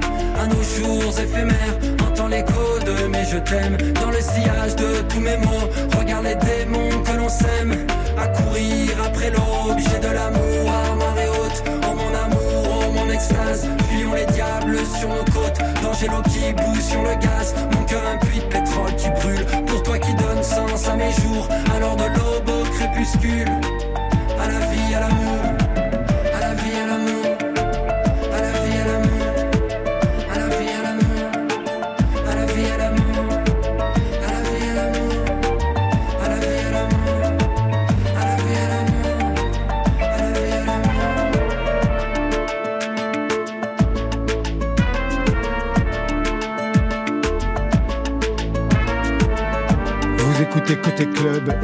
à 0.42 0.48
nos 0.48 0.64
jours 0.64 1.20
éphémères. 1.20 1.78
Entends 2.06 2.28
l'écho 2.28 2.80
de 2.86 3.08
mes 3.08 3.26
je 3.26 3.38
t'aime 3.38 3.78
dans 3.94 4.12
le 4.12 4.22
sillage 4.22 4.76
de 4.76 5.02
tous 5.10 5.20
mes 5.20 5.38
mots. 5.38 5.68
Regarde 5.98 6.26
les 6.26 6.36
démons 6.36 7.04
que 7.04 7.18
l'on 7.18 7.30
sème 7.30 7.76
à 8.18 8.28
courir 8.28 8.92
après 9.06 9.32
l'aube. 9.32 9.78
J'ai 9.78 10.00
de 10.00 10.14
l'amour 10.14 10.72
à 10.72 10.96
marée 10.96 11.30
haute. 11.30 11.64
Oh 11.68 11.94
mon 11.94 12.12
amour, 12.24 12.88
oh 12.88 12.92
mon 12.94 13.12
extase. 13.12 13.68
Fuyons 13.90 14.14
les 14.14 14.26
diables 14.34 14.78
sur 14.98 15.10
nos 15.10 15.26
côtes. 15.26 15.60
Danger 15.82 16.08
l'eau 16.08 16.22
qui 16.24 16.54
boue 16.54 16.80
sur 16.80 17.02
le 17.02 17.16
gaz. 17.16 17.54
Mon 17.74 17.84
cœur 17.86 18.02
un 18.14 18.18
puits 18.26 18.40
de 18.40 18.46
pétrole 18.46 18.96
qui 18.96 19.10
brûle. 19.10 19.66
Pour 19.66 19.84
toi 19.84 19.98
qui 20.00 20.14
donne 20.16 20.44
sens 20.44 20.88
à 20.88 20.96
mes 20.96 21.12
jours. 21.12 21.48
Alors 21.76 21.96
de 21.96 22.04
l'aube 22.04 22.50
au 22.50 22.64
crépuscule. 22.76 23.52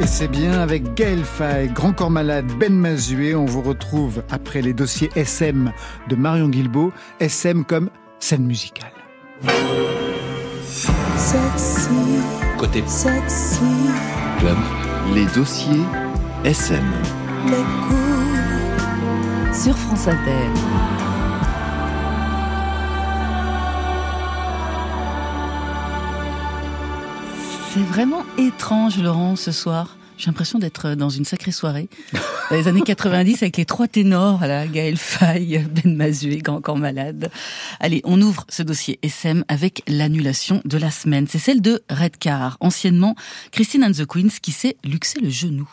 Et 0.02 0.06
c'est 0.06 0.28
bien 0.28 0.60
avec 0.60 0.94
Gaël 0.94 1.24
Fay, 1.24 1.68
Grand 1.68 1.92
Corps 1.92 2.10
Malade, 2.10 2.46
Ben 2.58 2.74
Mazué. 2.74 3.34
On 3.36 3.44
vous 3.44 3.62
retrouve 3.62 4.22
après 4.30 4.60
les 4.60 4.72
dossiers 4.72 5.10
SM 5.14 5.72
de 6.08 6.16
Marion 6.16 6.48
Guilbault. 6.48 6.92
SM 7.20 7.64
comme 7.64 7.88
scène 8.18 8.44
musicale. 8.44 8.90
Sexy, 11.16 11.88
Côté 12.58 12.82
sexy, 12.86 13.60
club, 14.38 14.56
les 15.14 15.26
dossiers 15.26 15.82
SM. 16.44 16.84
les 17.46 17.62
coups. 17.86 18.02
Sur 19.62 19.76
France 19.76 20.08
Inter. 20.08 20.91
C'est 27.74 27.80
vraiment 27.80 28.22
étrange, 28.36 28.98
Laurent, 28.98 29.34
ce 29.34 29.50
soir. 29.50 29.96
J'ai 30.18 30.26
l'impression 30.26 30.58
d'être 30.58 30.94
dans 30.94 31.08
une 31.08 31.24
sacrée 31.24 31.52
soirée. 31.52 31.88
Dans 32.50 32.56
les 32.56 32.68
années 32.68 32.82
90, 32.82 33.42
avec 33.42 33.56
les 33.56 33.64
trois 33.64 33.88
ténors, 33.88 34.36
voilà, 34.36 34.66
Gaël 34.66 34.98
Faye, 34.98 35.58
Ben 35.70 35.96
Mazué, 35.96 36.36
Grand 36.36 36.60
Corps 36.60 36.76
Malade. 36.76 37.30
Allez, 37.80 38.02
on 38.04 38.20
ouvre 38.20 38.44
ce 38.50 38.62
dossier 38.62 38.98
SM 39.02 39.42
avec 39.48 39.82
l'annulation 39.88 40.60
de 40.66 40.76
la 40.76 40.90
semaine. 40.90 41.26
C'est 41.26 41.38
celle 41.38 41.62
de 41.62 41.82
Redcar, 41.88 42.58
anciennement 42.60 43.14
Christine 43.52 43.84
and 43.84 43.92
the 43.92 44.04
Queens, 44.04 44.36
qui 44.42 44.52
s'est 44.52 44.76
luxé 44.84 45.20
le 45.20 45.30
genou. 45.30 45.66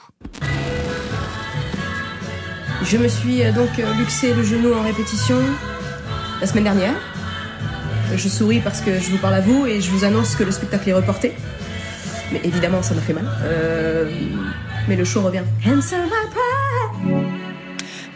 Je 2.83 2.95
me 2.95 3.09
suis 3.09 3.43
euh, 3.43 3.51
donc 3.51 3.77
euh, 3.77 3.93
luxé 3.95 4.33
le 4.33 4.43
genou 4.45 4.73
en 4.73 4.83
répétition 4.83 5.35
la 6.39 6.47
semaine 6.47 6.63
dernière. 6.63 6.95
Je 8.15 8.29
souris 8.29 8.61
parce 8.61 8.79
que 8.79 8.99
je 8.99 9.11
vous 9.11 9.17
parle 9.17 9.35
à 9.35 9.41
vous 9.41 9.65
et 9.65 9.81
je 9.81 9.91
vous 9.91 10.05
annonce 10.05 10.37
que 10.37 10.45
le 10.45 10.51
spectacle 10.51 10.89
est 10.89 10.93
reporté. 10.93 11.33
Mais 12.31 12.41
évidemment, 12.43 12.81
ça 12.81 12.93
m'a 12.93 13.01
fait 13.01 13.13
mal. 13.13 13.25
Euh, 13.43 14.09
mais 14.87 14.95
le 14.95 15.03
show 15.03 15.21
revient. 15.21 15.43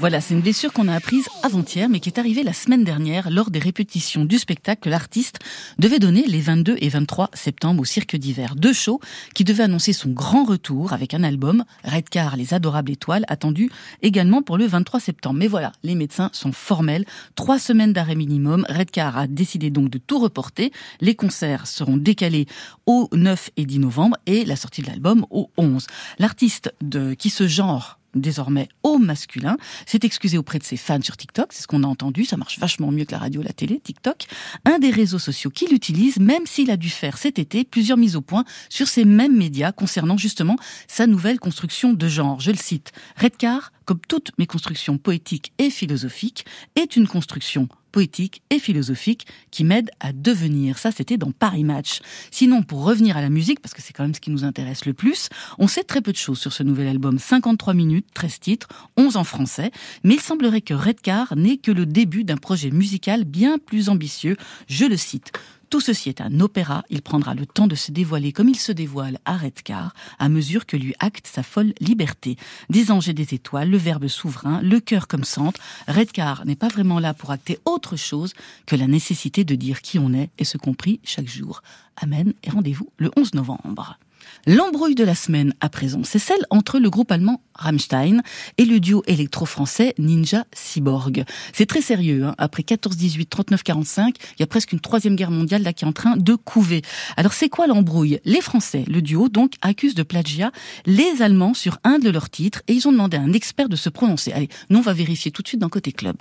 Voilà, 0.03 0.19
c'est 0.19 0.33
une 0.33 0.41
blessure 0.41 0.73
qu'on 0.73 0.89
a 0.89 0.95
apprise 0.95 1.29
avant-hier, 1.43 1.87
mais 1.87 2.01
qui 2.01 2.09
est 2.09 2.19
arrivée 2.19 2.43
la 2.43 2.51
semaine 2.51 2.83
dernière 2.83 3.31
lors 3.31 3.49
des 3.49 3.59
répétitions 3.59 4.25
du 4.25 4.37
spectacle 4.37 4.81
que 4.81 4.89
l'artiste 4.89 5.39
devait 5.79 5.97
donner 5.97 6.25
les 6.27 6.41
22 6.41 6.75
et 6.81 6.89
23 6.89 7.29
septembre 7.33 7.83
au 7.83 7.85
Cirque 7.85 8.17
d'hiver. 8.17 8.55
Deux 8.57 8.73
shows 8.73 8.99
qui 9.33 9.45
devaient 9.45 9.63
annoncer 9.63 9.93
son 9.93 10.09
grand 10.09 10.43
retour 10.43 10.91
avec 10.91 11.13
un 11.13 11.23
album, 11.23 11.63
Redcar, 11.85 12.35
les 12.35 12.53
adorables 12.53 12.91
étoiles, 12.91 13.23
attendu 13.29 13.71
également 14.01 14.41
pour 14.41 14.57
le 14.57 14.65
23 14.65 14.99
septembre. 14.99 15.39
Mais 15.39 15.47
voilà, 15.47 15.71
les 15.83 15.95
médecins 15.95 16.29
sont 16.33 16.51
formels. 16.51 17.05
Trois 17.35 17.57
semaines 17.57 17.93
d'arrêt 17.93 18.15
minimum. 18.15 18.65
Redcar 18.67 19.17
a 19.17 19.27
décidé 19.27 19.69
donc 19.69 19.89
de 19.89 19.99
tout 19.99 20.19
reporter. 20.19 20.73
Les 20.99 21.15
concerts 21.15 21.65
seront 21.65 21.95
décalés 21.95 22.47
au 22.87 23.07
9 23.13 23.51
et 23.55 23.65
10 23.65 23.79
novembre 23.79 24.17
et 24.25 24.43
la 24.43 24.57
sortie 24.57 24.81
de 24.81 24.87
l'album 24.87 25.25
au 25.29 25.49
11. 25.55 25.87
L'artiste 26.19 26.73
de, 26.81 27.13
qui 27.13 27.29
se 27.29 27.47
genre 27.47 27.99
désormais 28.15 28.69
au 28.83 28.97
masculin, 28.97 29.57
s'est 29.85 29.99
excusé 30.03 30.37
auprès 30.37 30.59
de 30.59 30.63
ses 30.63 30.77
fans 30.77 31.01
sur 31.01 31.17
TikTok, 31.17 31.47
c'est 31.51 31.63
ce 31.63 31.67
qu'on 31.67 31.83
a 31.83 31.87
entendu, 31.87 32.25
ça 32.25 32.37
marche 32.37 32.59
vachement 32.59 32.91
mieux 32.91 33.05
que 33.05 33.11
la 33.11 33.17
radio, 33.17 33.41
la 33.41 33.53
télé, 33.53 33.79
TikTok, 33.79 34.25
un 34.65 34.79
des 34.79 34.91
réseaux 34.91 35.19
sociaux 35.19 35.49
qu'il 35.49 35.73
utilise, 35.73 36.17
même 36.19 36.45
s'il 36.45 36.71
a 36.71 36.77
dû 36.77 36.89
faire 36.89 37.17
cet 37.17 37.39
été 37.39 37.63
plusieurs 37.63 37.97
mises 37.97 38.15
au 38.15 38.21
point 38.21 38.45
sur 38.69 38.87
ces 38.87 39.05
mêmes 39.05 39.37
médias 39.37 39.71
concernant 39.71 40.17
justement 40.17 40.57
sa 40.87 41.07
nouvelle 41.07 41.39
construction 41.39 41.93
de 41.93 42.07
genre. 42.07 42.39
Je 42.39 42.51
le 42.51 42.57
cite, 42.57 42.91
Redcar, 43.19 43.71
comme 43.85 43.99
toutes 44.07 44.31
mes 44.37 44.47
constructions 44.47 44.97
poétiques 44.97 45.53
et 45.57 45.69
philosophiques, 45.69 46.45
est 46.75 46.95
une 46.95 47.07
construction 47.07 47.67
poétique 47.93 48.41
et 48.49 48.59
philosophique 48.59 49.25
qui 49.51 49.63
m'aide 49.63 49.91
à 50.01 50.11
devenir. 50.11 50.77
Ça, 50.77 50.91
c'était 50.91 51.15
dans 51.15 51.31
Paris 51.31 51.63
Match. 51.63 52.01
Sinon, 52.31 52.63
pour 52.63 52.83
revenir 52.83 53.15
à 53.15 53.21
la 53.21 53.29
musique, 53.29 53.61
parce 53.61 53.73
que 53.73 53.81
c'est 53.81 53.93
quand 53.93 54.03
même 54.03 54.15
ce 54.15 54.19
qui 54.19 54.31
nous 54.31 54.43
intéresse 54.43 54.85
le 54.85 54.93
plus, 54.93 55.29
on 55.59 55.67
sait 55.67 55.83
très 55.83 56.01
peu 56.01 56.11
de 56.11 56.17
choses 56.17 56.39
sur 56.39 56.51
ce 56.51 56.63
nouvel 56.63 56.87
album. 56.87 57.19
53 57.19 57.73
minutes, 57.73 58.07
13 58.13 58.39
titres, 58.41 58.67
11 58.97 59.15
en 59.15 59.23
français. 59.23 59.71
Mais 60.03 60.15
il 60.15 60.19
semblerait 60.19 60.61
que 60.61 60.73
Redcar 60.73 61.37
n'est 61.37 61.57
que 61.57 61.71
le 61.71 61.85
début 61.85 62.25
d'un 62.25 62.37
projet 62.37 62.71
musical 62.71 63.23
bien 63.23 63.59
plus 63.59 63.87
ambitieux. 63.87 64.35
Je 64.67 64.85
le 64.85 64.97
cite. 64.97 65.31
Tout 65.73 65.81
ceci 65.81 66.09
est 66.09 66.21
un 66.21 66.39
opéra, 66.39 66.83
il 66.91 67.01
prendra 67.01 67.33
le 67.33 67.47
temps 67.47 67.65
de 67.65 67.73
se 67.73 67.91
dévoiler 67.91 68.31
comme 68.31 68.47
il 68.47 68.59
se 68.59 68.71
dévoile 68.71 69.17
à 69.25 69.37
Redcar, 69.37 69.95
à 70.19 70.29
mesure 70.29 70.67
que 70.67 70.77
lui 70.77 70.93
acte 70.99 71.25
sa 71.25 71.41
folle 71.41 71.73
liberté. 71.79 72.37
Des 72.69 72.91
anges 72.91 73.09
et 73.09 73.13
des 73.15 73.33
étoiles, 73.33 73.71
le 73.71 73.77
verbe 73.79 74.07
souverain, 74.07 74.61
le 74.61 74.79
cœur 74.79 75.07
comme 75.07 75.23
centre, 75.23 75.59
Redcar 75.87 76.45
n'est 76.45 76.55
pas 76.55 76.67
vraiment 76.67 76.99
là 76.99 77.15
pour 77.15 77.31
acter 77.31 77.57
autre 77.65 77.95
chose 77.95 78.33
que 78.67 78.75
la 78.75 78.85
nécessité 78.85 79.45
de 79.45 79.55
dire 79.55 79.81
qui 79.81 79.97
on 79.97 80.13
est 80.13 80.29
et 80.37 80.45
ce 80.45 80.59
compris 80.59 80.99
chaque 81.03 81.27
jour. 81.27 81.63
Amen 81.97 82.33
et 82.43 82.51
rendez-vous 82.51 82.91
le 82.97 83.09
11 83.17 83.33
novembre. 83.33 83.97
L'embrouille 84.45 84.95
de 84.95 85.03
la 85.03 85.15
semaine 85.15 85.53
à 85.61 85.69
présent, 85.69 86.01
c'est 86.03 86.19
celle 86.19 86.45
entre 86.49 86.79
le 86.79 86.89
groupe 86.89 87.11
allemand 87.11 87.41
Rammstein 87.55 88.21
et 88.57 88.65
le 88.65 88.79
duo 88.79 89.03
électro-français 89.07 89.93
Ninja 89.97 90.45
Cyborg. 90.53 91.23
C'est 91.53 91.65
très 91.65 91.81
sérieux, 91.81 92.25
hein. 92.25 92.35
après 92.37 92.63
14-18, 92.63 93.27
39-45, 93.27 94.07
il 94.07 94.15
y 94.39 94.43
a 94.43 94.47
presque 94.47 94.71
une 94.71 94.79
troisième 94.79 95.15
guerre 95.15 95.31
mondiale 95.31 95.63
là 95.63 95.73
qui 95.73 95.85
est 95.85 95.87
en 95.87 95.93
train 95.93 96.17
de 96.17 96.35
couver. 96.35 96.81
Alors 97.17 97.33
c'est 97.33 97.49
quoi 97.49 97.67
l'embrouille? 97.67 98.19
Les 98.25 98.41
Français, 98.41 98.83
le 98.87 99.01
duo 99.01 99.29
donc, 99.29 99.53
accusent 99.61 99.95
de 99.95 100.03
plagiat 100.03 100.51
les 100.85 101.21
Allemands 101.21 101.53
sur 101.53 101.77
un 101.83 101.99
de 101.99 102.09
leurs 102.09 102.29
titres 102.29 102.61
et 102.67 102.73
ils 102.73 102.87
ont 102.87 102.91
demandé 102.91 103.17
à 103.17 103.21
un 103.21 103.33
expert 103.33 103.69
de 103.69 103.75
se 103.75 103.89
prononcer. 103.89 104.33
Allez, 104.33 104.49
nous 104.69 104.79
on 104.79 104.83
va 104.83 104.93
vérifier 104.93 105.31
tout 105.31 105.41
de 105.41 105.47
suite 105.47 105.61
dans 105.61 105.69
Côté 105.69 105.91
Club. 105.91 106.17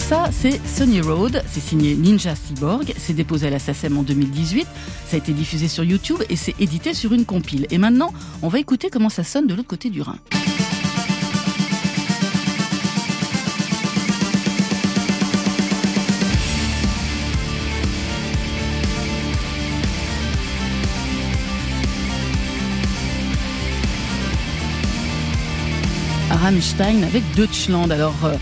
Ça, 0.00 0.30
c'est 0.32 0.60
Sunny 0.66 1.00
Road, 1.00 1.42
c'est 1.50 1.60
signé 1.60 1.94
Ninja 1.94 2.34
Cyborg, 2.34 2.92
c'est 2.98 3.12
déposé 3.12 3.46
à 3.46 3.50
la 3.50 3.58
SACEM 3.58 3.98
en 3.98 4.02
2018, 4.02 4.66
ça 5.06 5.16
a 5.16 5.18
été 5.18 5.32
diffusé 5.32 5.68
sur 5.68 5.84
YouTube 5.84 6.22
et 6.28 6.36
c'est 6.36 6.54
édité 6.60 6.94
sur 6.94 7.12
une 7.12 7.24
compile. 7.24 7.66
Et 7.70 7.78
maintenant, 7.78 8.12
on 8.42 8.48
va 8.48 8.58
écouter 8.58 8.90
comment 8.90 9.08
ça 9.08 9.24
sonne 9.24 9.46
de 9.46 9.54
l'autre 9.54 9.68
côté 9.68 9.90
du 9.90 10.02
Rhin. 10.02 10.16
Rammstein 26.46 27.02
avec 27.02 27.24
Deutschland. 27.34 27.90
Alors, 27.90 28.14
euh, 28.24 28.36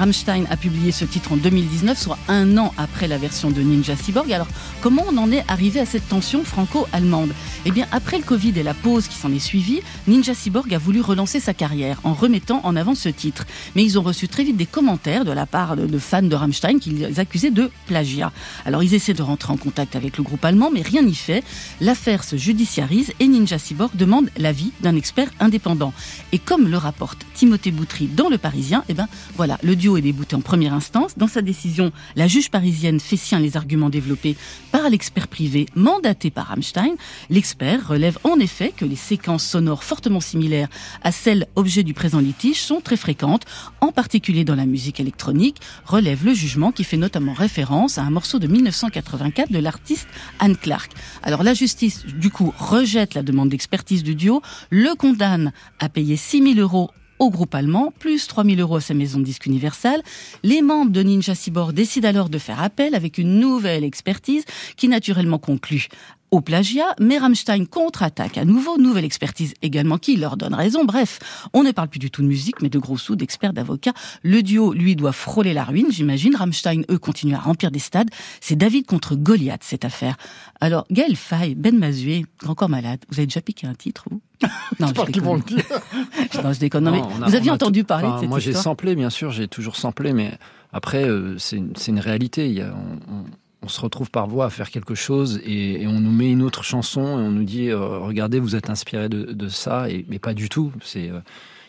Rammstein 0.00 0.46
a 0.48 0.56
publié 0.56 0.92
ce 0.92 1.04
titre 1.04 1.32
en 1.32 1.36
2019, 1.36 1.98
soit 1.98 2.16
un 2.26 2.56
an 2.56 2.72
après 2.78 3.06
la 3.06 3.18
version 3.18 3.50
de 3.50 3.60
Ninja 3.60 3.96
Cyborg. 3.96 4.32
Alors, 4.32 4.46
comment 4.80 5.04
on 5.12 5.18
en 5.18 5.30
est 5.30 5.44
arrivé 5.46 5.78
à 5.78 5.84
cette 5.84 6.08
tension 6.08 6.42
franco-allemande? 6.42 7.34
Eh 7.66 7.70
bien, 7.70 7.86
après 7.92 8.16
le 8.16 8.24
Covid 8.24 8.58
et 8.58 8.62
la 8.62 8.72
pause 8.72 9.08
qui 9.08 9.16
s'en 9.16 9.30
est 9.30 9.38
suivie, 9.38 9.82
Ninja 10.08 10.32
Cyborg 10.32 10.72
a 10.72 10.78
voulu 10.78 11.02
relancer 11.02 11.38
sa 11.38 11.52
carrière 11.52 12.00
en 12.02 12.14
remettant 12.14 12.62
en 12.64 12.76
avant 12.76 12.94
ce 12.94 13.10
titre. 13.10 13.44
Mais 13.76 13.84
ils 13.84 13.98
ont 13.98 14.02
reçu 14.02 14.26
très 14.26 14.42
vite 14.42 14.56
des 14.56 14.64
commentaires 14.64 15.26
de 15.26 15.32
la 15.32 15.44
part 15.44 15.76
de, 15.76 15.98
fans 15.98 16.22
de 16.22 16.34
Rammstein 16.34 16.78
qui 16.78 16.88
les 16.88 17.20
accusaient 17.20 17.50
de 17.50 17.70
plagiat. 17.86 18.32
Alors, 18.64 18.82
ils 18.82 18.94
essaient 18.94 19.12
de 19.12 19.22
rentrer 19.22 19.52
en 19.52 19.58
contact 19.58 19.96
avec 19.96 20.16
le 20.16 20.24
groupe 20.24 20.46
allemand, 20.46 20.70
mais 20.72 20.80
rien 20.80 21.02
n'y 21.02 21.14
fait. 21.14 21.44
L'affaire 21.82 22.24
se 22.24 22.36
judiciarise 22.36 23.12
et 23.20 23.28
Ninja 23.28 23.58
Cyborg 23.58 23.94
demande 23.94 24.30
l'avis 24.38 24.72
d'un 24.80 24.96
expert 24.96 25.28
indépendant. 25.40 25.92
Et 26.32 26.38
comme 26.38 26.68
le 26.68 26.78
rapporte 26.78 27.26
Timothée 27.34 27.70
Boutry 27.70 28.06
dans 28.06 28.30
Le 28.30 28.38
Parisien, 28.38 28.82
eh 28.88 28.94
ben 28.94 29.06
voilà, 29.36 29.58
le 29.62 29.76
duo 29.76 29.89
est 29.96 30.02
débouté 30.02 30.36
en 30.36 30.40
première 30.40 30.74
instance. 30.74 31.16
Dans 31.16 31.28
sa 31.28 31.42
décision, 31.42 31.92
la 32.16 32.26
juge 32.28 32.50
parisienne 32.50 33.00
fait 33.00 33.16
sien 33.16 33.38
les 33.38 33.56
arguments 33.56 33.90
développés 33.90 34.36
par 34.72 34.88
l'expert 34.88 35.28
privé 35.28 35.66
mandaté 35.74 36.30
par 36.30 36.46
Rammstein. 36.46 36.94
L'expert 37.28 37.88
relève 37.88 38.18
en 38.24 38.38
effet 38.38 38.72
que 38.76 38.84
les 38.84 38.96
séquences 38.96 39.44
sonores 39.44 39.84
fortement 39.84 40.20
similaires 40.20 40.68
à 41.02 41.12
celles 41.12 41.46
objet 41.56 41.82
du 41.82 41.94
présent 41.94 42.20
litige 42.20 42.60
sont 42.60 42.80
très 42.80 42.96
fréquentes, 42.96 43.44
en 43.80 43.92
particulier 43.92 44.44
dans 44.44 44.54
la 44.54 44.66
musique 44.66 45.00
électronique, 45.00 45.60
relève 45.84 46.24
le 46.24 46.34
jugement 46.34 46.72
qui 46.72 46.84
fait 46.84 46.96
notamment 46.96 47.32
référence 47.32 47.98
à 47.98 48.02
un 48.02 48.10
morceau 48.10 48.38
de 48.38 48.46
1984 48.46 49.50
de 49.50 49.58
l'artiste 49.58 50.08
Anne 50.38 50.56
Clark. 50.56 50.92
Alors 51.22 51.42
la 51.42 51.54
justice, 51.54 52.06
du 52.06 52.30
coup, 52.30 52.52
rejette 52.58 53.14
la 53.14 53.22
demande 53.22 53.48
d'expertise 53.48 54.02
du 54.02 54.14
duo, 54.14 54.42
le 54.70 54.94
condamne 54.94 55.52
à 55.78 55.88
payer 55.88 56.16
6 56.16 56.54
000 56.54 56.60
euros 56.60 56.90
au 57.20 57.30
groupe 57.30 57.54
allemand, 57.54 57.92
plus 57.98 58.26
3000 58.26 58.60
euros 58.60 58.76
à 58.76 58.80
sa 58.80 58.94
maison 58.94 59.20
de 59.20 59.24
disque 59.24 59.46
universelle. 59.46 60.02
Les 60.42 60.62
membres 60.62 60.90
de 60.90 61.02
Ninja 61.02 61.36
Cyborg 61.36 61.72
décident 61.72 62.08
alors 62.08 62.30
de 62.30 62.38
faire 62.38 62.60
appel 62.60 62.94
avec 62.96 63.18
une 63.18 63.38
nouvelle 63.38 63.84
expertise 63.84 64.44
qui 64.76 64.88
naturellement 64.88 65.38
conclut 65.38 65.88
au 66.30 66.40
plagiat, 66.40 66.94
mais 67.00 67.18
Rammstein 67.18 67.66
contre-attaque 67.66 68.38
à 68.38 68.44
nouveau, 68.44 68.78
nouvelle 68.78 69.04
expertise 69.04 69.54
également 69.62 69.98
qui 69.98 70.16
leur 70.16 70.36
donne 70.36 70.54
raison. 70.54 70.84
Bref, 70.84 71.18
on 71.52 71.62
ne 71.62 71.72
parle 71.72 71.88
plus 71.88 71.98
du 71.98 72.10
tout 72.10 72.22
de 72.22 72.26
musique, 72.26 72.62
mais 72.62 72.68
de 72.68 72.78
gros 72.78 72.98
sous, 72.98 73.16
d'experts, 73.16 73.52
d'avocats. 73.52 73.92
Le 74.22 74.42
duo, 74.42 74.72
lui, 74.72 74.96
doit 74.96 75.12
frôler 75.12 75.52
la 75.52 75.64
ruine, 75.64 75.88
j'imagine. 75.90 76.36
Rammstein, 76.36 76.82
eux, 76.90 76.98
continuent 76.98 77.34
à 77.34 77.40
remplir 77.40 77.70
des 77.70 77.78
stades. 77.78 78.10
C'est 78.40 78.56
David 78.56 78.86
contre 78.86 79.16
Goliath, 79.16 79.64
cette 79.64 79.84
affaire. 79.84 80.16
Alors, 80.60 80.86
Gaël 80.90 81.16
Fay, 81.16 81.54
Ben 81.54 81.78
Mazué, 81.78 82.26
encore 82.46 82.68
malade, 82.68 83.00
vous 83.10 83.18
avez 83.18 83.26
déjà 83.26 83.40
piqué 83.40 83.66
un 83.66 83.74
titre, 83.74 84.04
vous? 84.10 84.20
Non, 84.78 84.86
je, 84.88 85.12
je 85.12 85.20
vont 85.20 85.34
le 85.34 85.42
dire. 85.42 85.64
non, 86.42 86.52
je 86.52 86.60
déconne. 86.60 86.84
Non, 86.84 86.92
mais 86.92 87.02
vous 87.26 87.34
aviez 87.34 87.50
entendu 87.50 87.84
parler 87.84 88.08
de 88.08 88.20
cette 88.20 88.28
Moi, 88.28 88.38
j'ai 88.38 88.54
samplé, 88.54 88.94
bien 88.94 89.10
sûr, 89.10 89.30
j'ai 89.30 89.48
toujours 89.48 89.76
samplé, 89.76 90.12
mais 90.12 90.38
après, 90.72 91.04
euh, 91.04 91.36
c'est 91.38 91.56
une, 91.56 91.74
une, 91.88 91.98
réalité. 91.98 92.48
Il 92.48 92.54
y 92.54 92.62
a, 92.62 92.72
on, 92.74 93.14
on 93.14 93.24
se 93.68 93.80
retrouve 93.80 94.10
par 94.10 94.26
voie 94.26 94.46
à 94.46 94.50
faire 94.50 94.70
quelque 94.70 94.94
chose 94.94 95.40
et, 95.44 95.86
on 95.86 96.00
nous 96.00 96.12
met 96.12 96.30
une 96.30 96.42
autre 96.42 96.64
chanson 96.64 97.00
et 97.18 97.22
on 97.22 97.30
nous 97.30 97.44
dit 97.44 97.68
euh, 97.68 97.98
regardez 97.98 98.40
vous 98.40 98.56
êtes 98.56 98.70
inspiré 98.70 99.08
de, 99.08 99.48
ça 99.48 99.90
et 99.90 100.06
mais 100.08 100.18
pas 100.18 100.34
du 100.34 100.48
tout 100.48 100.72
c'est 100.82 101.10
euh, 101.10 101.20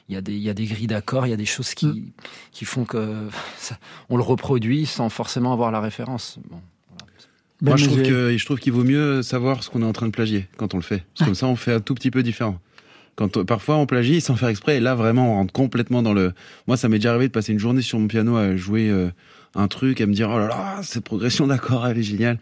il 0.09 0.15
y, 0.15 0.17
a 0.17 0.21
des, 0.21 0.35
y 0.35 0.49
a 0.49 0.53
des 0.53 0.65
grilles 0.65 0.87
d'accords, 0.87 1.25
il 1.25 1.29
y 1.29 1.33
a 1.33 1.37
des 1.37 1.45
choses 1.45 1.73
qui, 1.73 1.85
mm. 1.85 2.11
qui 2.51 2.65
font 2.65 2.83
que 2.83 3.15
on 4.09 4.17
le 4.17 4.23
reproduit 4.23 4.85
sans 4.85 5.09
forcément 5.09 5.53
avoir 5.53 5.71
la 5.71 5.79
référence. 5.79 6.37
Moi, 7.61 7.77
je 7.77 7.85
trouve, 7.85 8.01
que, 8.01 8.35
je 8.35 8.45
trouve 8.45 8.59
qu'il 8.59 8.73
vaut 8.73 8.83
mieux 8.83 9.21
savoir 9.21 9.63
ce 9.63 9.69
qu'on 9.69 9.83
est 9.83 9.85
en 9.85 9.93
train 9.93 10.07
de 10.07 10.11
plagier 10.11 10.47
quand 10.57 10.73
on 10.73 10.77
le 10.77 10.83
fait. 10.83 11.03
Parce 11.13 11.27
comme 11.27 11.35
ça, 11.35 11.45
on 11.45 11.55
fait 11.55 11.73
un 11.73 11.79
tout 11.79 11.93
petit 11.93 12.09
peu 12.11 12.23
différent. 12.23 12.59
Quand 13.15 13.45
parfois 13.45 13.77
on 13.77 13.85
plagie 13.85 14.19
sans 14.19 14.35
faire 14.35 14.49
exprès, 14.49 14.77
et 14.77 14.79
là 14.79 14.95
vraiment 14.95 15.33
on 15.33 15.35
rentre 15.35 15.53
complètement 15.53 16.01
dans 16.01 16.13
le. 16.13 16.33
Moi, 16.67 16.75
ça 16.75 16.89
m'est 16.89 16.97
déjà 16.97 17.11
arrivé 17.11 17.27
de 17.27 17.33
passer 17.33 17.53
une 17.53 17.59
journée 17.59 17.81
sur 17.81 17.99
mon 17.99 18.07
piano 18.07 18.35
à 18.35 18.55
jouer. 18.55 18.89
Euh, 18.89 19.11
un 19.55 19.67
truc, 19.67 19.99
à 20.01 20.05
me 20.05 20.13
dire 20.13 20.29
oh 20.31 20.39
là 20.39 20.47
là, 20.47 20.79
cette 20.83 21.03
progression 21.03 21.47
d'accord, 21.47 21.85
elle 21.85 21.97
est 21.97 22.03
géniale. 22.03 22.39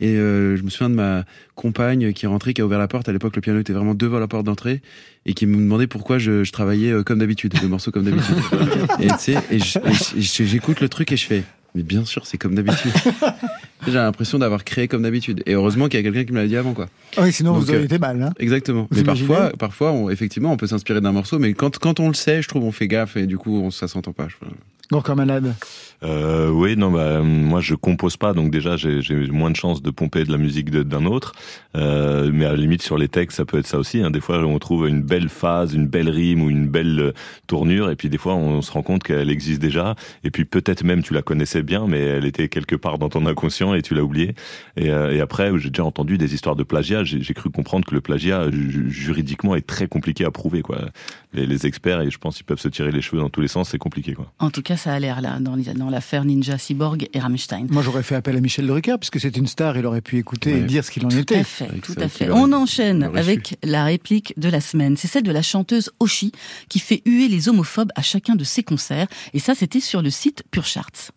Et 0.00 0.16
euh, 0.16 0.56
je 0.56 0.62
me 0.62 0.70
souviens 0.70 0.90
de 0.90 0.94
ma 0.94 1.24
compagne 1.54 2.12
qui 2.12 2.26
est 2.26 2.28
rentrée, 2.28 2.52
qui 2.52 2.60
a 2.60 2.66
ouvert 2.66 2.78
la 2.78 2.88
porte. 2.88 3.08
À 3.08 3.12
l'époque, 3.12 3.36
le 3.36 3.42
piano 3.42 3.60
était 3.60 3.72
vraiment 3.72 3.94
devant 3.94 4.18
la 4.18 4.28
porte 4.28 4.44
d'entrée 4.44 4.82
et 5.26 5.34
qui 5.34 5.46
me 5.46 5.56
demandait 5.56 5.86
pourquoi 5.86 6.18
je, 6.18 6.44
je 6.44 6.52
travaillais 6.52 6.92
euh, 6.92 7.02
comme 7.02 7.18
d'habitude, 7.18 7.54
le 7.62 7.68
morceau 7.68 7.90
comme 7.90 8.04
d'habitude. 8.04 8.36
et 9.00 9.08
tu 9.08 9.18
sais, 9.18 9.36
et 9.50 10.46
j'écoute 10.46 10.80
le 10.80 10.88
truc 10.88 11.12
et 11.12 11.16
je 11.16 11.26
fais 11.26 11.44
mais 11.74 11.82
bien 11.82 12.04
sûr, 12.04 12.26
c'est 12.26 12.38
comme 12.38 12.54
d'habitude. 12.54 12.92
J'ai 13.86 13.92
l'impression 13.92 14.38
d'avoir 14.38 14.64
créé 14.64 14.88
comme 14.88 15.02
d'habitude. 15.02 15.42
Et 15.46 15.54
heureusement 15.54 15.88
qu'il 15.88 15.98
y 15.98 16.00
a 16.00 16.02
quelqu'un 16.02 16.24
qui 16.24 16.32
me 16.32 16.38
l'a 16.38 16.46
dit 16.46 16.56
avant, 16.56 16.74
quoi. 16.74 16.88
Ah 17.16 17.22
oui, 17.22 17.32
sinon 17.32 17.52
vous 17.52 17.70
auriez 17.70 17.82
euh, 17.82 17.84
été 17.84 17.98
mal. 17.98 18.20
Hein 18.20 18.32
exactement. 18.38 18.88
mais 18.90 19.04
parfois, 19.04 19.50
parfois, 19.58 19.92
on, 19.92 20.10
effectivement, 20.10 20.52
on 20.52 20.56
peut 20.56 20.66
s'inspirer 20.66 21.00
d'un 21.00 21.12
morceau, 21.12 21.38
mais 21.38 21.54
quand, 21.54 21.78
quand 21.78 22.00
on 22.00 22.08
le 22.08 22.14
sait, 22.14 22.42
je 22.42 22.48
trouve, 22.48 22.64
on 22.64 22.72
fait 22.72 22.88
gaffe 22.88 23.16
et 23.16 23.26
du 23.26 23.38
coup, 23.38 23.60
on, 23.60 23.70
ça 23.70 23.88
s'entend 23.88 24.12
pas. 24.12 24.26
Encore 24.90 25.16
malade. 25.16 25.54
Euh, 26.02 26.48
oui, 26.50 26.76
non, 26.76 26.90
bah, 26.90 27.20
moi 27.22 27.60
je 27.60 27.74
compose 27.74 28.16
pas, 28.16 28.32
donc 28.32 28.50
déjà 28.50 28.76
j'ai 28.76 29.00
moins 29.30 29.50
de 29.50 29.56
chances 29.56 29.82
de 29.82 29.90
pomper 29.90 30.24
de 30.24 30.32
la 30.32 30.38
musique 30.38 30.70
d'un 30.70 31.06
autre. 31.06 31.32
Euh, 31.76 32.30
mais 32.32 32.46
à 32.46 32.50
la 32.50 32.56
limite 32.56 32.82
sur 32.82 32.98
les 32.98 33.08
textes, 33.08 33.36
ça 33.36 33.44
peut 33.44 33.58
être 33.58 33.66
ça 33.66 33.78
aussi. 33.78 34.02
Hein. 34.02 34.10
Des 34.10 34.20
fois, 34.20 34.38
on 34.38 34.58
trouve 34.58 34.88
une 34.88 35.02
belle 35.02 35.28
phase, 35.28 35.74
une 35.74 35.86
belle 35.86 36.08
rime 36.08 36.42
ou 36.42 36.50
une 36.50 36.68
belle 36.68 37.00
euh, 37.00 37.12
tournure, 37.46 37.90
et 37.90 37.96
puis 37.96 38.08
des 38.08 38.18
fois 38.18 38.34
on 38.34 38.62
se 38.62 38.72
rend 38.72 38.82
compte 38.82 39.02
qu'elle 39.02 39.30
existe 39.30 39.60
déjà. 39.60 39.94
Et 40.24 40.30
puis 40.30 40.44
peut-être 40.44 40.84
même 40.84 41.02
tu 41.02 41.14
la 41.14 41.22
connaissais 41.22 41.62
bien, 41.62 41.86
mais 41.86 42.00
elle 42.00 42.24
était 42.24 42.48
quelque 42.48 42.76
part 42.76 42.98
dans 42.98 43.08
ton 43.08 43.26
inconscient 43.26 43.74
et 43.74 43.82
tu 43.82 43.94
l'as 43.94 44.02
oubliée. 44.02 44.34
Et, 44.76 44.90
euh, 44.90 45.14
et, 45.14 45.20
après, 45.20 45.50
j'ai 45.58 45.70
déjà 45.70 45.84
entendu 45.84 46.18
des 46.18 46.34
histoires 46.34 46.56
de 46.56 46.62
plagiat. 46.62 47.04
J'ai 47.04 47.34
cru 47.34 47.50
comprendre 47.50 47.84
que 47.86 47.94
le 47.94 48.00
plagiat 48.00 48.46
juridiquement 48.50 49.54
est 49.54 49.66
très 49.66 49.86
compliqué 49.86 50.24
à 50.24 50.30
prouver. 50.30 50.62
Quoi. 50.62 50.78
Les, 51.34 51.46
les 51.46 51.66
experts, 51.66 52.00
et 52.00 52.10
je 52.10 52.18
pense 52.18 52.36
qu'ils 52.36 52.46
peuvent 52.46 52.60
se 52.60 52.68
tirer 52.68 52.90
les 52.90 53.02
cheveux 53.02 53.20
dans 53.20 53.30
tous 53.30 53.40
les 53.40 53.48
sens, 53.48 53.70
c'est 53.70 53.78
compliqué. 53.78 54.14
Quoi. 54.14 54.32
En 54.38 54.50
tout 54.50 54.62
cas, 54.62 54.76
ça 54.76 54.92
a 54.92 54.98
l'air 54.98 55.20
là 55.20 55.38
dans, 55.40 55.56
dans 55.56 55.89
l'affaire 55.90 56.24
Ninja 56.24 56.58
Cyborg 56.58 57.08
et 57.12 57.18
Rammstein. 57.18 57.66
Moi, 57.70 57.82
j'aurais 57.82 58.02
fait 58.02 58.14
appel 58.14 58.36
à 58.36 58.40
Michel 58.40 58.66
Drucker, 58.66 58.96
puisque 58.98 59.20
c'est 59.20 59.36
une 59.36 59.46
star, 59.46 59.76
il 59.76 59.86
aurait 59.86 60.00
pu 60.00 60.18
écouter 60.18 60.58
et 60.58 60.60
dire 60.60 60.84
ce 60.84 60.90
qu'il 60.90 61.04
en 61.04 61.10
était. 61.10 61.34
Tout 61.34 61.40
à 61.40 61.44
fait, 61.44 61.68
tout 61.80 61.94
à 61.98 62.08
fait. 62.08 62.30
On 62.30 62.52
enchaîne 62.52 63.10
avec 63.14 63.58
la 63.62 63.84
réplique 63.84 64.34
de 64.36 64.48
la 64.48 64.60
semaine. 64.60 64.96
C'est 64.96 65.08
celle 65.08 65.22
de 65.22 65.32
la 65.32 65.42
chanteuse 65.42 65.90
Oshi, 66.00 66.32
qui 66.68 66.78
fait 66.78 67.02
huer 67.04 67.28
les 67.28 67.48
homophobes 67.48 67.92
à 67.94 68.02
chacun 68.02 68.36
de 68.36 68.44
ses 68.44 68.62
concerts. 68.62 69.08
Et 69.34 69.38
ça, 69.38 69.54
c'était 69.54 69.80
sur 69.80 70.02
le 70.02 70.10
site 70.10 70.44
Pure 70.50 70.66
Charts. 70.66 71.10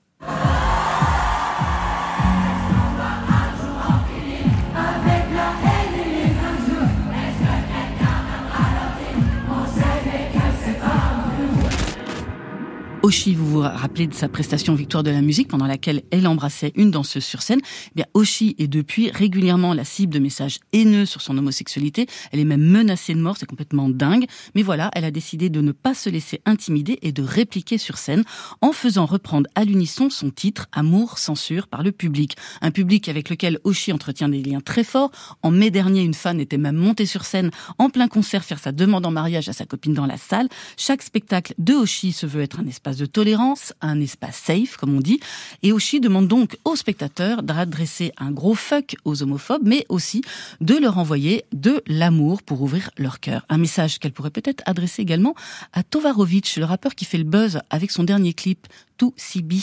Oshi, 13.06 13.36
vous 13.36 13.46
vous 13.46 13.60
rappelez 13.60 14.08
de 14.08 14.14
sa 14.14 14.30
prestation 14.30 14.76
Victoire 14.76 15.04
de 15.04 15.12
la 15.12 15.20
musique 15.20 15.50
pendant 15.50 15.68
laquelle 15.68 16.04
elle 16.12 16.26
embrassait 16.26 16.72
une 16.78 16.90
danseuse 16.90 17.26
sur 17.26 17.42
scène. 17.42 17.60
Eh 17.88 17.96
bien, 17.96 18.06
Oshi 18.14 18.56
est 18.60 18.70
depuis 18.70 19.12
régulièrement 19.12 19.74
la 19.74 19.84
cible 19.84 20.14
de 20.14 20.20
messages 20.20 20.60
haineux 20.72 21.06
sur 21.06 21.22
son 21.22 21.38
homosexualité. 21.38 22.08
Elle 22.32 22.40
est 22.40 22.46
même 22.46 22.64
menacée 22.64 23.14
de 23.14 23.20
mort, 23.20 23.36
c'est 23.36 23.46
complètement 23.46 23.90
dingue. 23.90 24.26
Mais 24.56 24.62
voilà, 24.62 24.90
elle 24.94 25.04
a 25.04 25.12
décidé 25.12 25.50
de 25.50 25.60
ne 25.60 25.74
pas 25.74 25.94
se 25.94 26.10
laisser 26.10 26.40
intimider 26.46 26.98
et 27.02 27.12
de 27.12 27.22
répliquer 27.22 27.78
sur 27.78 27.98
scène 27.98 28.24
en 28.62 28.72
faisant 28.72 29.06
reprendre 29.06 29.50
à 29.54 29.66
l'unisson 29.66 30.10
son 30.10 30.30
titre 30.30 30.68
Amour 30.72 31.18
censure 31.18 31.68
par 31.68 31.84
le 31.84 31.92
public. 31.92 32.38
Un 32.62 32.72
public 32.72 33.10
avec 33.10 33.30
lequel 33.30 33.60
Oshi 33.66 33.92
entretient 33.92 34.30
des 34.30 34.42
liens 34.42 34.62
très 34.62 34.86
forts. 34.86 35.12
En 35.42 35.52
mai 35.52 35.72
dernier, 35.72 36.04
une 36.04 36.14
fan 36.14 36.40
était 36.40 36.58
même 36.58 36.78
montée 36.78 37.06
sur 37.06 37.26
scène 37.26 37.52
en 37.80 37.90
plein 37.90 38.08
concert 38.08 38.46
faire 38.46 38.60
sa 38.60 38.72
demande 38.72 39.06
en 39.06 39.12
mariage 39.12 39.50
à 39.50 39.54
sa 39.54 39.66
copine 39.66 39.94
dans 39.94 40.06
la 40.06 40.16
salle. 40.16 40.48
Chaque 40.78 41.02
spectacle 41.02 41.54
de 41.58 41.74
Oshi 41.74 42.14
se 42.14 42.26
veut 42.26 42.42
être 42.42 42.62
un 42.62 42.66
de 42.98 43.06
tolérance, 43.06 43.74
un 43.82 44.00
espace 44.00 44.38
safe, 44.38 44.78
comme 44.78 44.96
on 44.96 45.00
dit. 45.00 45.20
Et 45.62 45.72
Oshi 45.72 46.00
demande 46.00 46.28
donc 46.28 46.58
aux 46.66 46.76
spectateurs 46.76 47.44
d'adresser 47.44 48.12
un 48.18 48.32
gros 48.32 48.56
fuck 48.56 48.96
aux 49.06 49.24
homophobes, 49.24 49.64
mais 49.64 49.86
aussi 49.90 50.22
de 50.62 50.76
leur 50.76 50.98
envoyer 50.98 51.46
de 51.54 51.82
l'amour 51.88 52.44
pour 52.44 52.62
ouvrir 52.62 52.90
leur 52.98 53.20
cœur. 53.20 53.46
Un 53.50 53.58
message 53.58 54.00
qu'elle 54.00 54.12
pourrait 54.12 54.30
peut-être 54.30 54.64
adresser 54.66 55.02
également 55.02 55.36
à 55.74 55.84
Tovarovic, 55.84 56.56
le 56.58 56.66
rappeur 56.66 56.96
qui 56.96 57.06
fait 57.06 57.18
le 57.18 57.24
buzz 57.24 57.60
avec 57.70 57.92
son 57.92 58.04
dernier 58.04 58.34
clip 58.34 58.68
To 58.98 59.14
CB, 59.18 59.58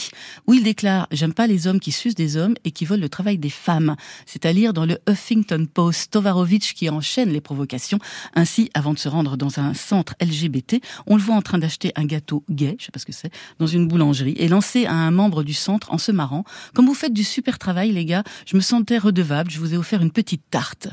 où 0.47 0.53
il 0.53 0.63
déclare 0.63 1.07
J'aime 1.11 1.33
pas 1.33 1.47
les 1.47 1.67
hommes 1.67 1.79
qui 1.79 1.91
sucent 1.91 2.15
des 2.15 2.37
hommes 2.37 2.55
et 2.63 2.71
qui 2.71 2.85
volent 2.85 3.01
le 3.01 3.09
travail 3.09 3.37
des 3.37 3.49
femmes. 3.49 3.95
C'est 4.25 4.45
à 4.45 4.53
lire 4.53 4.73
dans 4.73 4.85
le 4.85 4.99
Huffington 5.07 5.67
Post. 5.71 6.11
Tovarovich 6.11 6.73
qui 6.73 6.89
enchaîne 6.89 7.29
les 7.29 7.41
provocations. 7.41 7.99
Ainsi, 8.35 8.69
avant 8.73 8.93
de 8.93 8.99
se 8.99 9.09
rendre 9.09 9.37
dans 9.37 9.59
un 9.59 9.73
centre 9.73 10.15
LGBT, 10.21 10.81
on 11.07 11.15
le 11.15 11.21
voit 11.21 11.35
en 11.35 11.41
train 11.41 11.57
d'acheter 11.57 11.91
un 11.95 12.05
gâteau 12.05 12.43
gay, 12.49 12.75
je 12.79 12.85
sais 12.85 12.91
pas 12.91 12.99
ce 12.99 13.05
que 13.05 13.11
c'est, 13.11 13.31
dans 13.59 13.67
une 13.67 13.87
boulangerie 13.87 14.35
et 14.37 14.47
lancer 14.47 14.85
à 14.85 14.93
un 14.93 15.11
membre 15.11 15.43
du 15.43 15.53
centre 15.53 15.91
en 15.93 15.97
se 15.97 16.11
marrant 16.11 16.43
Comme 16.73 16.85
vous 16.85 16.93
faites 16.93 17.13
du 17.13 17.23
super 17.23 17.59
travail, 17.59 17.91
les 17.91 18.05
gars, 18.05 18.23
je 18.45 18.55
me 18.55 18.61
sentais 18.61 18.97
redevable, 18.97 19.49
je 19.49 19.59
vous 19.59 19.73
ai 19.73 19.77
offert 19.77 20.01
une 20.01 20.11
petite 20.11 20.43
tarte. 20.49 20.89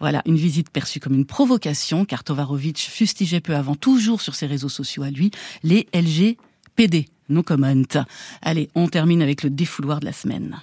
Voilà, 0.00 0.22
une 0.26 0.36
visite 0.36 0.70
perçue 0.70 1.00
comme 1.00 1.14
une 1.14 1.26
provocation, 1.26 2.04
car 2.04 2.24
Tovarovich 2.24 2.88
fustigeait 2.88 3.40
peu 3.40 3.54
avant, 3.54 3.76
toujours 3.76 4.20
sur 4.20 4.34
ses 4.34 4.46
réseaux 4.46 4.68
sociaux 4.68 5.02
à 5.02 5.10
lui, 5.10 5.30
les 5.62 5.86
LGPD. 5.94 7.06
No 7.32 7.42
comment. 7.42 7.82
Allez, 8.42 8.68
on 8.74 8.88
termine 8.88 9.22
avec 9.22 9.42
le 9.42 9.50
défouloir 9.50 10.00
de 10.00 10.04
la 10.04 10.12
semaine. 10.12 10.60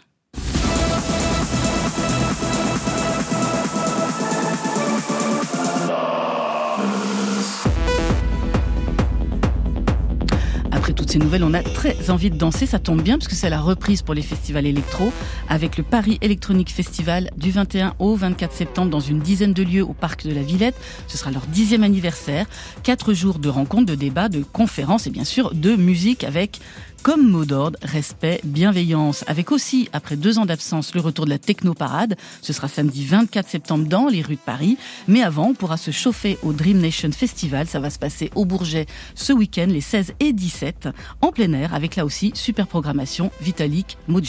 Ces 11.10 11.18
nouvelles, 11.18 11.44
on 11.44 11.56
a 11.56 11.64
très 11.64 12.12
envie 12.12 12.30
de 12.30 12.38
danser. 12.38 12.68
Ça 12.68 12.78
tombe 12.78 13.02
bien 13.02 13.18
parce 13.18 13.28
que 13.28 13.34
c'est 13.34 13.50
la 13.50 13.60
reprise 13.60 14.04
pour 14.04 14.14
les 14.14 14.22
festivals 14.22 14.68
électro 14.68 15.12
avec 15.48 15.76
le 15.78 15.84
Paris 15.84 16.20
Electronic 16.22 16.72
Festival 16.72 17.32
du 17.36 17.50
21 17.50 17.96
au 17.98 18.16
24 18.16 18.54
septembre 18.54 18.92
dans 18.92 19.00
une 19.00 19.20
dizaine 19.20 19.54
de 19.54 19.64
lieux 19.64 19.84
au 19.84 19.94
parc 19.94 20.28
de 20.28 20.34
la 20.34 20.44
Villette. 20.44 20.76
Ce 21.08 21.18
sera 21.18 21.32
leur 21.32 21.48
dixième 21.48 21.82
anniversaire. 21.82 22.46
Quatre 22.84 23.14
jours 23.14 23.40
de 23.40 23.50
rencontres, 23.50 23.88
de 23.88 23.96
débats, 23.96 24.30
de 24.30 24.44
conférences 24.44 25.08
et 25.08 25.10
bien 25.10 25.24
sûr 25.24 25.56
de 25.56 25.76
musique 25.76 26.24
avec 26.24 26.60
comme 27.04 27.30
mot 27.30 27.46
d'ordre, 27.46 27.78
respect, 27.82 28.42
bienveillance, 28.44 29.24
avec 29.28 29.52
aussi, 29.52 29.90
après 29.94 30.16
deux 30.16 30.40
ans 30.40 30.46
d'absence, 30.46 30.94
le 30.96 31.02
retour 31.02 31.26
de 31.26 31.30
la 31.30 31.40
techno-parade. 31.40 32.16
Ce 32.42 32.54
sera 32.54 32.68
samedi 32.68 33.06
24 33.06 33.48
septembre 33.48 33.88
dans 33.88 34.08
les 34.08 34.22
rues 34.22 34.36
de 34.36 34.42
Paris. 34.42 34.78
Mais 35.08 35.22
avant, 35.22 35.48
on 35.50 35.54
pourra 35.54 35.78
se 35.78 35.92
chauffer 35.92 36.38
au 36.44 36.54
Dream 36.54 36.80
Nation 36.80 37.12
Festival. 37.12 37.68
Ça 37.68 37.80
va 37.80 37.90
se 37.90 38.00
passer 38.00 38.32
au 38.36 38.46
Bourget 38.46 38.86
ce 39.16 39.34
week-end, 39.34 39.68
les 39.70 39.82
16 39.82 40.14
et 40.20 40.34
17, 40.34 40.90
en 41.22 41.32
plein 41.32 41.54
air, 41.54 41.74
avec 41.74 41.96
là 41.96 42.06
aussi 42.06 42.32
super 42.36 42.68
programmation, 42.68 43.32
Vitalik, 43.42 43.98
Maud 44.08 44.26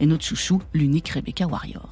et 0.00 0.06
notre 0.06 0.24
chouchou, 0.24 0.60
l'unique 0.74 1.08
Rebecca 1.10 1.46
Warrior. 1.46 1.88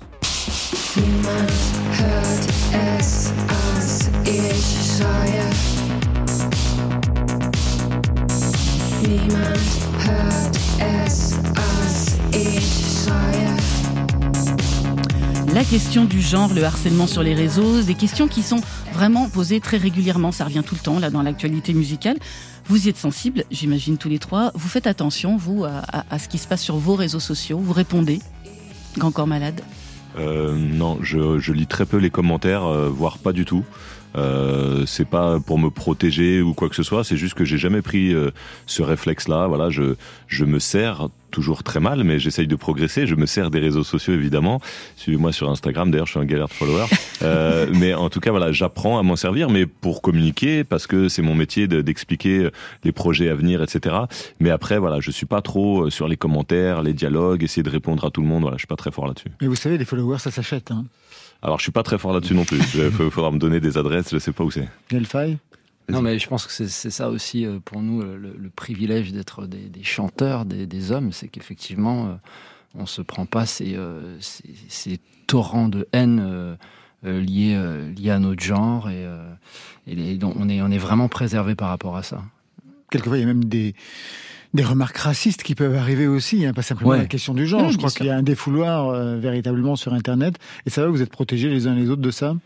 La 15.55 15.63
question 15.63 16.05
du 16.05 16.21
genre, 16.21 16.53
le 16.53 16.65
harcèlement 16.65 17.07
sur 17.07 17.23
les 17.23 17.33
réseaux, 17.33 17.81
des 17.83 17.95
questions 17.95 18.27
qui 18.27 18.43
sont 18.43 18.61
vraiment 18.93 19.29
posées 19.29 19.61
très 19.61 19.77
régulièrement, 19.77 20.33
ça 20.33 20.45
revient 20.45 20.63
tout 20.67 20.75
le 20.75 20.81
temps 20.81 20.99
là 20.99 21.11
dans 21.11 21.23
l'actualité 21.23 21.75
musicale. 21.75 22.17
Vous 22.67 22.87
y 22.87 22.89
êtes 22.89 22.97
sensibles, 22.97 23.45
j'imagine 23.53 23.97
tous 23.97 24.09
les 24.09 24.19
trois. 24.19 24.51
Vous 24.55 24.69
faites 24.69 24.89
attention, 24.89 25.37
vous, 25.37 25.65
à, 25.65 26.19
ce 26.19 26.29
qui 26.29 26.39
se 26.39 26.49
passe 26.49 26.61
sur 26.61 26.77
vos 26.77 26.97
réseaux 26.97 27.21
sociaux. 27.21 27.59
Vous 27.59 27.73
répondez 27.73 28.21
Grand 28.99 29.13
corps 29.13 29.29
malade? 29.29 29.61
Euh, 30.19 30.57
Non, 30.57 30.99
je, 31.03 31.53
lis 31.53 31.67
très 31.67 31.87
peu 31.87 31.99
les 31.99 32.11
commentaires, 32.11 32.65
euh, 32.65 32.89
voire 32.89 33.19
pas 33.19 33.33
du 33.33 33.45
tout. 33.45 33.65
Euh, 34.17 34.85
c'est 34.87 35.09
pas 35.09 35.41
pour 35.41 35.59
me 35.59 35.71
protéger 35.71 36.41
ou 36.41 36.55
quoi 36.55 36.69
que 36.69 36.77
ce 36.77 36.83
soit, 36.83 37.05
c'est 37.05 37.17
juste 37.17 37.35
que 37.35 37.45
j'ai 37.45 37.59
jamais 37.59 37.83
pris 37.83 38.15
euh, 38.15 38.31
ce 38.67 38.83
réflexe-là. 38.83 39.47
Voilà, 39.49 39.71
je, 39.71 39.97
je 40.29 40.45
me 40.45 40.59
sers 40.59 41.09
toujours 41.31 41.65
très 41.65 41.81
mal, 41.81 42.05
mais 42.05 42.21
j'essaye 42.21 42.47
de 42.47 42.55
progresser. 42.55 43.09
Je 43.09 43.17
me 43.17 43.27
sers 43.27 43.51
des 43.51 43.59
réseaux 43.59 43.83
sociaux 43.83 44.15
évidemment. 44.15 44.61
Suivez-moi 44.97 45.33
sur 45.33 45.51
Instagram. 45.51 45.91
D'ailleurs, 45.91 46.07
je 46.07 46.13
suis 46.13 46.21
un 46.21 46.25
galère 46.25 46.49
de 46.49 46.53
followers. 46.53 46.87
Euh, 47.23 47.69
mais 47.73 47.95
en 47.95 48.11
tout 48.11 48.21
cas, 48.21 48.33
voilà, 48.33 48.53
j'apprends 48.53 48.99
à 48.99 49.03
m'en 49.03 49.17
servir, 49.17 49.49
mais 49.49 49.65
pour 49.65 50.03
communiquer, 50.03 50.63
parce 50.63 50.87
que 50.87 51.09
c'est 51.09 51.23
mon 51.23 51.35
métier 51.35 51.67
d'expliquer 51.69 52.51
les 52.83 52.93
projets 52.93 53.31
à 53.31 53.35
venir, 53.35 53.63
etc. 53.63 53.97
Mais 54.41 54.51
après, 54.51 54.79
voilà, 54.79 55.01
je 55.01 55.11
suis 55.11 55.25
pas 55.25 55.41
trop 55.41 55.89
sur 55.89 56.07
les 56.07 56.19
commentaires, 56.19 56.83
les 56.83 56.93
dialogues, 56.93 57.43
essayer 57.43 57.63
de 57.63 57.71
répondre 57.71 58.05
à 58.05 58.11
tout 58.11 58.21
le 58.21 58.27
monde. 58.27 58.43
Voilà, 58.43 58.57
je 58.57 58.63
suis 58.63 58.67
pas 58.67 58.77
très 58.77 58.91
fort 58.91 59.07
là-dessus. 59.07 59.29
Mais 59.41 59.47
vous 59.47 59.55
savez, 59.55 59.79
les 59.79 59.87
followers, 59.87 60.19
ça 60.19 60.31
s'achète. 60.31 60.71
Hein. 60.71 60.85
Alors, 61.45 61.59
je 61.59 61.65
suis 61.65 61.73
pas 61.73 61.83
très 61.83 61.99
fort 61.99 62.15
là-dessus 62.15 62.35
non 62.35 62.47
plus. 62.47 62.59
Il 62.75 62.91
faudra 63.11 63.31
me 63.31 63.39
donner 63.39 63.61
des 63.61 63.77
adresses, 63.77 64.11
je 64.11 64.19
sais 64.19 64.33
pas 64.33 64.43
où 64.43 64.51
c'est. 64.51 64.69
Quelle 64.89 65.07
faille 65.07 65.39
non, 65.91 66.01
mais 66.01 66.19
je 66.19 66.27
pense 66.27 66.47
que 66.47 66.53
c'est 66.53 66.91
ça 66.91 67.11
aussi 67.11 67.45
euh, 67.45 67.59
pour 67.63 67.83
nous 67.83 68.01
le, 68.01 68.51
privilège 68.57 69.13
d'être 69.13 69.47
des, 69.47 69.83
chanteurs, 69.83 70.47
des, 70.47 70.93
hommes, 70.93 71.13
c'est 71.13 71.29
qu'effectivement, 71.29 72.07
euh, 72.07 72.15
on 72.75 72.87
se 72.87 73.03
prend 73.03 73.27
pas 73.27 73.45
ces, 73.45 73.75
euh, 73.77 74.17
ces, 74.21 74.99
torrents 75.27 75.69
de 75.69 75.87
haine 75.93 76.57
liés, 77.03 77.59
liés 77.97 78.11
à 78.11 78.19
notre 78.19 78.43
genre 78.43 78.89
et, 78.91 79.07
et 79.87 80.19
on, 80.23 80.49
est, 80.49 80.63
on 80.63 80.71
est 80.71 80.79
vraiment 80.79 81.09
préservé 81.09 81.55
par 81.55 81.69
rapport 81.69 81.97
à 81.97 82.03
ça. 82.03 82.23
Quelquefois, 82.91 83.19
il 83.19 83.21
y 83.21 83.25
a 83.25 83.27
même 83.27 83.45
des, 83.45 83.75
des 84.55 84.65
remarques 84.65 84.97
racistes 84.99 85.43
qui 85.43 85.57
peuvent 85.57 85.75
arriver 85.75 86.07
aussi, 86.07 86.47
hein, 86.47 86.53
pas 86.53 86.63
simplement 86.63 86.93
la 86.93 87.07
question 87.07 87.35
du 87.35 87.47
genre. 87.47 87.71
je 87.71 87.77
crois 87.77 87.91
qu'il 87.91 88.07
y 88.07 88.11
a 88.11 88.17
un 88.17 88.23
défouloir 88.23 88.89
euh, 88.89 89.17
véritablement 89.19 89.75
sur 89.75 89.93
Internet. 89.93 90.37
Et 90.65 90.71
ça 90.71 90.83
va, 90.83 90.89
vous 90.89 91.03
êtes 91.03 91.11
protégés 91.11 91.49
les 91.49 91.67
uns 91.67 91.75
les 91.75 91.91
autres 91.91 92.03
de 92.03 92.13
ça? 92.13 92.37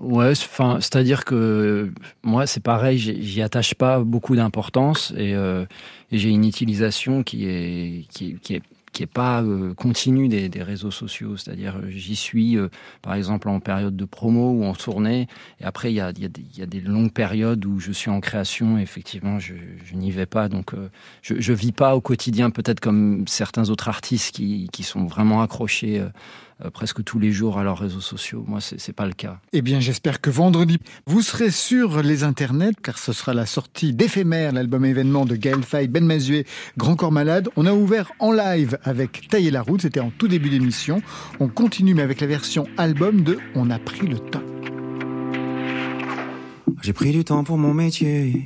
Ouais, 0.00 0.30
enfin, 0.30 0.78
c'est-à-dire 0.80 1.26
que 1.26 1.92
moi, 2.22 2.46
c'est 2.46 2.62
pareil, 2.62 2.98
j'y 2.98 3.42
attache 3.42 3.74
pas 3.74 4.00
beaucoup 4.00 4.36
d'importance 4.36 5.12
et, 5.16 5.34
euh, 5.34 5.66
et 6.10 6.18
j'ai 6.18 6.30
une 6.30 6.46
utilisation 6.46 7.22
qui 7.22 7.46
est, 7.46 8.06
qui, 8.08 8.36
qui 8.40 8.54
est 8.54 8.62
qui 8.92 9.02
est 9.02 9.06
pas 9.06 9.42
euh, 9.42 9.74
continu 9.74 10.28
des, 10.28 10.48
des, 10.48 10.62
réseaux 10.62 10.90
sociaux. 10.90 11.36
C'est-à-dire, 11.36 11.76
euh, 11.76 11.88
j'y 11.90 12.16
suis, 12.16 12.56
euh, 12.56 12.68
par 13.02 13.14
exemple, 13.14 13.48
en 13.48 13.60
période 13.60 13.96
de 13.96 14.04
promo 14.04 14.52
ou 14.52 14.64
en 14.64 14.74
tournée. 14.74 15.28
Et 15.60 15.64
après, 15.64 15.92
il 15.92 15.96
y 15.96 16.00
a, 16.00 16.12
y, 16.18 16.24
a 16.24 16.28
y 16.56 16.62
a, 16.62 16.66
des 16.66 16.80
longues 16.80 17.12
périodes 17.12 17.64
où 17.64 17.78
je 17.78 17.92
suis 17.92 18.10
en 18.10 18.20
création. 18.20 18.78
Et 18.78 18.82
effectivement, 18.82 19.38
je, 19.38 19.54
je 19.84 19.94
n'y 19.94 20.10
vais 20.10 20.26
pas. 20.26 20.48
Donc, 20.48 20.72
je, 21.22 21.34
je 21.38 21.52
vis 21.52 21.72
pas 21.72 21.96
au 21.96 22.00
quotidien, 22.00 22.50
peut-être 22.50 22.80
comme 22.80 23.26
certains 23.26 23.70
autres 23.70 23.88
artistes 23.88 24.34
qui, 24.34 24.68
qui 24.72 24.82
sont 24.82 25.06
vraiment 25.06 25.42
accrochés 25.42 26.00
euh, 26.00 26.08
presque 26.72 27.04
tous 27.04 27.18
les 27.18 27.32
jours 27.32 27.58
à 27.58 27.64
leurs 27.64 27.78
réseaux 27.78 28.00
sociaux. 28.00 28.44
Moi, 28.46 28.60
c'est 28.60 28.86
n'est 28.88 28.94
pas 28.94 29.06
le 29.06 29.12
cas. 29.12 29.40
Eh 29.52 29.62
bien, 29.62 29.80
j'espère 29.80 30.20
que 30.20 30.30
vendredi, 30.30 30.78
vous 31.06 31.22
serez 31.22 31.50
sur 31.50 32.02
les 32.02 32.24
internets, 32.24 32.74
car 32.82 32.98
ce 32.98 33.12
sera 33.12 33.34
la 33.34 33.46
sortie 33.46 33.92
d'éphémère, 33.92 34.52
l'album 34.52 34.84
événement 34.84 35.24
de 35.24 35.36
Gaël 35.36 35.62
Faye, 35.62 35.88
Ben 35.88 36.04
Mazué, 36.04 36.46
Grand 36.76 36.96
Corps 36.96 37.12
Malade. 37.12 37.48
On 37.56 37.66
a 37.66 37.72
ouvert 37.72 38.10
en 38.18 38.32
live 38.32 38.78
avec 38.82 39.28
Tailler 39.28 39.50
la 39.50 39.62
route, 39.62 39.82
c'était 39.82 40.00
en 40.00 40.10
tout 40.10 40.28
début 40.28 40.50
d'émission. 40.50 41.00
On 41.40 41.48
continue, 41.48 41.94
mais 41.94 42.02
avec 42.02 42.20
la 42.20 42.26
version 42.26 42.66
album 42.76 43.22
de 43.22 43.38
On 43.54 43.70
a 43.70 43.78
pris 43.78 44.06
le 44.06 44.18
temps. 44.18 44.42
J'ai 46.82 46.92
pris 46.92 47.12
du 47.12 47.24
temps 47.24 47.44
pour 47.44 47.58
mon 47.58 47.74
métier, 47.74 48.44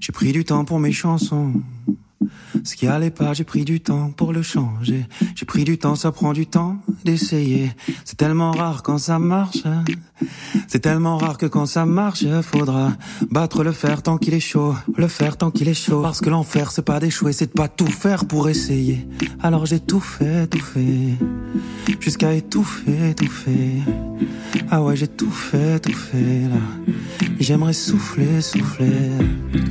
j'ai 0.00 0.12
pris 0.12 0.32
du 0.32 0.44
temps 0.44 0.64
pour 0.64 0.78
mes 0.78 0.92
chansons. 0.92 1.54
Ce 2.64 2.76
qui 2.76 2.86
allait 2.86 3.10
pas, 3.10 3.32
j'ai 3.34 3.44
pris 3.44 3.64
du 3.64 3.80
temps 3.80 4.10
pour 4.10 4.32
le 4.32 4.42
changer. 4.42 5.06
J'ai 5.34 5.46
pris 5.46 5.64
du 5.64 5.78
temps, 5.78 5.94
ça 5.94 6.12
prend 6.12 6.32
du 6.32 6.46
temps 6.46 6.78
d'essayer. 7.04 7.70
C'est 8.04 8.16
tellement 8.16 8.52
rare 8.52 8.82
quand 8.82 8.98
ça 8.98 9.18
marche. 9.18 9.62
C'est 10.68 10.80
tellement 10.80 11.18
rare 11.18 11.38
que 11.38 11.46
quand 11.46 11.66
ça 11.66 11.86
marche, 11.86 12.24
faudra 12.42 12.92
battre 13.30 13.64
le 13.64 13.72
fer 13.72 14.02
tant 14.02 14.18
qu'il 14.18 14.34
est 14.34 14.40
chaud. 14.40 14.74
Le 14.96 15.08
fer 15.08 15.36
tant 15.36 15.50
qu'il 15.50 15.68
est 15.68 15.74
chaud. 15.74 16.02
Parce 16.02 16.20
que 16.20 16.30
l'enfer, 16.30 16.70
c'est 16.72 16.84
pas 16.84 17.00
d'échouer, 17.00 17.32
c'est 17.32 17.46
de 17.46 17.52
pas 17.52 17.68
tout 17.68 17.86
faire 17.86 18.24
pour 18.24 18.48
essayer. 18.48 19.06
Alors 19.42 19.66
j'ai 19.66 19.80
tout 19.80 20.00
fait, 20.00 20.46
tout 20.46 20.60
fait. 20.60 21.16
Jusqu'à 22.00 22.34
étouffer, 22.34 23.10
étouffer. 23.10 23.82
Ah 24.70 24.82
ouais, 24.82 24.96
j'ai 24.96 25.08
tout 25.08 25.30
fait, 25.30 25.78
tout 25.80 25.92
fait 25.92 26.48
là. 26.48 26.96
J'aimerais 27.38 27.72
souffler, 27.72 28.40
souffler. 28.40 29.10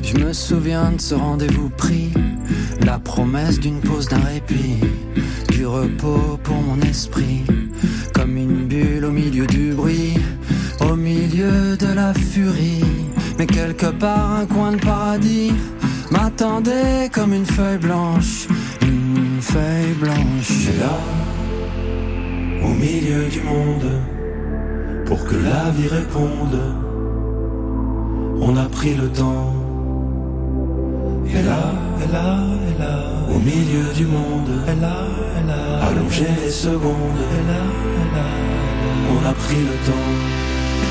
Je 0.03 0.17
me 0.17 0.33
souviens 0.33 0.91
de 0.91 1.01
ce 1.01 1.15
rendez-vous 1.15 1.69
pris 1.69 2.11
la 2.85 2.99
promesse 2.99 3.59
d'une 3.59 3.79
pause, 3.79 4.07
d'un 4.07 4.19
répit, 4.19 4.77
du 5.49 5.65
repos 5.65 6.39
pour 6.43 6.61
mon 6.61 6.79
esprit, 6.81 7.43
comme 8.13 8.37
une 8.37 8.67
bulle 8.67 9.05
au 9.05 9.11
milieu 9.11 9.47
du 9.47 9.73
bruit, 9.73 10.17
au 10.89 10.95
milieu 10.95 11.77
de 11.77 11.93
la 11.93 12.13
furie. 12.13 12.83
Mais 13.37 13.45
quelque 13.45 13.87
part, 13.87 14.31
un 14.41 14.45
coin 14.45 14.73
de 14.73 14.81
paradis 14.81 15.53
m'attendait 16.11 17.09
comme 17.11 17.33
une 17.33 17.45
feuille 17.45 17.77
blanche, 17.77 18.47
une 18.81 19.41
feuille 19.41 19.93
blanche. 19.99 20.51
Et 20.69 20.79
là, 20.79 20.97
au 22.63 22.73
milieu 22.73 23.27
du 23.29 23.41
monde, 23.41 23.91
pour 25.05 25.25
que 25.25 25.35
la 25.35 25.71
vie 25.71 25.87
réponde, 25.87 26.59
on 28.39 28.57
a 28.57 28.65
pris 28.65 28.95
le 28.95 29.07
temps. 29.09 29.55
Et 31.27 31.43
là, 31.43 31.63
et 32.03 32.11
là, 32.11 32.39
et 32.69 32.79
là, 32.81 32.95
au 33.33 33.39
milieu 33.39 33.93
du 33.95 34.05
monde, 34.05 34.49
elle 34.67 34.83
a, 34.83 35.07
elle 35.37 35.49
a, 35.49 35.87
allongé 35.87 36.27
les 36.43 36.51
secondes, 36.51 37.21
elle 37.37 37.49
a, 37.49 37.63
elle 38.01 38.19
a, 38.19 38.27
on 39.13 39.29
a 39.29 39.33
pris 39.33 39.61
le 39.61 39.75
temps. 39.87 40.40
you. 40.83 40.90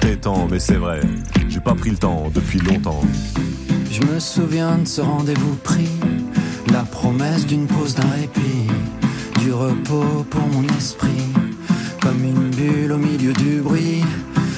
mais 0.49 0.59
c'est 0.59 0.75
vrai. 0.75 0.99
J'ai 1.49 1.59
pas 1.59 1.73
pris 1.73 1.91
le 1.91 1.97
temps 1.97 2.29
depuis 2.33 2.59
longtemps. 2.59 3.01
Je 3.91 4.01
me 4.01 4.19
souviens 4.19 4.77
de 4.77 4.87
ce 4.87 5.01
rendez-vous 5.01 5.55
pris, 5.63 5.89
la 6.71 6.83
promesse 6.83 7.45
d'une 7.45 7.67
pause, 7.67 7.95
d'un 7.95 8.09
répit, 8.09 8.67
du 9.39 9.53
repos 9.53 10.25
pour 10.29 10.47
mon 10.47 10.63
esprit, 10.77 11.31
comme 12.01 12.23
une 12.23 12.49
bulle 12.49 12.91
au 12.91 12.97
milieu 12.97 13.33
du 13.33 13.61
bruit, 13.61 14.03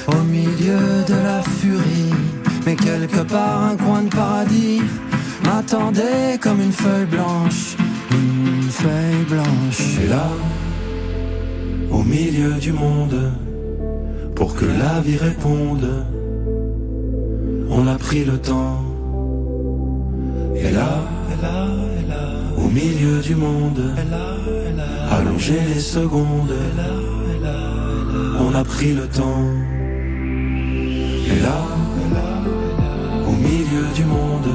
au 0.08 0.22
milieu 0.24 1.04
de 1.06 1.14
la 1.14 1.42
furie. 1.42 2.14
Mais 2.66 2.76
quelque 2.76 3.22
part, 3.22 3.64
un 3.64 3.76
coin 3.76 4.02
de 4.02 4.08
paradis 4.08 4.82
m'attendait 5.44 6.38
comme 6.40 6.60
une 6.60 6.72
feuille 6.72 7.06
blanche, 7.06 7.76
une 8.10 8.70
feuille 8.70 9.24
blanche. 9.28 9.98
Et 10.02 10.08
là, 10.08 10.28
au 11.90 12.02
milieu 12.02 12.54
du 12.54 12.72
monde, 12.72 13.32
pour 14.34 14.54
que 14.54 14.64
la 14.64 15.00
vie 15.00 15.16
réponde 15.16 15.88
on 17.76 17.86
a 17.88 17.96
pris 17.96 18.24
le 18.24 18.38
temps. 18.38 18.80
Et 20.56 20.70
là, 20.70 21.02
au 22.56 22.68
milieu 22.68 23.20
du 23.20 23.34
monde, 23.34 23.82
allonger 25.10 25.60
les 25.74 25.80
secondes, 25.80 26.54
on 28.38 28.54
a 28.54 28.64
pris 28.64 28.92
le 28.94 29.06
temps. 29.06 29.48
Et 31.32 31.40
là, 31.40 31.58
au 33.26 33.32
milieu 33.32 33.84
du 33.94 34.04
monde, 34.04 34.50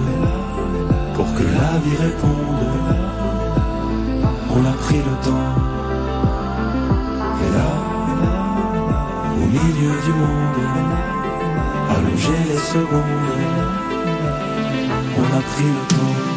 pour 1.15 1.34
que 1.36 1.43
la 1.43 1.71
vie 1.84 1.97
réponde, 2.07 2.63
on 4.55 4.65
a 4.65 4.73
pris 4.84 4.97
le 4.97 5.25
temps. 5.25 5.59
Milieu 9.64 9.93
du 10.05 10.14
monde, 10.14 10.60
allonger 11.89 12.43
les 12.47 12.57
secondes. 12.57 13.03
On 15.18 15.38
a 15.38 15.41
pris 15.41 15.66
le 15.66 15.88
temps. 15.95 16.28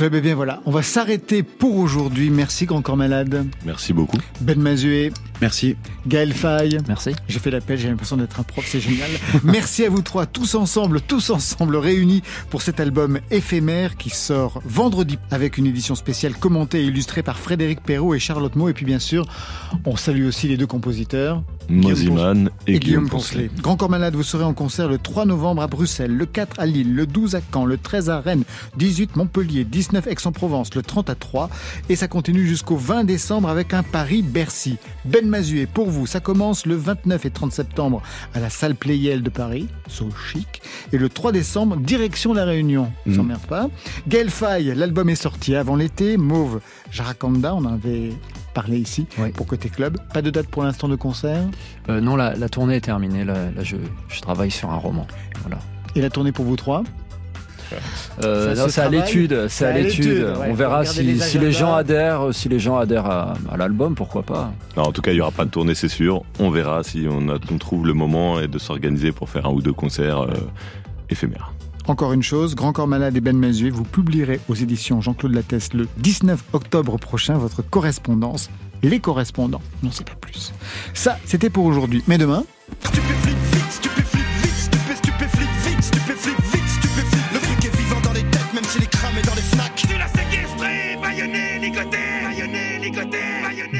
Club, 0.00 0.14
et 0.14 0.22
bien 0.22 0.34
voilà, 0.34 0.62
on 0.64 0.70
va 0.70 0.82
s'arrêter 0.82 1.42
pour 1.42 1.76
aujourd'hui. 1.76 2.30
Merci 2.30 2.64
Grand 2.64 2.80
Corps 2.80 2.96
Malade. 2.96 3.44
Merci 3.66 3.92
beaucoup. 3.92 4.16
Ben 4.40 4.58
Mazué. 4.58 5.12
Merci. 5.42 5.76
Gaël 6.06 6.32
Faye. 6.32 6.78
Merci. 6.88 7.10
J'ai 7.28 7.38
fait 7.38 7.50
l'appel, 7.50 7.78
j'ai 7.78 7.88
l'impression 7.88 8.16
d'être 8.16 8.40
un 8.40 8.42
prof, 8.42 8.64
c'est 8.66 8.80
génial. 8.80 9.10
Merci 9.44 9.84
à 9.84 9.90
vous 9.90 10.02
trois, 10.02 10.26
tous 10.26 10.54
ensemble, 10.54 11.00
tous 11.00 11.30
ensemble 11.30 11.76
réunis 11.76 12.22
pour 12.50 12.62
cet 12.62 12.80
album 12.80 13.18
éphémère 13.30 13.96
qui 13.96 14.10
sort 14.10 14.60
vendredi 14.64 15.18
avec 15.30 15.58
une 15.58 15.66
édition 15.66 15.94
spéciale 15.94 16.34
commentée 16.34 16.80
et 16.80 16.84
illustrée 16.84 17.22
par 17.22 17.38
Frédéric 17.38 17.82
Perrault 17.82 18.14
et 18.14 18.18
Charlotte 18.18 18.56
Mo. 18.56 18.68
Et 18.68 18.72
puis 18.72 18.84
bien 18.84 18.98
sûr, 18.98 19.26
on 19.84 19.96
salue 19.96 20.26
aussi 20.26 20.48
les 20.48 20.56
deux 20.56 20.66
compositeurs. 20.66 21.42
Moziman 21.68 22.50
et, 22.66 22.74
et 22.74 22.78
Guillaume 22.80 23.08
Poncelet. 23.08 23.44
Poncelet. 23.44 23.62
Grand 23.62 23.76
Corps 23.76 23.90
Malade, 23.90 24.14
vous 24.14 24.24
serez 24.24 24.42
en 24.42 24.54
concert 24.54 24.88
le 24.88 24.98
3 24.98 25.24
novembre 25.24 25.62
à 25.62 25.68
Bruxelles, 25.68 26.16
le 26.16 26.26
4 26.26 26.58
à 26.58 26.66
Lille, 26.66 26.94
le 26.94 27.06
12 27.06 27.36
à 27.36 27.40
Caen, 27.52 27.64
le 27.64 27.78
13 27.78 28.10
à 28.10 28.20
Rennes, 28.20 28.42
18 28.76 29.14
Montpellier, 29.16 29.64
19 29.64 30.06
Aix-en-Provence, 30.08 30.74
le 30.74 30.82
30 30.82 31.10
à 31.10 31.14
Troyes 31.14 31.48
et 31.88 31.96
ça 31.96 32.08
continue 32.08 32.46
jusqu'au 32.46 32.76
20 32.76 33.04
décembre 33.04 33.48
avec 33.48 33.74
un 33.74 33.82
Paris-Bercy. 33.82 34.76
Ben 35.04 35.26
Mazué, 35.28 35.66
pour 35.66 35.89
vous, 35.90 36.06
ça 36.06 36.20
commence 36.20 36.64
le 36.66 36.74
29 36.76 37.26
et 37.26 37.30
30 37.30 37.52
septembre 37.52 38.02
à 38.34 38.40
la 38.40 38.48
salle 38.50 38.74
Playel 38.74 39.22
de 39.22 39.30
Paris, 39.30 39.68
so 39.88 40.08
chic, 40.32 40.62
et 40.92 40.98
le 40.98 41.08
3 41.08 41.32
décembre, 41.32 41.76
direction 41.76 42.32
La 42.32 42.44
Réunion. 42.44 42.90
On 43.06 43.10
Mhm. 43.10 43.16
s'emmerde 43.16 43.46
pas. 43.46 43.68
Gaël 44.08 44.30
Faye, 44.30 44.72
l'album 44.74 45.08
est 45.10 45.14
sorti 45.14 45.54
avant 45.54 45.76
l'été, 45.76 46.16
Mauve, 46.16 46.60
Jarakanda, 46.90 47.54
on 47.54 47.64
en 47.64 47.74
avait 47.74 48.12
parlé 48.54 48.78
ici 48.78 49.06
pour 49.34 49.46
Côté 49.46 49.68
Club. 49.68 49.98
Pas 50.12 50.22
de 50.22 50.30
date 50.30 50.46
pour 50.48 50.62
l'instant 50.64 50.88
de 50.88 50.96
concert 50.96 51.42
Euh, 51.88 52.00
non, 52.00 52.16
la, 52.16 52.34
la 52.34 52.48
tournée 52.48 52.76
est 52.76 52.80
terminée. 52.80 53.24
Là, 53.24 53.34
là, 53.54 53.62
je, 53.62 53.76
je 54.08 54.20
travaille 54.20 54.50
sur 54.50 54.70
un 54.70 54.76
roman. 54.76 55.06
Voilà. 55.42 55.58
Et 55.94 56.00
la 56.00 56.10
tournée 56.10 56.32
pour 56.32 56.44
vous 56.44 56.56
trois 56.56 56.82
Euh, 58.24 58.54
Ça 58.54 58.60
non, 58.62 58.68
se 58.68 58.74
c'est 58.74 58.80
à 58.82 58.88
l'étude. 58.88 59.46
C'est 59.48 59.64
à 59.66 59.72
l'étude. 59.72 60.24
ouais, 60.24 60.48
On 60.50 60.54
verra 60.54 60.84
si, 60.84 61.02
les 61.02 61.18
si 61.18 61.38
les 61.38 61.46
agendas. 61.48 61.50
gens 61.58 61.74
adhèrent, 61.74 62.28
si 62.32 62.48
les 62.48 62.58
gens 62.58 62.76
adhèrent 62.78 63.06
à, 63.06 63.34
à 63.50 63.56
l'album, 63.56 63.94
pourquoi 63.94 64.22
pas. 64.22 64.52
Non, 64.76 64.84
en 64.84 64.92
tout 64.92 65.02
cas, 65.02 65.12
il 65.12 65.14
n'y 65.16 65.20
aura 65.20 65.30
pas 65.30 65.44
de 65.44 65.50
tournée, 65.50 65.74
c'est 65.74 65.88
sûr. 65.88 66.22
On 66.38 66.50
verra 66.50 66.82
si 66.82 67.06
on, 67.10 67.28
a- 67.28 67.38
on 67.52 67.58
trouve 67.58 67.86
le 67.86 67.94
moment 67.94 68.40
et 68.40 68.48
de 68.48 68.58
s'organiser 68.58 69.12
pour 69.12 69.28
faire 69.28 69.46
un 69.46 69.50
ou 69.50 69.60
deux 69.62 69.72
concerts 69.72 70.22
euh, 70.22 70.34
éphémères. 71.08 71.52
Encore 71.86 72.12
une 72.12 72.22
chose, 72.22 72.54
Grand 72.54 72.72
Corps 72.72 72.86
Malade 72.86 73.16
et 73.16 73.20
Ben 73.20 73.36
Mazué, 73.36 73.70
vous 73.70 73.84
publierez 73.84 74.38
aux 74.48 74.54
éditions 74.54 75.00
Jean-Claude 75.00 75.32
Lattès 75.34 75.72
le 75.74 75.88
19 75.96 76.40
octobre 76.52 76.98
prochain 76.98 77.34
votre 77.38 77.62
correspondance, 77.62 78.50
Les 78.82 79.00
Correspondants. 79.00 79.62
Non, 79.82 79.90
c'est 79.90 80.06
pas 80.06 80.14
plus. 80.20 80.52
Ça, 80.94 81.18
c'était 81.24 81.50
pour 81.50 81.64
aujourd'hui. 81.64 82.04
Mais 82.06 82.18
demain, 82.18 82.44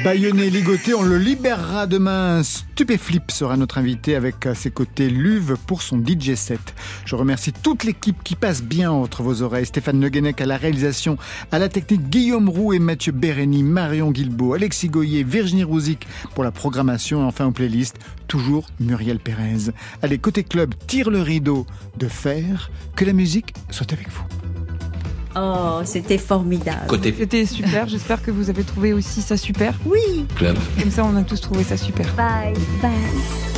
Baïonné, 0.03 0.49
ligoté, 0.49 0.95
on 0.95 1.03
le 1.03 1.19
libérera 1.19 1.85
demain. 1.85 2.41
Stupéflip 2.41 3.29
sera 3.29 3.55
notre 3.55 3.77
invité 3.77 4.15
avec 4.15 4.47
à 4.47 4.55
ses 4.55 4.71
côtés 4.71 5.09
Luve 5.09 5.57
pour 5.67 5.83
son 5.83 6.03
DJ 6.03 6.33
set. 6.33 6.73
Je 7.05 7.15
remercie 7.15 7.53
toute 7.53 7.83
l'équipe 7.83 8.23
qui 8.23 8.35
passe 8.35 8.63
bien 8.63 8.91
entre 8.91 9.21
vos 9.21 9.43
oreilles. 9.43 9.67
Stéphane 9.67 9.99
Neguenec 9.99 10.41
à 10.41 10.47
la 10.47 10.57
réalisation, 10.57 11.17
à 11.51 11.59
la 11.59 11.69
technique 11.69 12.09
Guillaume 12.09 12.49
Roux 12.49 12.73
et 12.73 12.79
Mathieu 12.79 13.11
Bérény, 13.11 13.61
Marion 13.61 14.09
Guilbeault, 14.09 14.55
Alexis 14.55 14.89
Goyer, 14.89 15.23
Virginie 15.23 15.63
Rouzic 15.63 16.07
pour 16.33 16.43
la 16.43 16.51
programmation 16.51 17.21
et 17.21 17.25
enfin 17.25 17.45
aux 17.45 17.51
playlists, 17.51 17.99
toujours 18.27 18.65
Muriel 18.79 19.19
Pérez. 19.19 19.71
Allez, 20.01 20.17
côté 20.17 20.43
club, 20.43 20.73
tire 20.87 21.11
le 21.11 21.21
rideau 21.21 21.67
de 21.97 22.07
fer, 22.07 22.71
que 22.95 23.05
la 23.05 23.13
musique 23.13 23.53
soit 23.69 23.93
avec 23.93 24.09
vous. 24.09 24.40
Oh, 25.35 25.81
c'était 25.85 26.17
formidable. 26.17 26.99
C'était 27.17 27.45
super, 27.45 27.87
j'espère 27.87 28.21
que 28.21 28.31
vous 28.31 28.49
avez 28.49 28.63
trouvé 28.63 28.93
aussi 28.93 29.21
ça 29.21 29.37
super. 29.37 29.73
Oui. 29.85 30.25
Club. 30.35 30.57
Comme 30.79 30.91
ça, 30.91 31.05
on 31.05 31.15
a 31.15 31.23
tous 31.23 31.41
trouvé 31.41 31.63
ça 31.63 31.77
super. 31.77 32.13
Bye, 32.15 32.53
bye. 32.81 33.50